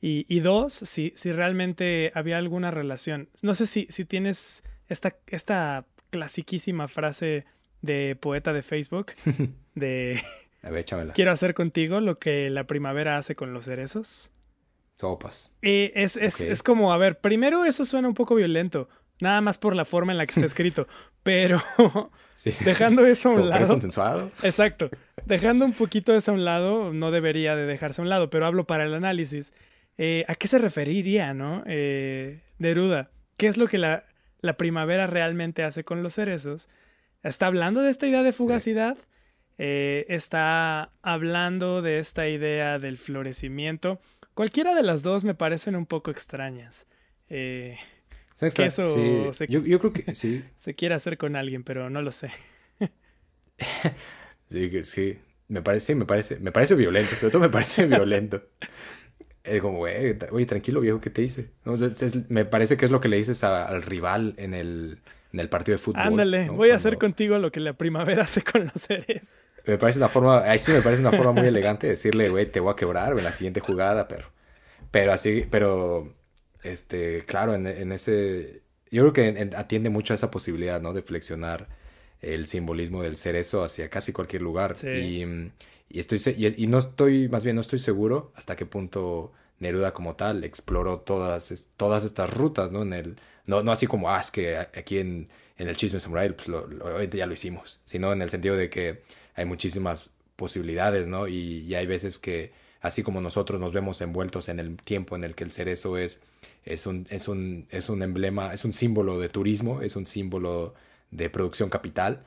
[0.00, 3.28] Y, y dos, si, si, realmente había alguna relación.
[3.42, 7.46] No sé si, si tienes esta, esta clasiquísima frase
[7.82, 9.12] de poeta de Facebook
[9.74, 10.20] de
[10.62, 10.84] A ver,
[11.14, 14.32] quiero hacer contigo lo que la primavera hace con los cerezos.
[14.94, 15.52] Sopas.
[15.62, 18.88] Y es, es, es como, a ver, primero eso suena un poco violento,
[19.20, 20.88] nada más por la forma en la que está escrito,
[21.22, 21.62] pero
[22.64, 23.66] Dejando eso a un lado.
[23.66, 24.30] consensuado.
[24.42, 24.90] Exacto.
[25.24, 28.46] Dejando un poquito eso a un lado, no debería de dejarse a un lado, pero
[28.46, 29.52] hablo para el análisis.
[29.96, 31.62] Eh, ¿A qué se referiría, no?
[31.66, 33.10] Eh, Neruda.
[33.36, 34.04] ¿Qué es lo que la,
[34.40, 36.68] la, primavera realmente hace con los cerezos?
[37.22, 38.96] ¿Está hablando de esta idea de fugacidad?
[39.58, 44.00] Eh, ¿Está hablando de esta idea del florecimiento?
[44.34, 46.86] Cualquiera de las dos me parecen un poco extrañas.
[47.28, 47.76] Eh,
[48.38, 50.44] que eso se, yo, yo, creo que sí.
[50.58, 52.30] se quiere hacer con alguien, pero no lo sé.
[54.50, 55.18] sí, que sí.
[55.48, 58.42] Me parece, me parece, me parece violento, pero todo me parece violento.
[59.42, 61.50] Es como, güey, oye, tranquilo, viejo, ¿qué te hice?
[62.28, 64.98] me parece que es lo que le dices al rival en el,
[65.32, 66.02] en el partido de fútbol.
[66.02, 69.36] Ándale, voy a hacer contigo lo que la primavera hace con los seres.
[69.66, 72.50] Me parece una forma, ahí sí me parece una forma muy elegante de decirle, güey,
[72.50, 74.30] te voy a quebrar en la siguiente jugada, pero,
[74.90, 76.14] pero así, pero
[76.62, 80.92] este, claro, en, ese, yo creo que atiende mucho a esa posibilidad, ¿no?
[80.92, 81.68] De flexionar
[82.20, 84.74] el simbolismo del cerezo hacia casi cualquier lugar.
[84.82, 85.24] Y,
[85.88, 90.16] y, estoy, y, no estoy, más bien no estoy seguro hasta qué punto Neruda como
[90.16, 92.82] tal exploró todas, todas estas rutas, ¿no?
[92.82, 93.16] En el,
[93.46, 95.26] no, no así como, ah, es que aquí en,
[95.56, 99.02] en el chisme samurai pues lo, ya lo hicimos, sino en el sentido de que
[99.34, 101.26] hay muchísimas posibilidades, ¿no?
[101.28, 105.24] Y, y hay veces que, así como nosotros nos vemos envueltos en el tiempo en
[105.24, 106.22] el que el cerezo es,
[106.64, 110.74] es, un, es, un, es un emblema, es un símbolo de turismo, es un símbolo
[111.10, 112.24] de producción capital,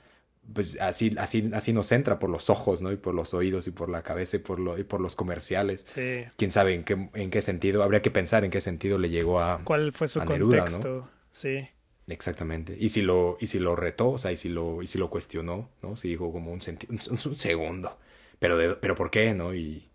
[0.53, 2.91] pues así, así, así nos entra por los ojos, ¿no?
[2.91, 5.81] Y por los oídos y por la cabeza y por, lo, y por los comerciales.
[5.85, 6.23] Sí.
[6.35, 9.39] Quién sabe en qué, en qué sentido, habría que pensar en qué sentido le llegó
[9.39, 9.61] a...
[9.63, 10.63] ¿Cuál fue su Neruda, ¿no?
[10.63, 11.09] contexto?
[11.31, 11.67] Sí.
[12.07, 12.75] Exactamente.
[12.77, 15.09] Y si lo, y si lo retó, o sea, y si lo, y si lo
[15.09, 15.95] cuestionó, ¿no?
[15.95, 16.99] Si dijo como un, senti- un,
[17.29, 17.97] un segundo.
[18.39, 19.53] Pero, de, pero ¿por qué, no?
[19.53, 19.87] Y,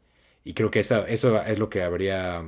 [0.44, 2.44] y creo que esa, eso es lo que habría,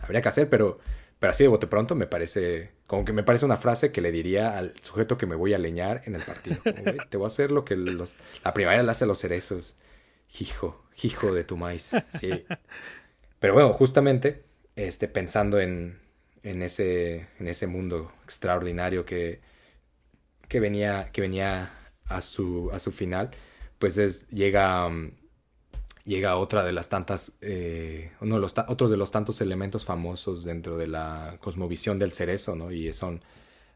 [0.00, 0.78] habría que hacer, pero,
[1.18, 4.12] pero así de bote pronto me parece, como que me parece una frase que le
[4.12, 6.58] diría al sujeto que me voy a leñar en el partido.
[6.62, 9.18] Como, "Güey, te voy a hacer lo que los, la primavera le hace a los
[9.18, 9.78] cerezos.
[10.40, 11.92] Hijo, hijo de tu maíz.
[12.10, 12.44] Sí.
[13.38, 14.44] Pero bueno, justamente,
[14.76, 15.98] este, pensando en,
[16.42, 19.40] en ese, en ese mundo extraordinario que,
[20.48, 21.70] que venía, que venía
[22.06, 23.30] a su, a su final,
[23.78, 25.12] pues es, llega, mm,
[26.06, 30.44] llega otra de las tantas, eh, uno de los, otros de los tantos elementos famosos
[30.44, 32.70] dentro de la cosmovisión del cerezo, ¿no?
[32.72, 33.22] Y son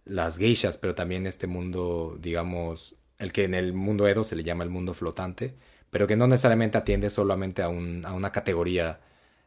[0.04, 4.44] las geishas, pero también este mundo, digamos, el que en el mundo Edo se le
[4.44, 5.56] llama el mundo flotante,
[5.90, 9.00] pero que no necesariamente atiende solamente a, un, a una categoría,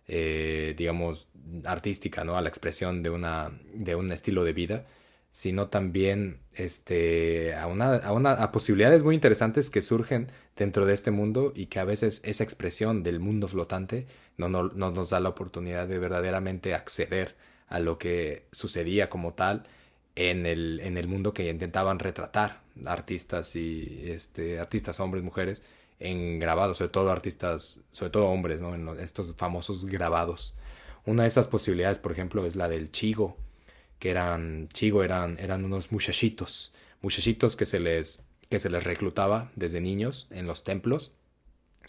[0.08, 1.30] eh, digamos,
[1.66, 2.38] artística, ¿no?
[2.38, 4.86] A la expresión de, una, de un estilo de vida,
[5.34, 10.94] sino también este, a, una, a, una, a posibilidades muy interesantes que surgen dentro de
[10.94, 14.06] este mundo y que a veces esa expresión del mundo flotante
[14.38, 17.36] no, no, no nos da la oportunidad de verdaderamente acceder
[17.68, 19.64] a lo que sucedía como tal
[20.16, 25.64] en el, en el mundo que intentaban retratar artistas y este, artistas hombres, mujeres,
[26.00, 28.76] en grabados, sobre todo artistas, sobre todo hombres, ¿no?
[28.76, 30.56] En estos famosos grabados.
[31.08, 33.36] Una de esas posibilidades, por ejemplo, es la del chigo,
[34.04, 39.50] que eran, chigo eran, eran unos muchachitos, muchachitos que se les, que se les reclutaba
[39.56, 41.14] desde niños en los templos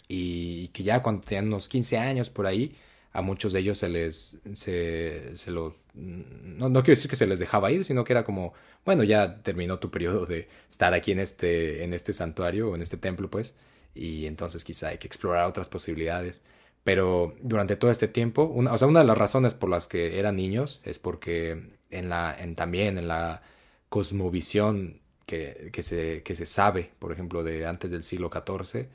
[0.07, 2.73] y que ya cuando tenían unos 15 años por ahí,
[3.11, 7.27] a muchos de ellos se les, se, se los, no, no quiero decir que se
[7.27, 8.53] les dejaba ir, sino que era como,
[8.85, 12.81] bueno, ya terminó tu periodo de estar aquí en este, en este santuario o en
[12.81, 13.55] este templo, pues,
[13.93, 16.45] y entonces quizá hay que explorar otras posibilidades.
[16.85, 20.17] Pero durante todo este tiempo, una, o sea, una de las razones por las que
[20.17, 23.41] eran niños es porque en la, en, también en la
[23.89, 28.89] cosmovisión que, que, se, que se sabe, por ejemplo, de antes del siglo XIV,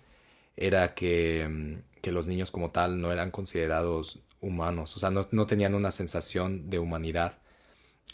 [0.56, 5.28] era que, mm, que los niños como tal no eran considerados humanos, o sea, no,
[5.32, 7.38] no tenían una sensación de humanidad.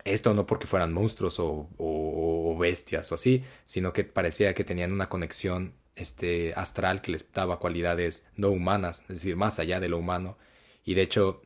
[0.04, 4.92] Esto no porque fueran monstruos o, o- bestias o así, sino que parecía que tenían
[4.92, 9.88] una conexión este, astral que les daba cualidades no humanas, es decir, más allá de
[9.88, 10.38] lo humano.
[10.84, 11.42] Y de hecho,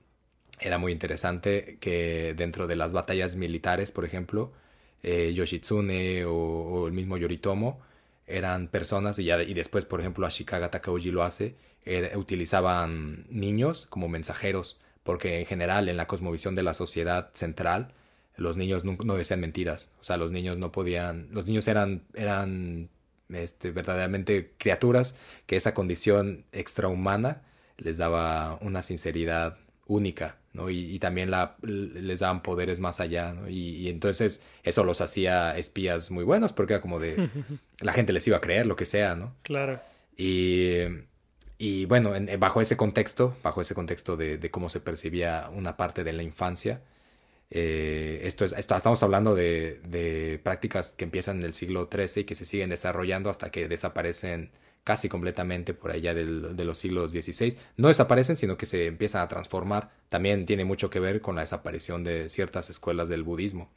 [0.61, 4.53] era muy interesante que dentro de las batallas militares, por ejemplo,
[5.03, 7.81] eh, Yoshitsune o, el mismo Yoritomo
[8.27, 11.57] eran personas, y, ya, y después, por ejemplo, Ashikaga Takauji lo hace,
[12.15, 17.93] utilizaban niños como mensajeros, porque en general en la cosmovisión de la sociedad central,
[18.37, 22.03] los niños no, no decían mentiras, o sea, los niños no podían, los niños eran,
[22.15, 22.91] eran
[23.29, 25.17] este, verdaderamente criaturas
[25.47, 27.43] que esa condición extrahumana
[27.77, 30.69] les daba una sinceridad única, ¿no?
[30.71, 33.49] Y, y también la, les daban poderes más allá, ¿no?
[33.49, 37.29] Y, y entonces eso los hacía espías muy buenos porque era como de,
[37.81, 39.35] la gente les iba a creer lo que sea, ¿no?
[39.43, 39.81] Claro.
[40.17, 40.81] Y,
[41.59, 45.77] y bueno, en- bajo ese contexto, bajo ese contexto de, de cómo se percibía una
[45.77, 46.81] parte de la infancia,
[47.51, 52.21] eh, esto es, esto- estamos hablando de, de prácticas que empiezan en el siglo XIII
[52.23, 54.51] y que se siguen desarrollando hasta que desaparecen
[54.85, 57.59] casi completamente por allá del- de los siglos XVI.
[57.77, 59.91] No desaparecen, sino que se empiezan a transformar.
[60.09, 63.71] También tiene mucho que ver con la desaparición de ciertas escuelas del budismo.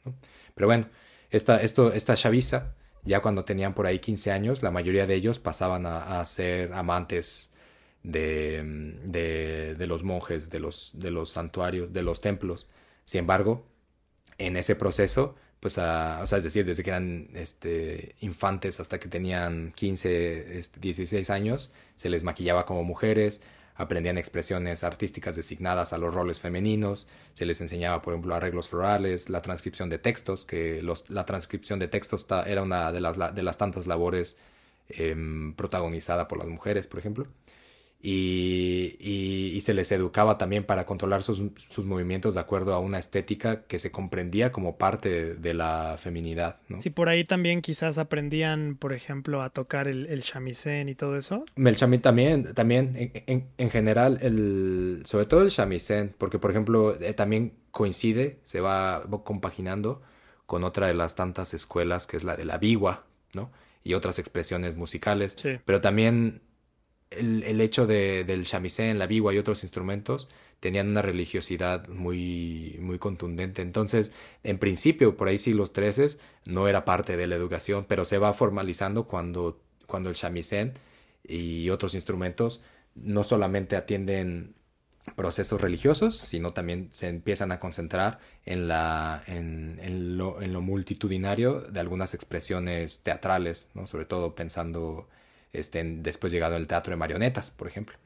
[0.54, 0.88] Pero bueno,
[1.30, 2.74] esta, esto, esta chaviza,
[3.04, 6.72] ya cuando tenían por ahí 15 años, la mayoría de ellos pasaban a, a ser
[6.72, 7.52] amantes
[8.02, 8.62] de,
[9.04, 12.68] de, de los monjes, de los, de los santuarios, de los templos.
[13.04, 13.66] Sin embargo,
[14.38, 18.98] en ese proceso, pues, a- o sea, es decir, desde que eran este, infantes hasta
[19.00, 23.40] que tenían 15, este, 16 años, se les maquillaba como mujeres,
[23.74, 29.30] aprendían expresiones artísticas designadas a los roles femeninos, se les enseñaba, por ejemplo, arreglos florales,
[29.30, 33.16] la transcripción de textos, que los, la transcripción de textos ta- era una de las,
[33.16, 34.36] la- de las tantas labores
[34.90, 37.24] em, protagonizada por las mujeres, por ejemplo
[38.06, 42.78] y, y- y se les educaba también para controlar sus, sus movimientos de acuerdo a
[42.78, 46.80] una estética que se comprendía como parte de, de la feminidad, ¿no?
[46.80, 51.16] Sí, por ahí también quizás aprendían, por ejemplo, a tocar el, el shamisen y todo
[51.16, 51.44] eso.
[51.56, 56.50] El chami también, también en, en- en general, el, sobre todo el shamisen, porque por
[56.50, 60.02] ejemplo eh, también coincide, se va compaginando
[60.46, 63.50] con otra de las tantas escuelas que es la de la biwa, ¿no?
[63.82, 65.56] Y otras expresiones musicales, Sí.
[65.64, 66.42] pero también
[67.10, 70.28] el, hecho de, del shamisen, la biwa y otros instrumentos
[70.60, 73.62] tenían una religiosidad muy, muy contundente.
[73.62, 74.12] Entonces,
[74.42, 78.32] en principio, por ahí siglos XIII, no era parte de la educación, pero se va
[78.32, 80.72] formalizando cuando, cuando el shamisen
[81.22, 82.62] y otros instrumentos
[82.94, 84.54] no solamente atienden
[85.16, 90.60] procesos religiosos, sino también se empiezan a concentrar en, la, en, en, lo, en lo,
[90.60, 93.86] multitudinario de algunas expresiones teatrales, ¿no?
[93.86, 95.08] sobre todo pensando
[95.54, 97.96] este, después llegado el teatro de marionetas, por ejemplo.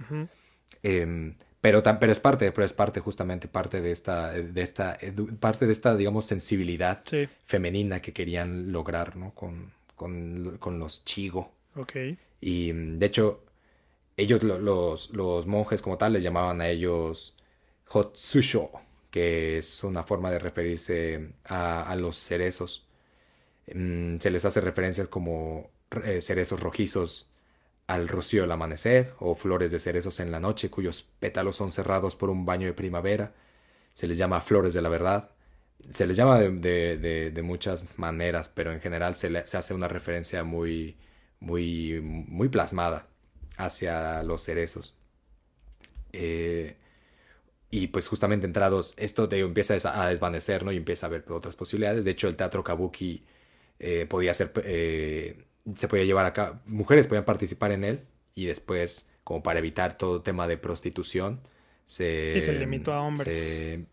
[0.82, 4.98] Em, pero, pero es parte, pero es parte justamente parte de esta, de esta,
[5.40, 7.02] parte de esta, digamos, sensibilidad
[7.44, 9.34] femenina que querían lograr, ¿no?
[9.34, 11.52] Con, con, con los chigo.
[11.74, 11.94] Ok.
[12.40, 13.44] Y de hecho,
[14.16, 17.34] ellos, los, los monjes como tal, les llamaban a ellos
[17.86, 18.70] Hotsusho,
[19.10, 22.86] que es una forma de referirse a, a los cerezos.
[23.74, 25.70] Mm, se les hace referencias como
[26.04, 27.32] eh, cerezos rojizos
[27.89, 32.16] al rocío del amanecer o flores de cerezos en la noche cuyos pétalos son cerrados
[32.16, 33.35] por un baño de primavera.
[33.94, 35.31] Se les llama flores de la verdad.
[35.90, 40.44] Se les llama de, de, muchas maneras, pero en general se, se hace una referencia
[40.44, 40.97] muy,
[41.40, 43.09] muy, muy plasmada
[43.56, 44.97] hacia los cerezos.
[46.12, 46.77] Eh,
[47.70, 50.73] y pues justamente entrados, esto te empieza a desvanecer, ¿no?
[50.73, 52.05] Y empieza a haber otras posibilidades.
[52.05, 53.24] De hecho, el teatro kabuki
[53.78, 55.44] eh, podía ser, eh,
[55.76, 58.04] se podía llevar acá, mujeres podían participar en él
[58.34, 61.40] y después, como para evitar todo tema de prostitución,
[61.86, 62.30] se...
[62.30, 63.26] Sí, se limitó a hombres.
[63.26, 63.86] Se,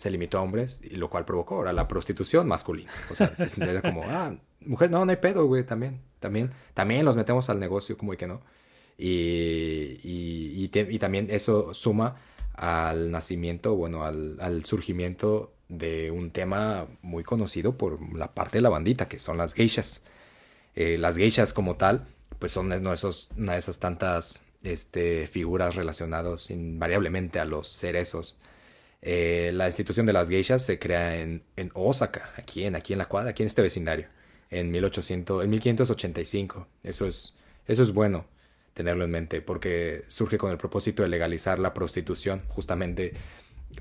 [0.00, 2.90] se limitó a hombres, y lo cual provocó ahora la prostitución masculina.
[3.10, 7.16] O sea, se como, ah, mujer, no, no hay pedo, güey, también, también, también los
[7.16, 8.40] metemos al negocio, como que no.
[8.96, 12.16] Y, y, también eso suma
[12.54, 18.68] al nacimiento, bueno, al, surgimiento de un tema muy conocido por la parte de la
[18.68, 20.02] bandita, que son las geishas.
[20.74, 22.06] Eh, las geishas como tal,
[22.38, 28.40] pues son no esos, una de esas tantas este, figuras relacionadas invariablemente a los cerezos.
[29.02, 32.98] Eh, la institución de las geishas se crea en, en, Osaka, aquí en, aquí en
[32.98, 34.08] la cuadra, aquí en este vecindario,
[34.50, 36.66] en, 1800, en 1585.
[36.82, 37.36] Eso es,
[37.66, 38.26] eso es bueno
[38.74, 43.14] tenerlo en mente, porque surge con el propósito de legalizar la prostitución, justamente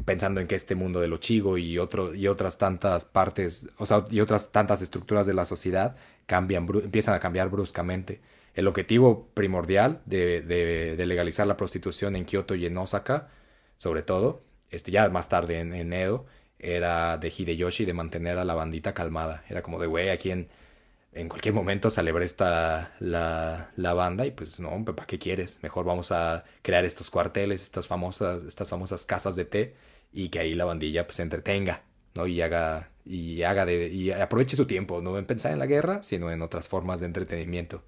[0.06, 4.06] pensando en que este mundo de lo chigo y, y otras tantas partes, o sea,
[4.10, 5.96] y otras tantas estructuras de la sociedad
[6.30, 8.22] cambian, empiezan a cambiar bruscamente.
[8.54, 13.30] El objetivo primordial de, de, legalizar la prostitución en Kioto y en Osaka,
[13.78, 16.28] sobre todo, este, ya más tarde en, en Edo,
[16.60, 19.44] era de Hideyoshi de mantener a la bandita calmada.
[19.50, 20.50] Era como de, güey, aquí en,
[21.14, 25.60] en cualquier momento celebre esta la, la banda y pues no, ¿para qué quieres?
[25.64, 29.76] Mejor vamos a crear estos cuarteles, estas famosas, estas famosas casas de té
[30.12, 31.84] y que ahí la bandilla pues se entretenga,
[32.16, 32.28] ¿no?
[32.28, 36.04] Y haga, y haga de, y aproveche su tiempo, no en pensar en la guerra,
[36.04, 37.84] sino en otras formas de entretenimiento.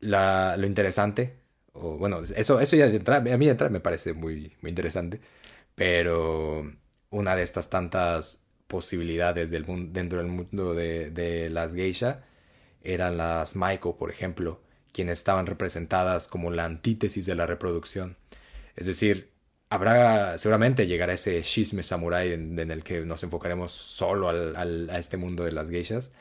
[0.00, 1.36] La, lo interesante,
[1.74, 5.20] bueno, eso, eso ya de a mí de me parece muy, muy interesante,
[5.74, 6.70] pero
[7.10, 12.24] una de estas tantas posibilidades del dentro del mundo de, las geisha
[12.82, 14.60] eran las maiko, por ejemplo,
[14.92, 18.16] quienes estaban representadas como la antítesis de la reproducción.
[18.76, 19.29] Es decir,
[19.70, 25.16] habrá, seguramente llegará ese shisme samurai en, el que nos enfocaremos solo al, a este
[25.16, 26.12] mundo de las geishas,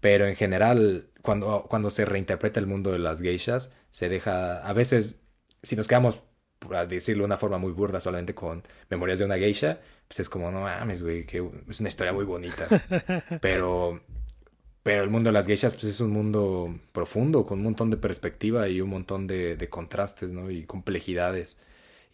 [0.00, 4.72] pero en general, cuando, cuando se reinterpreta el mundo de las geishas, se deja, a
[4.72, 5.20] veces,
[5.62, 6.22] si nos quedamos
[6.62, 10.28] por decirlo de una forma muy burda, solamente con Memorias de una Geisha, pues es
[10.28, 12.68] como, no mames, güey, que es una historia muy bonita.
[13.40, 14.00] Pero,
[14.82, 17.96] pero el mundo de las geishas, pues es un mundo profundo, con un montón de
[17.96, 20.50] perspectiva y un montón de, de contrastes, ¿no?
[20.50, 21.56] Y complejidades.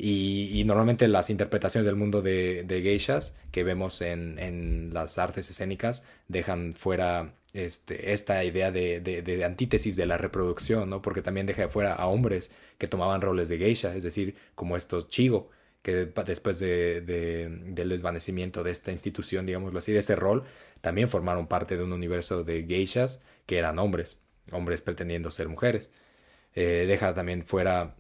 [0.01, 5.51] Y, normalmente las interpretaciones del mundo de, de geishas que vemos en, en, las artes
[5.51, 11.03] escénicas dejan fuera este, esta idea de, de, antítesis de la reproducción, ¿no?
[11.03, 15.09] Porque también deja fuera a hombres que tomaban roles de geisha, es decir, como estos
[15.09, 15.51] chigo,
[15.83, 20.45] que después de, del desvanecimiento de esta institución, digámoslo así, de ese rol,
[20.81, 24.20] también formaron parte de un universo de geishas que eran hombres,
[24.53, 25.91] hombres pretendiendo ser mujeres.
[26.55, 27.97] Eh, deja también fuera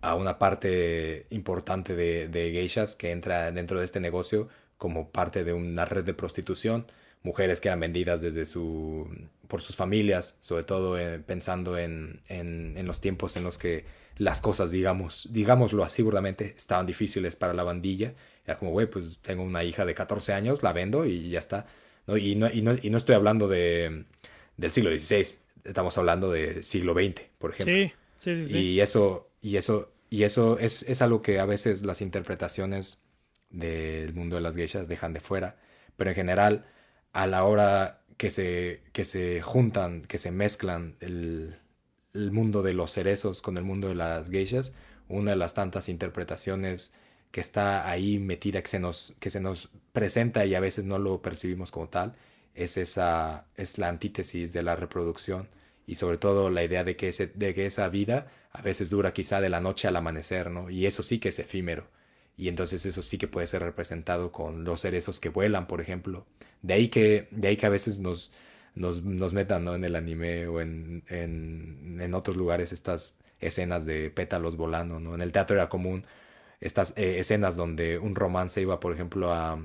[0.00, 4.48] a una parte importante de, de geishas que entra dentro de este negocio
[4.78, 6.86] como parte de una red de prostitución,
[7.22, 9.08] mujeres que eran vendidas desde su
[9.46, 13.84] por sus familias, sobre todo eh, pensando en, en, en, los tiempos en los que
[14.16, 18.14] las cosas, digamos, digámoslo así burdamente, estaban difíciles para la bandilla.
[18.46, 21.66] Era como, güey, pues tengo una hija de 14 años, la vendo y ya está.
[22.06, 22.16] ¿no?
[22.16, 24.04] Y, no, y, no, y no estoy hablando de,
[24.56, 25.26] del siglo XVI,
[25.64, 27.74] estamos hablando del siglo XX, por ejemplo.
[28.18, 28.58] Sí, sí, sí.
[28.58, 33.04] Y eso, y eso y eso es, es algo que a veces las interpretaciones
[33.50, 35.56] del mundo de las geishas dejan de fuera.
[35.96, 36.66] Pero en general,
[37.12, 41.58] a la hora que se, que se juntan, que se mezclan el,
[42.14, 44.74] el mundo de los cerezos con el mundo de las geishas,
[45.08, 46.94] una de las tantas interpretaciones
[47.30, 50.98] que está ahí metida, que se nos, que se nos presenta y a veces no
[50.98, 52.14] lo percibimos como tal,
[52.54, 55.48] es esa, es la antítesis de la reproducción
[55.90, 59.12] y sobre todo la idea de que, ese, de que esa vida a veces dura
[59.12, 60.70] quizá de la noche al amanecer, ¿no?
[60.70, 61.88] Y eso sí que es efímero.
[62.36, 66.26] Y entonces eso sí que puede ser representado con los cerezos que vuelan, por ejemplo.
[66.62, 68.32] De ahí que, de ahí que a veces nos,
[68.76, 69.74] nos, nos metan ¿no?
[69.74, 75.16] en el anime o en, en, en, otros lugares estas escenas de pétalos volando, ¿no?
[75.16, 76.06] En el teatro era común
[76.60, 79.60] estas eh, escenas donde un romance iba, por ejemplo, a,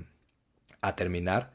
[0.82, 1.52] a terminar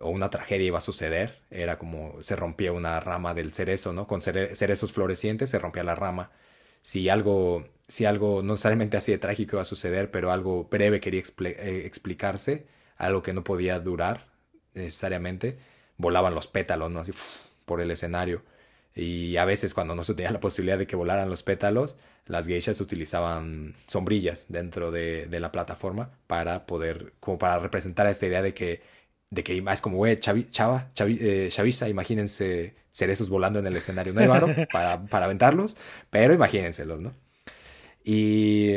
[0.00, 4.06] o una tragedia iba a suceder, era como se rompía una rama del cerezo, ¿no?
[4.06, 6.30] Con cerezos florecientes se rompía la rama.
[6.82, 11.00] Si algo, si algo no necesariamente así de trágico iba a suceder, pero algo breve
[11.00, 12.66] quería eh, explicarse,
[12.96, 14.26] algo que no podía durar
[14.74, 15.58] necesariamente,
[15.98, 17.00] volaban los pétalos, ¿no?
[17.00, 17.12] Así
[17.66, 18.42] por el escenario.
[18.94, 21.96] Y a veces cuando no se tenía la posibilidad de que volaran los pétalos,
[22.26, 28.26] las geishas utilizaban sombrillas dentro de, de la plataforma para poder, como para representar esta
[28.26, 28.82] idea de que
[29.30, 34.12] de que es como, güey, chava, eh, chaviza, imagínense cerezos volando en el escenario.
[34.12, 35.76] No hay varo para, para aventarlos,
[36.10, 37.14] pero imagínenselos, ¿no?
[38.04, 38.76] Y,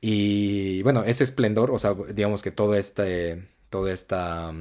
[0.00, 4.52] y bueno, ese esplendor, o sea, digamos que todo este, toda esta,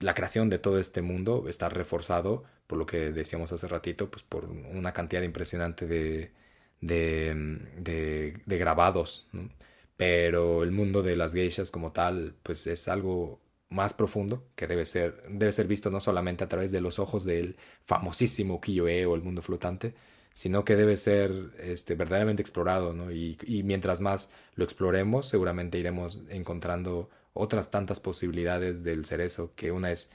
[0.00, 4.22] la creación de todo este mundo está reforzado, por lo que decíamos hace ratito, pues
[4.22, 6.32] por una cantidad impresionante de,
[6.80, 9.50] de, de, de grabados, ¿no?
[9.96, 14.86] Pero el mundo de las geishas como tal, pues es algo más profundo que debe
[14.86, 19.14] ser, debe ser visto no solamente a través de los ojos del famosísimo Kiyoe o
[19.14, 19.94] el mundo flotante,
[20.32, 23.10] sino que debe ser este, verdaderamente explorado, ¿no?
[23.10, 29.72] Y, y, mientras más lo exploremos, seguramente iremos encontrando otras tantas posibilidades del cerezo, que
[29.72, 30.10] una es,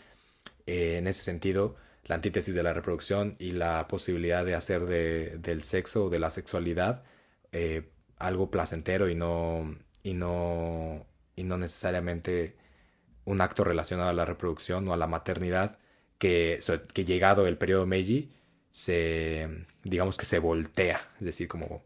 [0.68, 1.76] eh, en ese sentido,
[2.06, 6.19] la antítesis de la reproducción y la posibilidad de hacer de, del sexo o de
[6.19, 7.03] la sexualidad
[7.52, 11.06] eh, algo placentero y no, y no,
[11.36, 12.56] y no necesariamente
[13.26, 15.80] un acto relacionado a la reproducción o a la maternidad
[16.18, 16.60] que,
[17.06, 18.31] llegado el periodo Meiji
[18.72, 21.84] se digamos que se voltea, es decir, como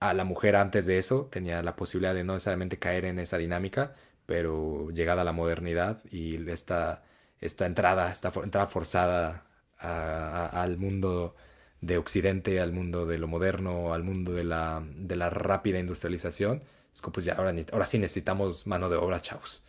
[0.00, 3.38] a la mujer antes de eso tenía la posibilidad de no necesariamente caer en esa
[3.38, 3.94] dinámica,
[4.26, 7.04] pero llegada la modernidad y esta,
[7.40, 9.46] esta entrada, esta entrada forzada
[9.78, 11.36] al mundo
[11.80, 16.62] de Occidente, al mundo de lo moderno, al mundo de la, de la rápida industrialización,
[16.92, 19.64] es como pues ya ahora, ahora sí necesitamos mano de obra, chavos.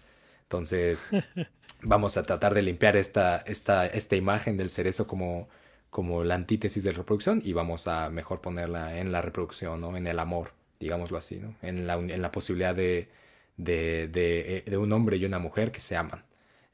[0.47, 1.11] Entonces,
[1.81, 5.49] vamos a tratar de limpiar esta, esta, esta imagen del cerezo como,
[5.89, 9.95] como la antítesis de reproducción y vamos a mejor ponerla en la reproducción, ¿no?
[9.97, 11.53] En el amor, digámoslo así, ¿no?
[11.61, 13.09] En la, en la posibilidad de,
[13.57, 16.23] de, de, de, un hombre y una mujer que se aman.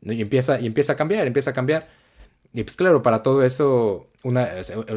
[0.02, 1.88] Y empieza, y empieza a cambiar, empieza a cambiar.
[2.54, 4.50] Y pues claro, para todo eso, una,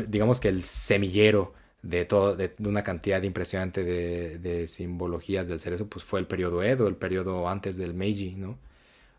[0.09, 5.89] digamos que el semillero de, todo, de, una cantidad impresionante de, de, simbologías del cerezo,
[5.89, 8.59] pues fue el periodo Edo, el periodo antes del Meiji, ¿no?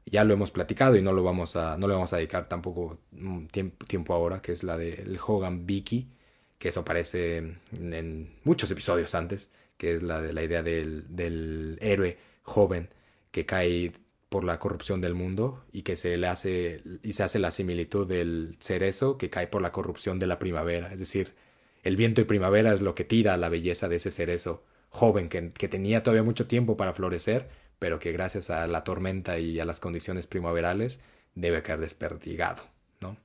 [0.09, 2.97] Ya lo hemos platicado y no lo vamos a, no le vamos a dedicar tampoco
[3.51, 6.07] tiempo, tiempo ahora, que es la del Hogan Biki,
[6.57, 11.77] que eso aparece en, muchos episodios antes, que es la de la idea del, del
[11.81, 12.89] héroe joven
[13.31, 13.91] que cae
[14.29, 18.07] por la corrupción del mundo y que se le hace y se hace la similitud
[18.07, 21.33] del cerezo que cae por la corrupción de la primavera, es decir,
[21.83, 25.41] el viento de primavera es lo que tira la belleza de ese cerezo joven que,
[25.67, 29.79] tenía todavía mucho tiempo para florecer, pero que gracias a la tormenta y a las
[29.79, 31.01] condiciones primaverales
[31.35, 32.63] debe caer desperdigado,
[33.01, 33.17] ¿no?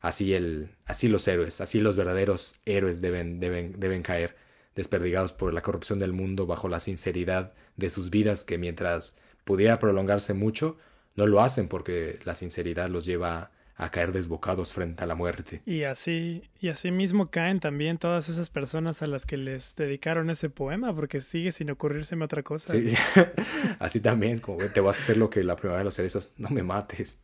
[0.00, 4.36] Así, el, así los héroes, así los verdaderos héroes deben, deben, deben caer
[4.74, 9.78] desperdigados por la corrupción del mundo bajo la sinceridad de sus vidas que mientras pudiera
[9.78, 10.76] prolongarse mucho,
[11.16, 15.60] no lo hacen porque la sinceridad los lleva a caer desbocados frente a la muerte.
[15.66, 20.30] Y así, y así mismo caen también todas esas personas a las que les dedicaron
[20.30, 22.72] ese poema, porque sigue sin ocurrírseme otra cosa.
[22.72, 22.94] Sí,
[23.78, 26.48] así también, como te vas a hacer lo que la primera de los cerezos, no
[26.48, 27.22] me mates.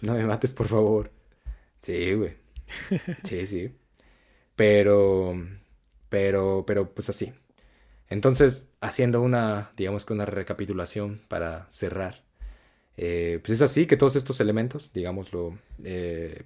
[0.00, 1.10] No me mates, por favor.
[1.80, 2.36] Sí, güey.
[3.22, 3.74] Sí, sí.
[4.56, 5.34] Pero,
[6.08, 7.32] pero, pero, pues así.
[8.08, 12.22] Entonces, haciendo una, digamos que una recapitulación para cerrar.
[12.96, 16.44] Eh, pues es así que todos estos elementos, digámoslo, eh,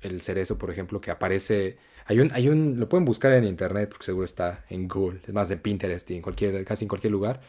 [0.00, 1.76] el cerezo, por ejemplo, que aparece,
[2.06, 5.34] hay un, hay un, lo pueden buscar en internet porque seguro está en Google, es
[5.34, 7.40] más de Pinterest y en cualquier, casi en cualquier lugar,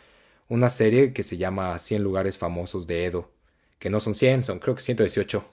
[0.48, 3.32] una serie que se llama 100 lugares famosos de Edo,
[3.78, 5.46] que no son 100, son creo que 118.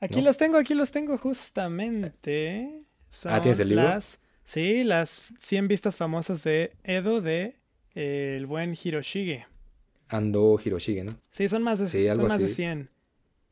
[0.00, 2.82] Aquí los tengo, aquí los tengo justamente.
[3.24, 3.84] ah, ¿tienes el libro?
[3.84, 7.56] Las, sí, las 100 vistas famosas de Edo de
[7.94, 9.46] eh, el buen Hiroshige.
[10.14, 11.18] Ando Hiroshige, ¿no?
[11.30, 12.90] Sí, son más de, son más de 100.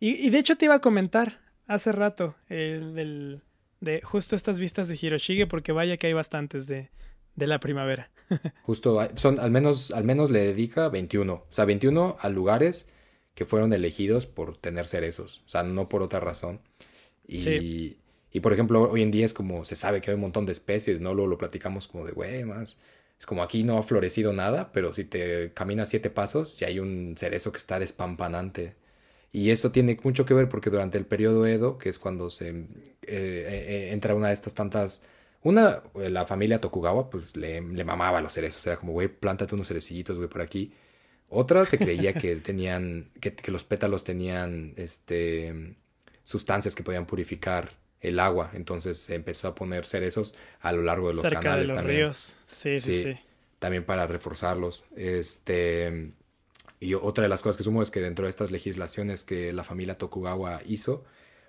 [0.01, 3.43] Y, y, de hecho te iba a comentar hace rato el, del,
[3.81, 6.91] de justo estas vistas de Hiroshige, porque vaya que hay bastantes de,
[7.35, 8.11] de la primavera.
[8.63, 11.33] Justo, son al menos, al menos le dedica 21.
[11.33, 12.89] O sea, 21 a lugares
[13.35, 15.43] que fueron elegidos por tener cerezos.
[15.47, 16.61] O sea, no por otra razón.
[17.27, 17.97] Y,
[18.31, 20.53] y por ejemplo, hoy en día es como se sabe que hay un montón de
[20.53, 21.15] especies, ¿no?
[21.15, 22.79] Luego lo platicamos como de, güey, más.
[23.23, 26.81] Es como aquí no ha florecido nada, pero si te caminas siete pasos, ya hay
[26.81, 28.75] un cerezo que está despampanante.
[29.31, 32.49] Y eso tiene mucho que ver porque durante el periodo Edo, que es cuando se
[32.51, 32.65] eh,
[33.03, 35.05] eh, entra una de estas tantas
[35.45, 38.67] una, la familia Tokugawa, pues le, le mamaba los cerezos.
[38.67, 40.73] Era como, güey, plántate unos cerecillitos, güey, por aquí.
[41.29, 45.77] Otra se creía que tenían, que, que, los pétalos tenían, este,
[46.25, 47.71] sustancias que podían purificar
[48.03, 48.51] el agua.
[48.55, 51.83] Entonces se empezó a poner cerezos a lo largo de los Cerca canales de los
[51.83, 51.85] también.
[51.85, 52.39] ríos.
[52.47, 53.19] Sí, sí, sí,
[53.59, 54.85] También para reforzarlos.
[54.97, 56.13] Este,
[56.81, 59.65] y otra de las cosas que sumo es que dentro de estas legislaciones que la
[59.65, 61.05] familia Tokugawa hizo,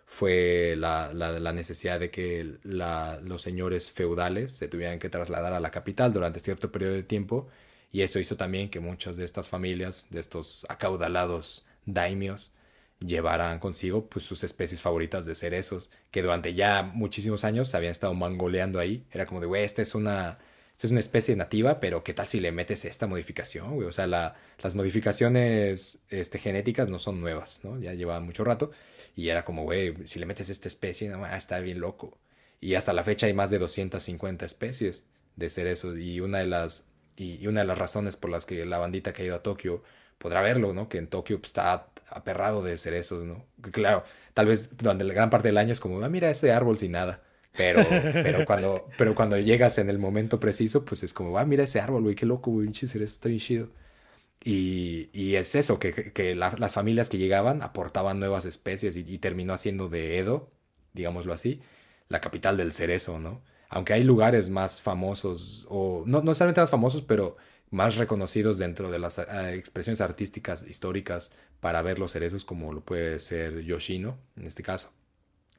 [0.05, 5.53] fue la, la, la necesidad de que la, los señores feudales se tuvieran que trasladar
[5.53, 7.47] a la capital durante cierto periodo de tiempo
[7.91, 12.53] y eso hizo también que muchas de estas familias, de estos acaudalados daimios,
[12.99, 18.13] llevaran consigo pues, sus especies favoritas de cerezos, que durante ya muchísimos años habían estado
[18.13, 19.05] mangoleando ahí.
[19.11, 20.39] Era como de, güey, esta es una,
[20.73, 23.83] esta es una especie nativa, pero ¿qué tal si le metes esta modificación?
[23.83, 27.79] O sea, la, las modificaciones este, genéticas no son nuevas, ¿no?
[27.79, 28.71] Ya llevaban mucho rato.
[29.15, 32.17] Y era como, güey, si le metes esta especie, ah, está bien loco.
[32.59, 35.05] Y hasta la fecha hay más de 250 especies
[35.35, 35.97] de cerezos.
[35.97, 39.13] Y una de las, y, y una de las razones por las que la bandita
[39.13, 39.83] que ha ido a Tokio
[40.17, 40.89] podrá verlo, ¿no?
[40.89, 43.45] Que en Tokio pues, está aperrado de cerezos, ¿no?
[43.71, 44.03] Claro,
[44.33, 46.91] tal vez durante la gran parte del año es como, ah, mira ese árbol sin
[46.93, 47.21] nada.
[47.55, 51.63] Pero, pero, cuando, pero cuando llegas en el momento preciso, pues es como, ah, mira
[51.63, 53.69] ese árbol, güey, qué loco, güey, pinche cerezo está bien chido.
[54.43, 59.05] Y, y, es eso, que, que la, las familias que llegaban aportaban nuevas especies y,
[59.07, 60.51] y, terminó haciendo de Edo,
[60.93, 61.61] digámoslo así,
[62.09, 63.41] la capital del cerezo, ¿no?
[63.69, 67.37] Aunque hay lugares más famosos, o no, no necesariamente más famosos, pero
[67.73, 72.81] más reconocidos dentro de las uh, expresiones artísticas históricas para ver los cerezos, como lo
[72.81, 74.91] puede ser Yoshino, en este caso,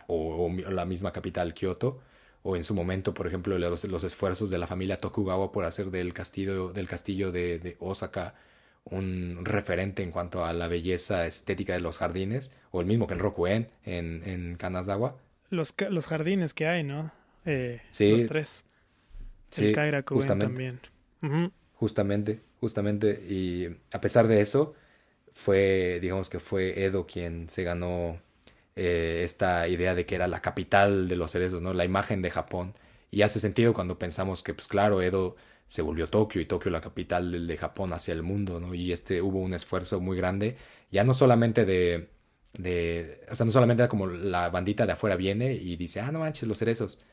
[0.06, 2.00] o, o la misma capital, Kioto,
[2.42, 5.90] o en su momento, por ejemplo, los, los esfuerzos de la familia Tokugawa por hacer
[5.90, 8.34] del castillo, del castillo de, de Osaka
[8.84, 13.14] un referente en cuanto a la belleza estética de los jardines, o el mismo que
[13.14, 15.16] en Rokuen, en, en Kanazawa.
[15.48, 17.10] Los, los jardines que hay, ¿no?
[17.46, 18.10] Eh, sí.
[18.12, 18.66] Los tres.
[19.50, 20.80] Sí, el Kairakuen también.
[21.22, 21.52] Uh -huh.
[21.84, 23.22] Justamente, justamente.
[23.28, 24.74] Y a pesar de eso,
[25.32, 28.18] fue, digamos que fue Edo quien se ganó
[28.74, 31.74] eh, esta idea de que era la capital de los cerezos, ¿no?
[31.74, 32.72] La imagen de Japón.
[33.10, 35.36] Y hace sentido cuando pensamos que, pues claro, Edo
[35.68, 38.74] se volvió Tokio y Tokio la capital de, Japón hacia el mundo, ¿no?
[38.74, 40.56] Y este hubo un esfuerzo muy grande,
[40.90, 42.08] ya no solamente de,
[42.54, 46.10] de, o sea, no solamente era como la bandita de afuera viene y dice, ah,
[46.12, 47.04] no manches, los cerezos,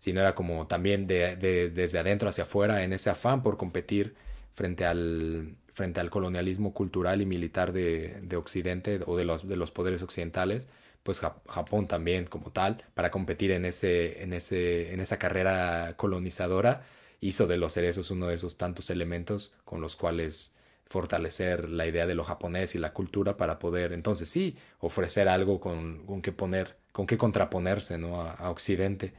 [0.00, 4.16] sino era como también de, de, desde adentro hacia afuera en ese afán por competir
[4.54, 9.56] frente al, frente al colonialismo cultural y militar de, de Occidente o de los, de
[9.56, 10.68] los poderes occidentales,
[11.02, 16.82] pues Japón también como tal, para competir en, ese, en, ese, en esa carrera colonizadora
[17.20, 20.56] hizo de los cerezos uno de esos tantos elementos con los cuales
[20.86, 25.60] fortalecer la idea de lo japonés y la cultura para poder entonces sí ofrecer algo
[25.60, 28.22] con, con que poner, con que contraponerse ¿no?
[28.22, 29.12] a Occidente.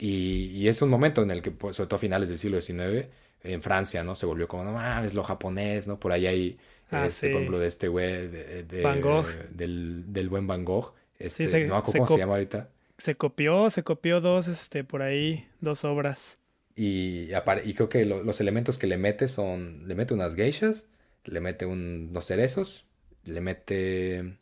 [0.00, 2.58] Y, y, es un momento en el que, pues, sobre todo a finales del siglo
[2.60, 3.08] XIX,
[3.42, 4.14] en Francia, ¿no?
[4.14, 6.00] Se volvió como, no mames, lo japonés, ¿no?
[6.00, 6.58] Por ahí hay,
[6.90, 7.32] ah, este, sí.
[7.32, 9.26] por ejemplo, de este güey, de, de, Van Gogh.
[9.50, 10.94] Del, del buen Van Gogh.
[11.18, 12.70] Este, sí, se, no cómo se, se llama ahorita.
[12.96, 16.38] Se copió, se copió dos, este, por ahí, dos obras.
[16.74, 17.28] Y,
[17.64, 20.86] y creo que lo, los elementos que le mete son, le mete unas geishas,
[21.24, 22.88] le mete un, unos cerezos,
[23.24, 24.38] le mete,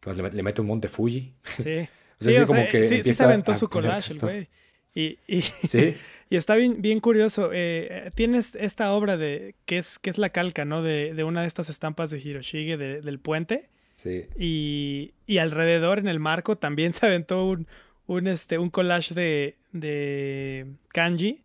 [0.00, 0.16] ¿qué más?
[0.16, 1.34] Le, mete, le mete un monte Fuji.
[2.18, 4.14] Sí, o sea, sí, así o como sea, que sí, sí se aventó su collage
[4.14, 4.48] el güey.
[4.96, 5.94] Y, y, ¿Sí?
[6.30, 7.50] y, está bien, bien curioso.
[7.52, 10.82] Eh, tienes esta obra de que es, que es la calca, ¿no?
[10.82, 13.68] De, de una de estas estampas de Hiroshige de, del puente.
[13.94, 14.24] Sí.
[14.36, 17.68] Y, y, alrededor, en el marco, también se aventó un,
[18.06, 21.42] un, este, un collage de, de kanji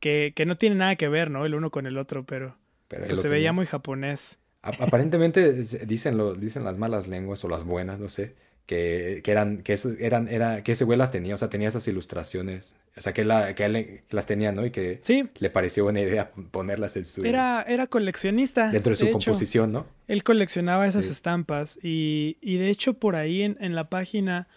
[0.00, 1.44] que, que, no tiene nada que ver, ¿no?
[1.44, 2.56] El uno con el otro, pero,
[2.88, 4.38] pero pues se veía muy japonés.
[4.62, 8.34] Aparentemente dicen, lo, dicen las malas lenguas o las buenas, no sé,
[8.66, 11.68] que, que eran, que eso, eran, era, que ese güey las tenía, o sea, tenía
[11.68, 14.64] esas ilustraciones, o sea, que, la, que él las tenía, ¿no?
[14.64, 15.28] Y que sí.
[15.38, 17.24] le pareció buena idea ponerlas en su...
[17.24, 18.70] Era, era coleccionista.
[18.70, 19.86] Dentro de su de composición, hecho, ¿no?
[20.08, 21.12] Él coleccionaba esas sí.
[21.12, 24.48] estampas y, y, de hecho por ahí en, en, la página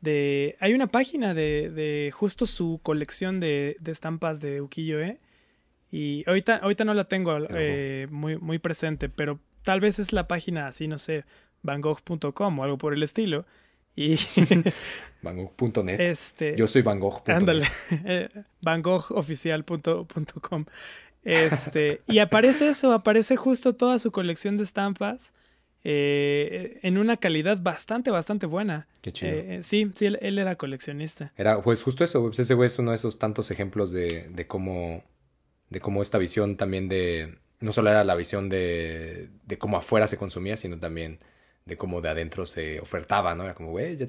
[0.00, 0.56] de...
[0.60, 5.18] Hay una página de, de justo su colección de, de estampas de ukiyo-e
[5.92, 10.26] y ahorita, ahorita no la tengo eh, muy, muy presente, pero tal vez es la
[10.26, 11.24] página así, no sé,
[11.62, 13.44] vangogh.com o algo por el estilo.
[13.94, 14.16] Y
[15.22, 16.00] Van Gogh.net.
[16.00, 17.36] este, Yo soy Van Gogh.net.
[17.36, 17.66] ándale,
[18.62, 20.64] vangogoficial.com.
[21.24, 25.32] Este, y aparece eso, aparece justo toda su colección de estampas
[25.84, 28.88] eh, en una calidad bastante, bastante buena.
[29.02, 29.32] Qué chido.
[29.32, 31.32] Eh, eh, sí, sí, él, él era coleccionista.
[31.36, 34.46] Era, pues justo eso, pues ese güey es uno de esos tantos ejemplos de, de
[34.46, 35.04] cómo,
[35.70, 40.08] de cómo esta visión también de, no solo era la visión de, de cómo afuera
[40.08, 41.18] se consumía, sino también
[41.64, 43.44] de cómo de adentro se ofertaba, ¿no?
[43.44, 44.08] Era como, güey, ya,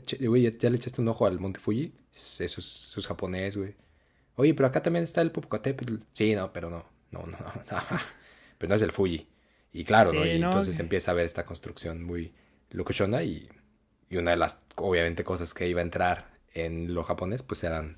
[0.69, 3.75] le echaste un ojo al Monte Fuji, eso es, es japonés, güey.
[4.35, 5.97] Oye, pero acá también está el Popocatépetl.
[6.13, 7.38] Sí, no, pero no, no, no,
[7.71, 7.77] no,
[8.57, 9.27] pero no es el Fuji.
[9.71, 10.25] Y claro, ¿no?
[10.25, 12.34] Y no, entonces empieza a ver esta construcción muy
[12.71, 13.49] locochona y,
[14.09, 17.97] y una de las, obviamente, cosas que iba a entrar en lo japonés, pues eran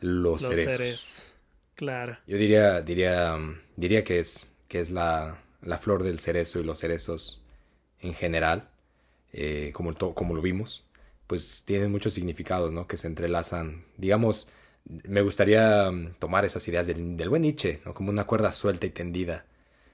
[0.00, 1.34] los, Los cerezos.
[1.74, 2.18] Claro.
[2.26, 6.64] Yo diría, diría, um, diría que es, que es la, la flor del cerezo y
[6.64, 7.42] los cerezos
[8.00, 8.68] en general,
[9.32, 10.86] eh, como, como lo vimos,
[11.26, 12.86] pues tienen muchos significados, ¿no?
[12.86, 13.84] Que se entrelazan.
[13.96, 14.48] Digamos,
[14.84, 17.94] me gustaría um, tomar esas ideas del, del buen Nietzsche, ¿no?
[17.94, 19.44] Como una cuerda suelta y tendida.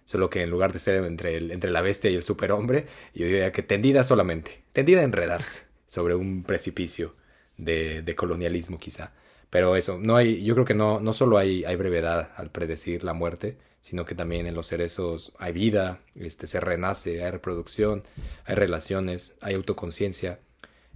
[0.05, 3.53] Solo que en lugar de ser entre, entre la bestia y el superhombre, yo diría
[3.53, 4.63] que tendida solamente.
[4.73, 7.15] Tendida a enredarse sobre un precipicio
[7.57, 9.13] de, de colonialismo quizá.
[9.51, 13.05] Pero eso, no hay, yo creo que no, no solo hay, hay brevedad al predecir
[13.05, 18.03] la muerte, sino que también en los cerezos hay vida, este, se renace, hay reproducción,
[18.47, 20.39] hay relaciones, hay autoconciencia,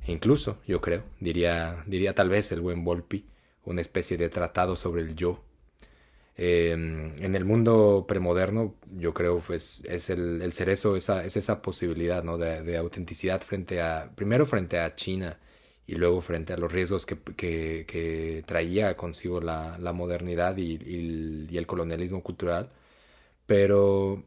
[0.07, 3.27] e incluso, yo creo, diría, diría tal vez el buen Volpi,
[3.67, 5.45] una especie de tratado sobre el yo.
[6.39, 11.61] Eh, en el mundo premoderno, yo creo, pues, es el, el cerezo, esa, es esa
[11.61, 12.39] posibilidad, ¿no?
[12.39, 15.39] De, de autenticidad frente a, primero frente a China,
[15.87, 20.73] y luego frente a los riesgos que, que, que traía consigo la, la modernidad y,
[20.77, 22.71] y, y el colonialismo cultural.
[23.49, 24.25] Pero,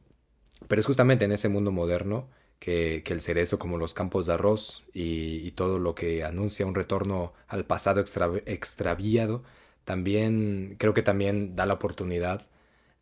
[0.68, 2.30] pero es justamente en ese mundo moderno
[2.60, 6.66] que, que el cerezo, como los campos de arroz y, y todo lo que anuncia
[6.66, 9.44] un retorno al pasado extra, extraviado,
[9.86, 12.48] también creo que también da la oportunidad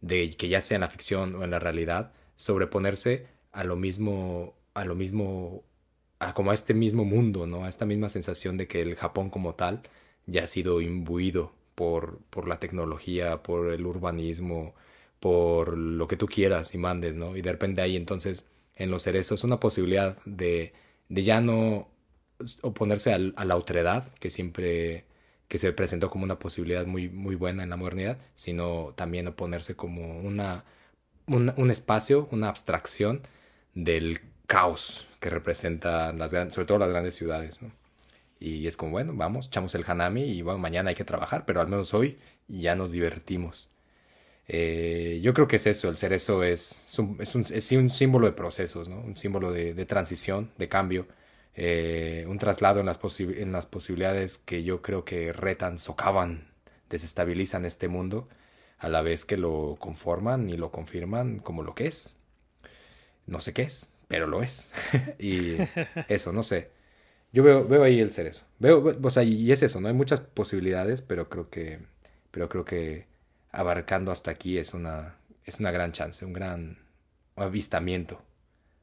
[0.01, 4.55] de que ya sea en la ficción o en la realidad, sobreponerse a lo mismo,
[4.73, 5.63] a lo mismo
[6.19, 7.65] a como a este mismo mundo, ¿no?
[7.65, 9.83] A esta misma sensación de que el Japón como tal
[10.25, 14.73] ya ha sido imbuido por, por la tecnología, por el urbanismo,
[15.19, 17.35] por lo que tú quieras y mandes, ¿no?
[17.37, 20.73] Y de repente ahí entonces en los cerezos una posibilidad de,
[21.09, 21.89] de ya no
[22.61, 25.05] oponerse al, a la otredad, que siempre
[25.49, 29.75] que se presentó como una posibilidad muy, muy buena en la modernidad, sino también oponerse
[29.75, 30.63] como una,
[31.27, 33.21] un, espacio, una abstracción
[33.73, 37.71] del caos que representa las sobre todo las grandes ciudades, ¿no?
[38.39, 41.61] Y es como, bueno, vamos, echamos el hanami y bueno, mañana hay que trabajar, pero
[41.61, 42.17] al menos hoy
[42.47, 43.68] ya nos divertimos.
[44.51, 48.34] Eh, yo creo que es eso, el cerezo es, es, un, es, un, símbolo de
[48.34, 48.99] procesos, ¿no?
[48.99, 51.05] Un símbolo de, de transición, de cambio,
[51.55, 56.47] eh, un traslado en las, en las posibilidades que yo creo que retan, socavan,
[56.89, 58.27] desestabilizan este mundo,
[58.80, 62.15] a la vez que lo conforman y lo confirman como lo que es.
[63.27, 64.73] No sé qué es, pero lo es.
[65.19, 65.57] y
[66.07, 66.71] eso, no sé.
[67.34, 68.45] Yo veo, veo ahí el cerezo.
[68.59, 69.89] Veo, o sea, y es eso, ¿no?
[69.89, 71.80] Hay muchas posibilidades, pero creo que,
[72.31, 73.05] pero creo que
[73.51, 75.15] abarcando hasta aquí es una,
[75.45, 76.77] es una gran chance, un gran
[77.35, 78.21] avistamiento.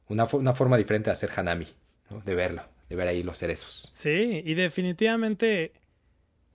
[0.07, 1.67] Una, una forma diferente de hacer Hanami,
[2.09, 2.21] ¿no?
[2.21, 3.91] De verlo, de ver ahí los cerezos.
[3.93, 5.73] Sí, y definitivamente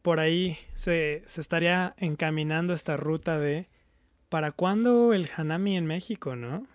[0.00, 3.68] por ahí se, se estaría encaminando esta ruta de
[4.28, 6.66] ¿para cuándo el Hanami en México, no?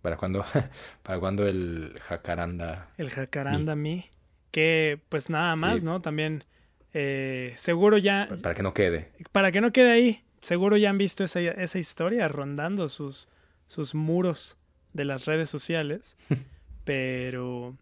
[0.00, 0.44] ¿Para cuando
[1.02, 2.90] para cuando el jacaranda?
[2.98, 4.06] El jacaranda mi.
[4.50, 5.86] Que pues nada más, sí.
[5.86, 6.00] ¿no?
[6.02, 6.44] También
[6.92, 8.28] eh, seguro ya...
[8.42, 9.12] Para, que no quede.
[9.32, 10.24] Para que no quede ahí.
[10.42, 13.30] Seguro ya han visto esa, esa historia rondando sus,
[13.68, 14.58] sus muros
[14.92, 16.16] de las redes sociales.
[16.84, 17.76] Pero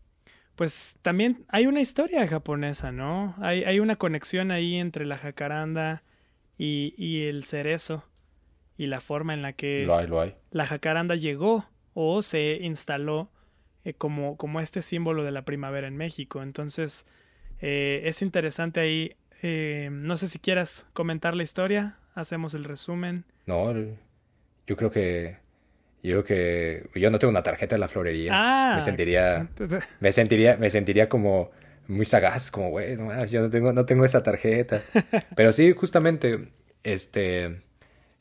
[0.57, 3.35] pues también hay una historia japonesa, ¿no?
[3.39, 6.03] Hay, hay una conexión ahí entre la jacaranda
[6.59, 8.05] y, y, el cerezo
[8.77, 10.35] y la forma en la que lo hay, lo hay.
[10.51, 11.65] la jacaranda llegó
[11.95, 13.31] o se instaló
[13.85, 16.43] eh, como, como este símbolo de la primavera en México.
[16.43, 17.07] Entonces,
[17.62, 19.16] eh, es interesante ahí.
[19.41, 23.24] Eh, no sé si quieras comentar la historia, hacemos el resumen.
[23.47, 23.73] No,
[24.66, 25.37] yo creo que
[26.03, 28.32] yo creo que yo no tengo una tarjeta de la florería.
[28.35, 29.49] Ah, me sentiría
[30.01, 31.51] me sentiría me sentiría como
[31.89, 34.82] muy sagaz, como güey, no, yo no tengo no tengo esa tarjeta.
[35.37, 36.49] Pero sí, justamente
[36.82, 37.62] este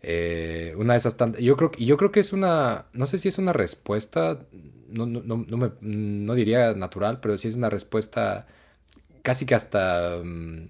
[0.02, 3.28] eh, una de esas tantas yo creo yo creo que es una no sé si
[3.28, 4.40] es una respuesta
[4.88, 8.48] no, no, no, no, me, no diría natural pero sí es una respuesta
[9.24, 10.70] casi que hasta um,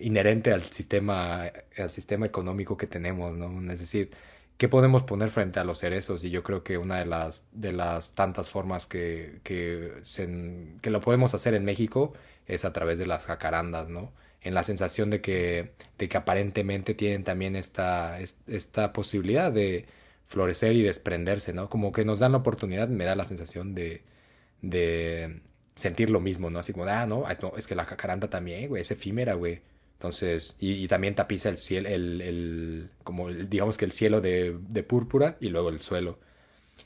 [0.00, 4.10] inherente al sistema al sistema económico que tenemos no es decir
[4.56, 6.24] ¿qué podemos poner frente a los cerezos?
[6.24, 9.92] Y yo creo que una de las, de las tantas formas que, que,
[10.82, 12.12] que lo podemos hacer en México
[12.46, 14.12] es a través de las jacarandas, ¿no?
[14.40, 19.86] En la sensación de que, de que aparentemente tienen también esta, esta posibilidad de
[20.26, 21.70] florecer y desprenderse, ¿no?
[21.70, 24.02] Como que nos dan la oportunidad, me da la sensación de
[25.74, 26.58] sentir lo mismo, ¿no?
[26.58, 27.24] Así como, ah, no,
[27.56, 29.60] es que la jacaranda también, güey, es efímera, güey.
[29.94, 34.82] Entonces, y, también tapiza el cielo, el, el como digamos que el cielo de, de,
[34.82, 36.18] púrpura y luego el suelo.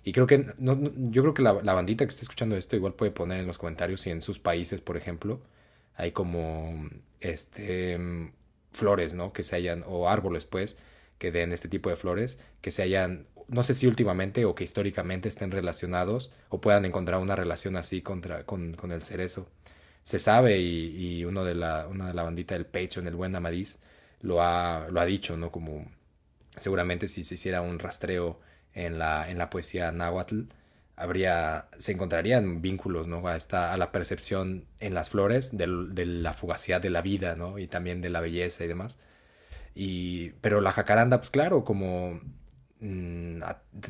[0.05, 0.79] Y creo que, no,
[1.11, 3.59] yo creo que la, la, bandita que está escuchando esto igual puede poner en los
[3.59, 5.41] comentarios si en sus países, por ejemplo,
[5.97, 6.89] hay como,
[7.21, 7.99] este,
[8.73, 9.33] flores, ¿no?
[9.33, 10.79] Que se hayan, o árboles, pues,
[11.19, 14.65] que den este tipo de flores, que se hayan, no sé si últimamente o que
[14.65, 19.49] históricamente estén relacionados o puedan encontrar una relación así contra, con, con el cerezo.
[20.03, 23.17] Se sabe y, y, uno de la, una de la bandita del pecho, en el
[23.17, 23.81] buen Amadís,
[24.21, 25.51] lo ha, lo ha dicho, ¿no?
[25.51, 25.87] Como
[26.57, 28.41] seguramente si se hiciera un rastreo
[28.75, 30.43] en la, en la poesía náhuatl,
[30.97, 33.27] habría, se encontrarían vínculos, ¿no?
[33.29, 37.37] A, esta, a la percepción en las flores de, de la fugacidad de la vida,
[37.37, 37.59] ¿no?
[37.59, 38.99] Y también de la belleza y demás.
[39.75, 42.21] Y, pero la jacaranda, pues claro, como
[42.81, 43.41] mm,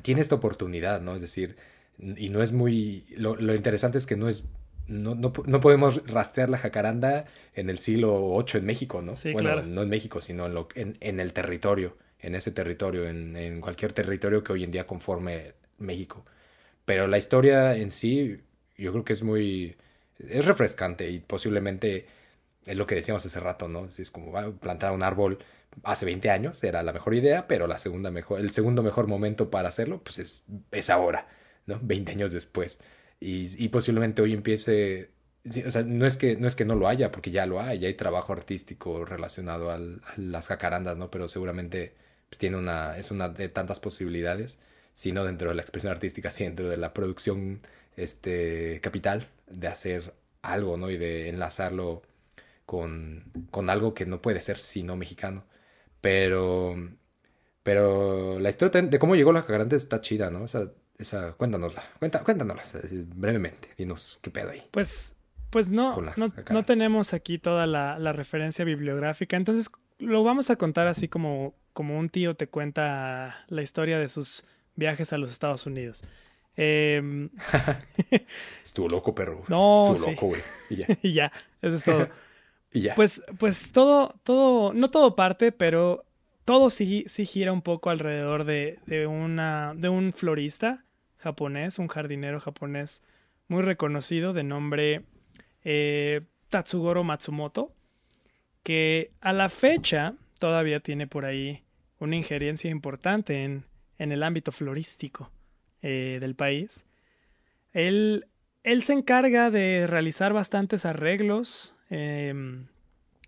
[0.03, 1.15] tiene esta oportunidad, ¿no?
[1.15, 1.57] Es decir,
[1.99, 3.07] y no es muy...
[3.17, 4.49] Lo, lo interesante es que no es...
[4.87, 9.17] No, no, no, podemos rastrear la jacaranda en el siglo VIII en México, ¿no?
[9.17, 9.67] Sí, bueno, claro.
[9.67, 13.61] no en México, sino en, lo, en, en, el territorio, en ese territorio, en, en
[13.61, 16.25] cualquier territorio que hoy en día conforme México.
[16.87, 18.41] Pero la historia en sí,
[18.79, 19.77] yo creo que es muy...
[20.19, 22.07] es refrescante y posiblemente
[22.65, 23.87] es lo que decíamos hace rato, ¿no?
[23.87, 25.39] Es como plantar un árbol
[25.85, 29.51] hace 20 años era la mejor idea, pero la segunda mejor, el segundo mejor momento
[29.51, 31.29] para hacerlo, pues es, es ahora,
[31.67, 31.79] ¿no?
[31.83, 32.81] 20 años después.
[33.21, 35.11] Y, posiblemente hoy empiece,
[35.67, 37.81] o sea, no es, que, no es que no lo haya, porque ya lo hay,
[37.81, 41.11] ya hay trabajo artístico relacionado al, a las jacarandas, ¿no?
[41.11, 41.95] Pero seguramente
[42.29, 44.63] pues, tiene una, es una de tantas posibilidades,
[44.95, 47.61] si no dentro de la expresión artística, sí dentro de la producción
[47.97, 50.91] este, capital, de hacer algo, ¿no?
[50.91, 52.03] Y de enlazarlo
[52.67, 55.45] con, con algo que no puede ser sino mexicano.
[56.01, 56.77] Pero,
[57.63, 60.45] pero la historia de cómo llegó la jacaranda está chida, ¿no?
[60.45, 62.63] Esa, esa, cuéntanosla, cuenta, cuéntanosla
[63.15, 64.63] brevemente, dinos qué pedo ahí.
[64.71, 65.17] Pues,
[65.51, 70.57] pues no, no, no, tenemos aquí toda la, la, referencia bibliográfica, entonces lo vamos a
[70.57, 74.45] contar así como, como un tío te cuenta la historia de sus
[74.77, 76.05] viajes a los Estados Unidos.
[76.57, 77.29] Eh...
[78.65, 79.45] Estuvo loco, perro.
[79.49, 80.11] No, Estuvo sí.
[80.11, 80.43] loco, güey.
[80.71, 80.87] Y ya.
[81.03, 82.09] y ya, eso es todo.
[82.95, 86.05] Pues, pues todo, todo, no todo parte, pero
[86.45, 90.85] todo sí, sí gira un poco alrededor de, de, una, de un florista
[91.19, 93.03] japonés, un jardinero japonés
[93.49, 95.03] muy reconocido de nombre
[95.65, 97.73] eh, Tatsugoro Matsumoto,
[98.63, 101.65] que a la fecha todavía tiene por ahí
[101.99, 103.65] una injerencia importante en,
[103.99, 105.31] en el ámbito florístico
[105.83, 106.87] eh, del país.
[107.73, 108.27] Él,
[108.63, 112.35] él se encarga de realizar bastantes arreglos eh,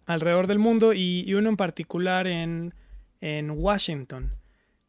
[0.07, 2.75] alrededor del mundo y, y, uno en particular en,
[3.21, 4.35] en Washington,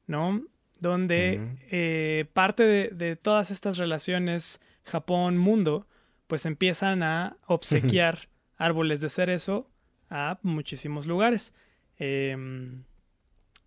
[0.07, 0.43] ¿no?
[0.79, 1.59] Donde uh -huh.
[1.71, 5.87] eh, parte de, de, todas estas relaciones Japón-mundo,
[6.27, 9.69] pues empiezan a obsequiar árboles de cerezo
[10.09, 11.53] a muchísimos lugares.
[11.99, 12.35] Eh,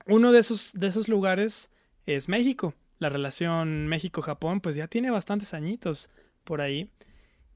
[0.06, 1.70] uno de esos, de esos lugares
[2.06, 2.74] es México.
[2.98, 6.10] La relación México-Japón, pues ya tiene bastantes añitos
[6.44, 6.90] por ahí.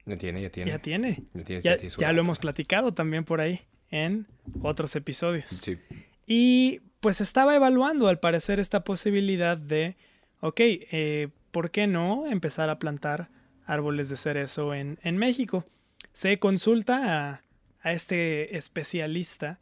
[0.09, 0.71] Ya tiene, ya tiene.
[0.71, 1.23] Ya tiene.
[1.35, 3.61] Ya, tiene, ya, ya, ya lo hemos platicado también por ahí
[3.91, 4.27] en
[4.63, 5.47] otros episodios.
[5.47, 5.79] Sí.
[6.27, 9.97] Y pues estaba evaluando al parecer esta posibilidad de,
[10.41, 13.29] ok, eh, ¿por qué no empezar a plantar
[13.67, 15.65] árboles de cerezo en, en México?
[16.13, 17.43] Se consulta a,
[17.83, 19.59] a este especialista,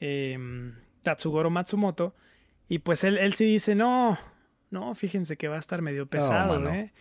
[0.00, 0.38] eh,
[1.02, 2.14] Tatsugoro Matsumoto,
[2.68, 4.18] y pues él, él sí dice, no,
[4.70, 6.92] no, fíjense que va a estar medio pesado, no, ¿eh?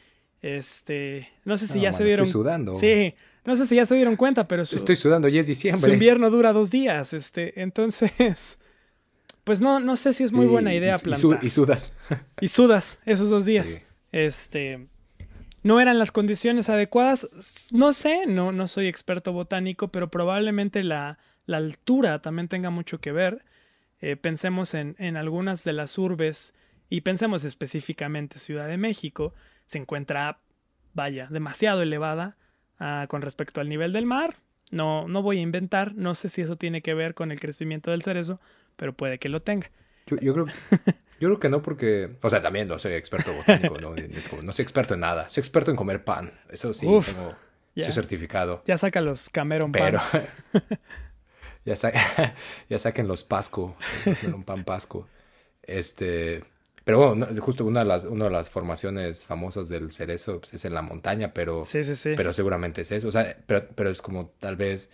[0.42, 2.26] Este, no sé si no, ya mano, se dieron.
[2.26, 2.76] Estoy sudando.
[2.76, 3.14] Sí,
[3.46, 5.82] no sé si ya se dieron cuenta, pero su, estoy sudando y es diciembre.
[5.82, 8.60] Su invierno dura dos días, este, entonces,
[9.44, 11.44] pues no, no sé si es muy buena idea plantar.
[11.44, 11.96] Y, sudas.
[12.40, 13.70] Y sudas esos dos días.
[13.70, 13.80] Sí.
[14.12, 14.88] Este,
[15.64, 17.30] no eran las condiciones adecuadas.
[17.72, 23.00] No sé, no, no soy experto botánico, pero probablemente la, la altura también tenga mucho
[23.00, 23.46] que ver.
[24.02, 26.56] Eh, pensemos en, en algunas de las urbes
[26.90, 29.36] y pensemos específicamente Ciudad de México
[29.72, 30.40] se encuentra,
[30.94, 32.36] vaya, demasiado elevada
[32.82, 34.36] uh, con respecto al nivel del mar.
[34.70, 37.92] No, no voy a inventar, no sé si eso tiene que ver con el crecimiento
[37.92, 38.42] del cerezo,
[38.76, 39.72] pero puede que lo tenga.
[40.08, 40.46] Yo, yo creo,
[41.20, 43.96] yo creo que no porque, o sea, también no soy experto botánico, no,
[44.44, 47.34] no soy experto en nada, soy experto en comer pan, eso sí, Uf, tengo,
[47.78, 48.64] soy certificado.
[48.66, 50.26] Ya saca los Cameron pero, pan.
[51.66, 51.94] ya, sa
[52.70, 55.08] ya saquen los Pasco, los pan Pasco.
[55.64, 56.44] Este,
[56.84, 60.54] Pero bueno, no, justo una de las, una de las formaciones famosas del cerezo pues,
[60.56, 62.14] es en la montaña, pero, Sí, sí, sí.
[62.18, 63.08] pero seguramente es eso.
[63.08, 64.92] O sea, pero, pero es como tal vez,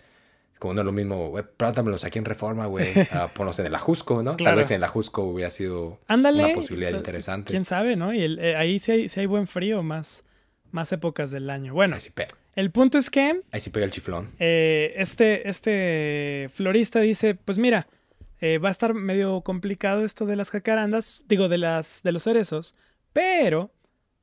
[0.58, 3.74] como no es lo mismo, güey, plántamelos aquí en Reforma, güey, a ponlos en el
[3.74, 4.36] Ajusco, ¿no?
[4.36, 4.50] Claro.
[4.52, 6.44] Tal vez en el Ajusco hubiera sido Ándale.
[6.44, 7.50] una posibilidad eh, interesante.
[7.52, 8.12] Quién sabe, ¿no?
[8.12, 10.24] Y el- eh, ahí sí hay, sí hay buen frío, más,
[10.72, 11.72] más épocas del año.
[11.72, 14.32] Bueno, Ahí sí pega, el punto es que ahí sí pega el chiflón.
[14.38, 17.86] eh, este, este florista dice, pues mira,
[18.40, 22.24] eh, va a estar medio complicado esto de las jacarandas, digo, de, las, de los
[22.24, 22.74] cerezos,
[23.12, 23.70] pero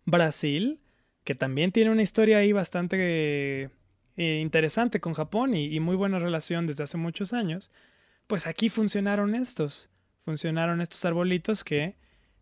[0.05, 0.79] Brasil,
[1.23, 3.69] que también tiene una historia ahí bastante
[4.17, 7.71] eh, interesante con Japón y, y muy buena relación desde hace muchos años,
[8.27, 9.89] pues aquí funcionaron estos,
[10.19, 11.95] funcionaron estos arbolitos que...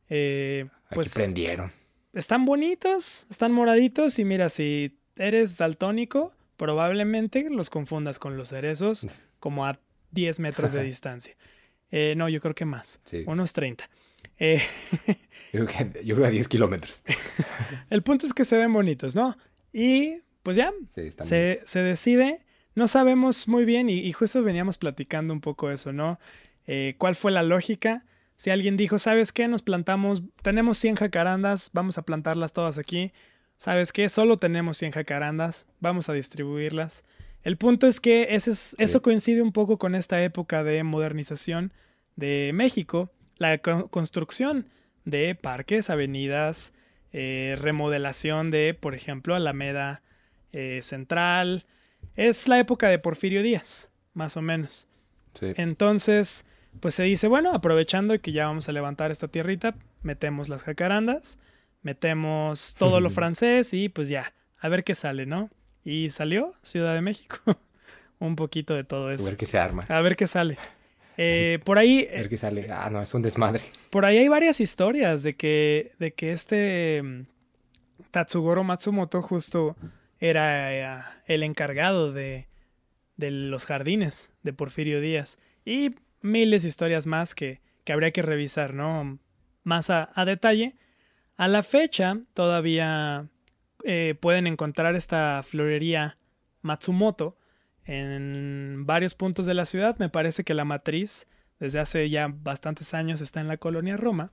[0.09, 1.71] eh, Aquí pues prendieron.
[2.13, 9.07] están bonitos, están moraditos y mira, si eres daltónico, probablemente los confundas con los cerezos
[9.39, 9.79] como a
[10.11, 11.35] 10 metros de distancia.
[11.95, 13.23] Eh, no, yo creo que más, Sí.
[13.27, 13.87] unos 30.
[14.39, 14.59] Eh,
[15.53, 17.03] Yo creo que, yo creo que a 10 kilómetros.
[17.91, 19.37] el punto es que se ven bonitos, ¿no?
[19.71, 22.41] Y pues ya, Sí, se, se decide.
[22.73, 26.19] No sabemos muy bien y, y justo veníamos platicando un poco eso, ¿no?
[26.65, 28.03] Eh, ¿Cuál fue la lógica?
[28.35, 29.47] Si alguien dijo, ¿sabes qué?
[29.47, 33.13] Nos plantamos, tenemos 100 jacarandas, vamos a plantarlas todas aquí.
[33.57, 34.09] ¿Sabes qué?
[34.09, 37.03] Solo tenemos 100 jacarandas, vamos a distribuirlas.
[37.43, 41.73] El punto es que ese es- eso coincide un poco con esta época de modernización
[42.15, 44.67] de México, la co- construcción
[45.05, 46.73] de parques, avenidas,
[47.11, 50.01] eh, remodelación de, por ejemplo, Alameda
[50.53, 51.65] eh, Central.
[52.15, 54.87] Es la época de Porfirio Díaz, más o menos.
[55.33, 55.47] Sí.
[55.57, 56.45] Entonces,
[56.79, 61.39] pues se dice, bueno, aprovechando que ya vamos a levantar esta tierrita, metemos las jacarandas,
[61.81, 65.49] metemos todo lo francés y pues ya, a ver qué sale, ¿no?
[65.85, 67.37] Y salió Ciudad de México.
[68.19, 69.25] un poquito de todo A eso.
[69.25, 69.85] ver qué se arma.
[69.89, 70.57] A ver qué sale.
[71.17, 72.67] Eh, por ahí, A ver qué sale.
[72.71, 73.63] Ah, no, es un desmadre.
[73.89, 77.25] por ahí hay varias historias de que, de que este mm,
[78.11, 79.75] Tatsugoro Matsumoto justo
[80.19, 82.47] era el encargado de,
[83.17, 85.37] de los jardines de Porfirio Díaz.
[85.65, 89.19] Y miles de historias más que, que habría que revisar, ¿no?
[89.63, 90.75] Más a, a detalle.
[91.35, 93.27] A la fecha todavía
[93.83, 96.17] eh, pueden encontrar esta florería
[96.61, 97.37] Matsumoto
[97.85, 99.97] en varios puntos de la ciudad.
[99.99, 101.27] Me parece que la matriz
[101.59, 104.31] desde hace ya bastantes años está en la colonia Roma.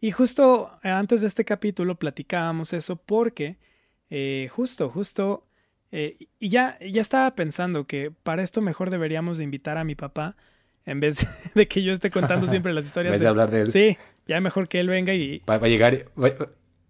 [0.00, 3.56] Y justo eh, antes de este capítulo platicábamos eso porque
[4.10, 5.46] eh, justo, justo,
[5.90, 9.94] eh, y ya, ya estaba pensando que para esto mejor deberíamos de invitar a mi
[9.94, 10.36] papá
[10.86, 13.12] en vez de que yo esté contando siempre las En historias.
[13.12, 13.70] vez de hablar de él.
[13.70, 13.96] Sí,
[14.26, 16.06] ya mejor que él venga y Va, va a llegar.
[16.22, 16.30] Va,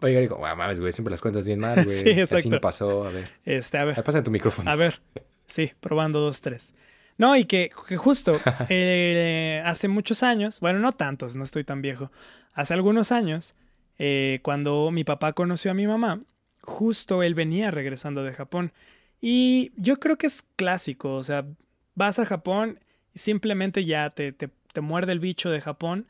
[0.08, 1.96] y digo, "Guau, mames, güey, siempre las cuentas bien mal, güey.
[1.96, 2.48] Sí, Así exacto.
[2.50, 3.04] me pasó.
[3.04, 3.30] A ver.
[3.44, 4.02] este, a ver.
[4.02, 4.70] Pasa tu micrófono.
[4.70, 5.00] A ver,
[5.46, 6.74] sí, probando dos, tres.
[7.16, 11.80] No, y que, que justo eh, hace muchos años, bueno, no tantos, no estoy tan
[11.82, 12.10] viejo,
[12.54, 13.56] hace algunos años,
[13.98, 16.20] eh, cuando mi papá conoció a mi mamá,
[16.62, 18.72] justo él venía regresando de Japón.
[19.20, 21.46] Y yo creo que es clásico, o sea,
[21.94, 22.80] vas a Japón
[23.14, 26.08] y simplemente ya te, te, te muerde el bicho de Japón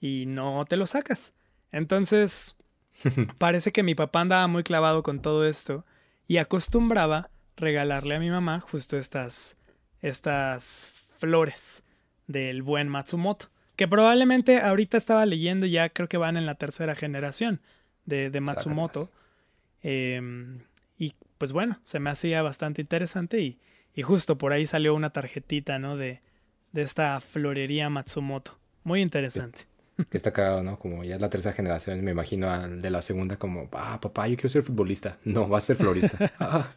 [0.00, 1.34] y no te lo sacas.
[1.72, 2.56] Entonces,
[3.38, 5.84] parece que mi papá andaba muy clavado con todo esto
[6.26, 9.56] y acostumbraba regalarle a mi mamá justo estas,
[10.00, 11.84] estas flores
[12.26, 13.48] del buen Matsumoto.
[13.76, 17.60] Que probablemente ahorita estaba leyendo, ya creo que van en la tercera generación
[18.04, 19.10] de, de Matsumoto.
[19.82, 20.60] Em,
[20.96, 23.58] y pues bueno, se me hacía bastante interesante y,
[23.94, 25.96] y justo por ahí salió una tarjetita, ¿no?
[25.96, 26.20] De,
[26.72, 28.58] de esta florería Matsumoto.
[28.84, 29.66] Muy interesante.
[30.10, 30.78] Que está cagado, ¿no?
[30.78, 34.26] Como ya es la tercera generación, me imagino al de la segunda como, ah, papá,
[34.28, 35.18] yo quiero ser futbolista.
[35.24, 36.32] No, va a ser florista.
[36.40, 36.72] ah,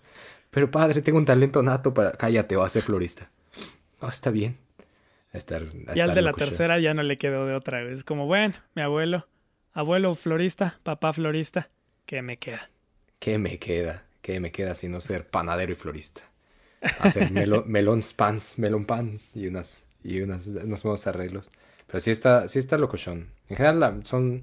[0.51, 2.11] pero padre, tengo un talento nato para...
[2.13, 3.29] Cállate, va a ser florista.
[4.01, 4.57] Ah, está bien.
[5.33, 8.03] A estar, a Y al de la tercera ya no le quedó de otra vez.
[8.03, 9.27] Como, bueno, mi abuelo,
[9.73, 11.69] abuelo florista, papá florista,
[12.05, 12.69] ¿qué me queda?
[13.19, 14.05] ¿Qué me queda?
[14.21, 16.21] ¿Qué me queda si no ser panadero y florista?
[16.99, 21.49] Hacer melo- melón pans, melón pan y unas y unas, unos nuevos arreglos.
[21.87, 23.31] Pero sí está, sí está locochón.
[23.49, 24.41] En general la- son,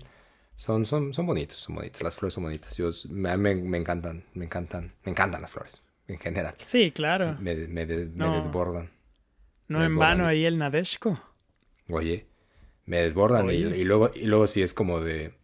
[0.55, 2.03] son, son, son bonitos, son bonitas.
[2.03, 2.77] Las flores son bonitas.
[2.77, 5.83] Yo, me, me, encantan, me encantan, me encantan las flores.
[6.09, 6.55] En general.
[6.65, 7.37] Sí, claro.
[7.41, 8.35] Me, me, de- me No.
[8.37, 8.91] desbordan.
[9.69, 10.19] No me en desbordan.
[10.19, 11.21] vano ahí el Nadeshko.
[11.89, 12.27] Oye,
[12.87, 13.47] me desbordan.
[13.47, 13.77] Y, Oye.
[13.79, 15.35] y luego, y luego sí es como de,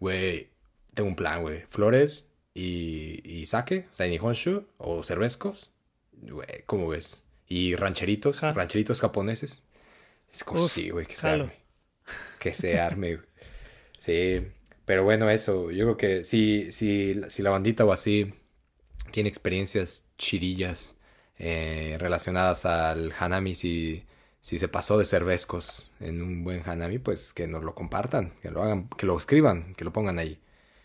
[0.00, 0.50] güey,
[0.94, 1.62] tengo un plan, güey.
[1.70, 5.72] Flores y, y sake, o sea, nihonshu o cervezcos.
[6.12, 7.24] Güey, ¿cómo ves?
[7.48, 9.64] Y rancheritos, rancheritos japoneses.
[10.32, 11.52] Es como, Uf, sí, güey, que se arme.
[12.38, 13.18] Que se arme.
[13.98, 14.42] Sí,
[14.84, 15.70] pero bueno, eso.
[15.70, 18.34] Yo creo que si, si, si la bandita o así
[19.10, 20.96] tiene experiencias chidillas
[21.38, 24.04] eh, relacionadas al Hanami, si,
[24.40, 28.50] si se pasó de cervezcos en un buen hanami, pues que nos lo compartan, que
[28.50, 30.38] lo hagan, que lo escriban, que lo pongan ahí.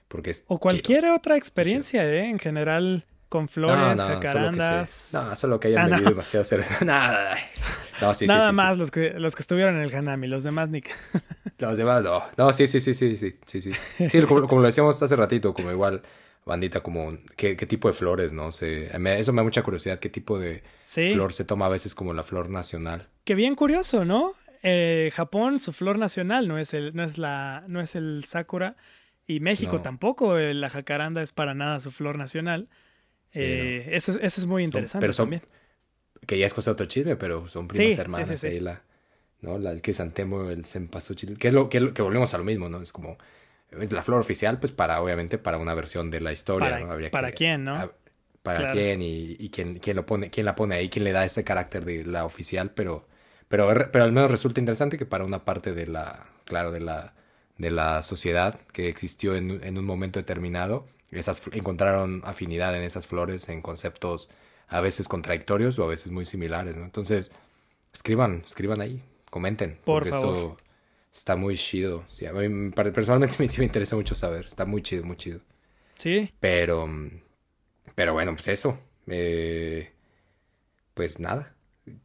[0.07, 2.27] Porque es o cualquier otra experiencia, ¿eh?
[2.27, 5.11] En general, con flores, jacarandas.
[5.13, 6.79] No, solo que hayan ah, bebido demasiado cerveza.
[6.85, 7.37] Nada.
[8.01, 10.83] No, sí, Nada más Los, que, los que estuvieron en el Hanami, los demás ni
[11.57, 12.23] Los demás no.
[12.35, 13.71] No, sí, sí, sí, sí, sí, sí, sí.
[14.09, 16.01] Sí, como, lo decíamos hace ratito, como igual,
[16.45, 18.51] bandita, como qué, qué tipo de flores, ¿no?
[18.51, 22.13] sé eso me da mucha curiosidad, qué tipo de flor se toma a veces como
[22.13, 23.07] la flor nacional.
[23.23, 24.33] Qué bien curioso, ¿no?
[24.61, 28.75] Eh, Japón, su flor nacional no es el, no es la, no es el sakura.
[29.25, 32.67] Y México tampoco, eh, la jacaranda es para nada su flor nacional.
[33.33, 35.41] Eh, eso, eso es muy interesante pero también.
[36.25, 38.43] Que ya es cosa de otro chisme, pero son primas hermanas.
[38.43, 38.83] ahí la,
[39.41, 39.57] ¿no?
[39.57, 42.81] La, el santemo el cempasúchil, que es lo que, que volvemos a lo mismo, ¿no?
[42.81, 43.17] Es como,
[43.71, 47.09] es la flor oficial, pues para, obviamente, para una versión de la historia, ¿no?
[47.09, 47.91] para quién, ¿no?
[48.43, 51.25] para quién y, y quién, quién, lo pone, quién la pone ahí, quién le da
[51.25, 53.07] ese carácter de la oficial, pero,
[53.47, 57.13] pero, pero al menos resulta interesante que para una parte de la, claro, de la,
[57.57, 63.07] de la sociedad que existió en, en un momento determinado, esas, encontraron afinidad en esas
[63.07, 64.29] flores, en conceptos
[64.67, 66.85] a veces contradictorios o a veces muy similares, ¿no?
[66.85, 67.31] Entonces,
[67.93, 69.77] escriban, escriban ahí, comenten.
[69.83, 70.57] Por porque Eso
[71.13, 72.05] está muy chido.
[72.07, 74.45] Sí, a mí, personalmente me, sí me interesa mucho saber.
[74.45, 75.41] Está muy chido, muy chido.
[75.97, 76.31] Sí.
[76.39, 76.87] Pero,
[77.95, 78.79] pero bueno, pues eso.
[79.07, 79.91] Eh,
[80.93, 81.53] pues nada.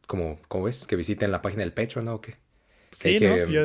[0.07, 2.15] Como, como ves, que visiten la página del Pecho, ¿no?
[2.15, 2.35] ¿O qué?
[2.91, 3.45] Sí, ¿no?
[3.45, 3.63] yo,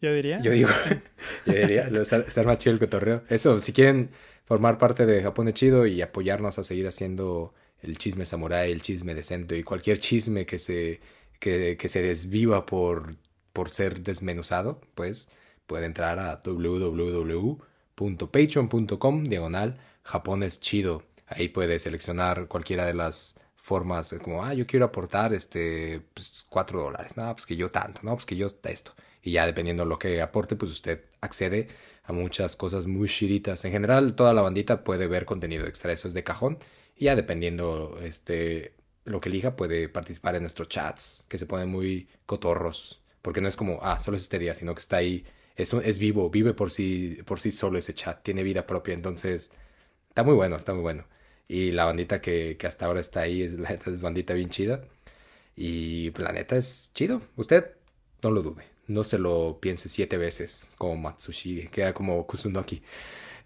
[0.00, 0.40] yo, diría.
[0.40, 0.70] Yo digo,
[1.46, 3.22] yo diría, ser más chido el cotorreo.
[3.28, 4.10] Eso, si quieren
[4.50, 8.82] formar parte de Japón de Chido y apoyarnos a seguir haciendo el chisme samurai, el
[8.82, 10.98] chisme decente y cualquier chisme que se,
[11.38, 13.14] que, que se desviva por,
[13.52, 15.28] por ser desmenuzado, pues
[15.68, 21.04] puede entrar a www.patreon.com diagonal japonés chido.
[21.28, 26.82] Ahí puede seleccionar cualquiera de las formas, como, ah, yo quiero aportar este, pues, cuatro
[26.82, 28.94] dólares, no, pues que yo tanto, no, pues que yo esto.
[29.22, 31.68] Y ya dependiendo de lo que aporte, pues usted accede
[32.04, 33.64] a muchas cosas muy chiditas.
[33.64, 36.58] En general, toda la bandita puede ver contenido extra, eso es de cajón.
[36.96, 38.74] Y ya dependiendo este,
[39.04, 43.00] lo que elija, puede participar en nuestros chats, que se ponen muy cotorros.
[43.22, 45.24] Porque no es como, ah, solo es este día, sino que está ahí,
[45.56, 48.94] es, es vivo, vive por sí, por sí solo ese chat, tiene vida propia.
[48.94, 49.52] Entonces,
[50.08, 51.04] está muy bueno, está muy bueno.
[51.48, 54.84] Y la bandita que, que hasta ahora está ahí, es, la es bandita bien chida.
[55.56, 57.22] Y pues, la neta es chido.
[57.36, 57.72] Usted
[58.22, 62.82] no lo dude no se lo piense siete veces como Matsushige, queda como Kusunoki.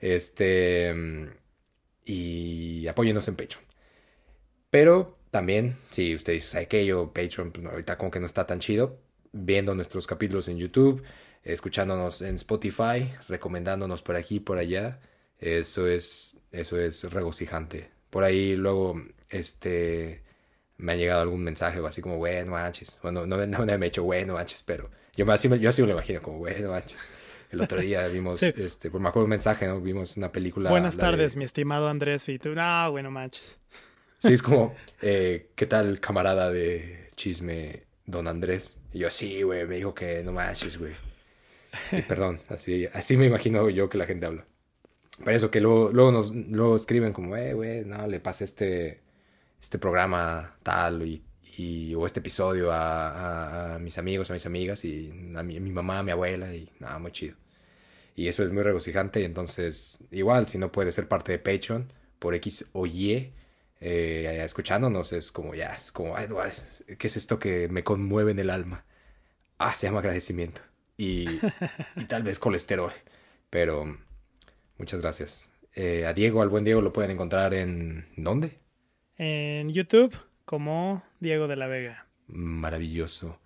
[0.01, 0.95] Este.
[2.05, 3.65] Y apóyenos en Patreon.
[4.71, 6.87] Pero también, si usted dice, ¿sabe qué?
[6.87, 8.99] Yo, Patreon, pues, ahorita como que no está tan chido.
[9.33, 11.03] Viendo nuestros capítulos en YouTube,
[11.43, 15.01] escuchándonos en Spotify, recomendándonos por aquí y por allá.
[15.39, 17.91] Eso es, eso es regocijante.
[18.11, 20.24] Por ahí luego, este,
[20.79, 22.99] me ha llegado algún mensaje o así como, bueno, manches.
[23.03, 25.95] Bueno, no, no, me he hecho, bueno, manches, pero yo así, yo así me lo
[25.95, 27.05] imagino, como, bueno, manches.
[27.51, 29.81] El otro día vimos, este, pues me acuerdo un mensaje, ¿no?
[29.81, 30.71] Vimos una película.
[30.71, 32.55] Buenas tardes, mi estimado Andrés Fitu.
[32.55, 33.59] No, bueno, manches.
[34.19, 38.81] Sí, es como, eh, ¿qué tal, camarada de chisme, don Andrés?
[38.93, 40.95] Y yo, sí, güey, me dijo que no manches, güey.
[41.89, 44.47] Sí, perdón, así, así me imagino yo que la gente habla.
[45.23, 49.01] Por eso que luego, luego nos luego escriben como, eh, güey, no, le pasa este,
[49.65, 51.23] este programa tal y
[51.57, 55.71] y, o este episodio a, a, mis amigos, a mis amigas y a mi, mi
[55.71, 57.37] mamá, a mi abuela y nada, muy chido.
[58.17, 61.93] Y eso es muy regocijante y entonces igual si no puede ser parte de Patreon
[62.19, 63.33] por X o Y,
[63.81, 66.29] eh, escuchándonos es como ya, es como, ay,
[66.99, 68.85] ¿qué es esto que me conmueve en el alma?
[69.59, 70.61] Ah, se llama agradecimiento
[70.97, 71.27] y,
[71.97, 72.93] y tal vez colesterol,
[73.51, 73.99] pero
[74.79, 75.51] muchas gracias.
[75.75, 78.64] Eh, a Diego, al buen Diego, lo pueden encontrar en ¿dónde?
[79.19, 82.07] En YouTube como Diego de la Vega.
[82.27, 83.39] Maravilloso.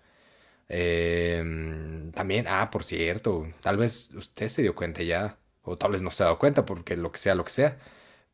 [0.68, 6.02] Em, también, ah, por cierto, tal vez usted se dio cuenta ya, o tal vez
[6.02, 7.78] no se ha dado cuenta, porque lo que sea, lo que sea,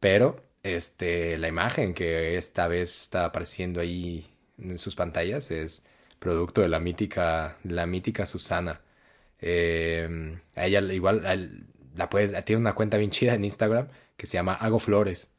[0.01, 4.27] pero este, la imagen que esta vez está apareciendo ahí
[4.59, 5.87] en sus pantallas es
[6.19, 8.81] producto de la mítica, la mítica Susana.
[9.41, 11.23] Eh, a ella igual
[11.95, 12.09] la
[12.45, 15.34] tiene una cuenta bien chida en Instagram que se llama Hago Flores.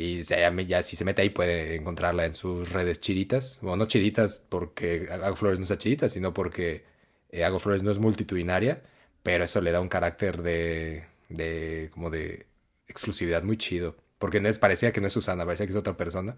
[0.00, 3.58] Y ya, si se mete ahí puede encontrarla en sus redes chiditas.
[3.62, 6.84] Bueno, no chiditas porque Hago Flores no sea chidita, sino porque
[7.30, 8.82] eh, Hago Flores no es multitudinaria,
[9.24, 12.46] pero eso le da un carácter de, de como de
[12.86, 13.96] exclusividad muy chido.
[14.18, 16.36] Porque no es, parecía que no es Susana, parecía que es otra persona.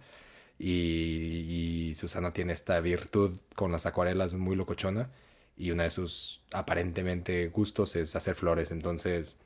[0.59, 5.11] Y, y, Susana tiene esta virtud con las acuarelas muy locochona.
[5.59, 8.73] Y una de sus aparentemente gustos es hacer flores.
[8.73, 9.39] Entonces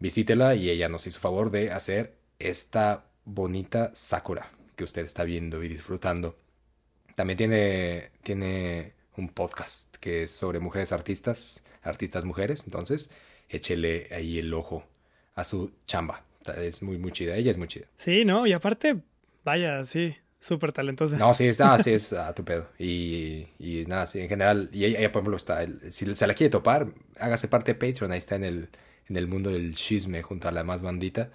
[0.00, 5.62] visítela y ella nos hizo favor de hacer esta bonita Sakura que usted está viendo
[5.62, 6.36] y disfrutando.
[7.14, 13.10] También tiene, tiene un podcast que es sobre mujeres artistas, artistas mujeres, entonces
[13.48, 14.84] échele ahí el ojo
[15.34, 16.24] a su chamba.
[16.56, 17.86] Es muy, muy chida, ella es muy chida.
[17.96, 18.46] Sí, ¿no?
[18.46, 18.96] Y aparte,
[19.44, 21.16] vaya, sí, súper talentosa.
[21.16, 22.68] No, sí, está, sí, es a tu pedo.
[22.78, 26.50] Y, y nada, sí, en general, y ella, por ejemplo, está, si se la quiere
[26.50, 26.88] topar,
[27.18, 28.68] hágase parte de Patreon, ahí está en el,
[29.08, 31.30] en el mundo del chisme junto a la más bandita.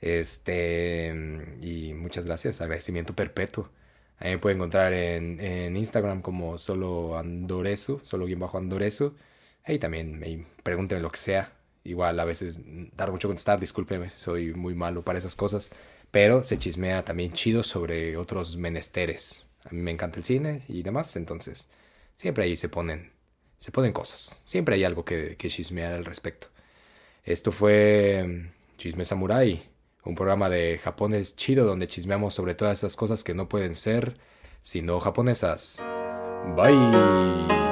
[0.00, 1.12] Este,
[1.60, 3.70] y muchas gracias, agradecimiento perpetuo.
[4.18, 9.14] Ahí me puede encontrar en, en Instagram como solo Andoreso, solo bien bajo Andoreso.
[9.64, 11.52] Ahí también me pregunten lo que sea.
[11.84, 12.60] Igual a veces
[12.96, 15.70] dar mucho contestar, discúlpeme, soy muy malo para esas cosas.
[16.10, 19.50] Pero se chismea también chido sobre otros menesteres.
[19.64, 21.70] A mí me encanta el cine y demás, entonces
[22.14, 23.12] siempre ahí se ponen,
[23.58, 24.40] se ponen cosas.
[24.44, 26.48] Siempre hay algo que, que chismear al respecto.
[27.24, 29.67] Esto fue Chisme Samurai
[30.08, 34.16] un programa de japonés chido donde chismeamos sobre todas esas cosas que no pueden ser
[34.62, 35.82] sino japonesas.
[36.56, 37.67] Bye.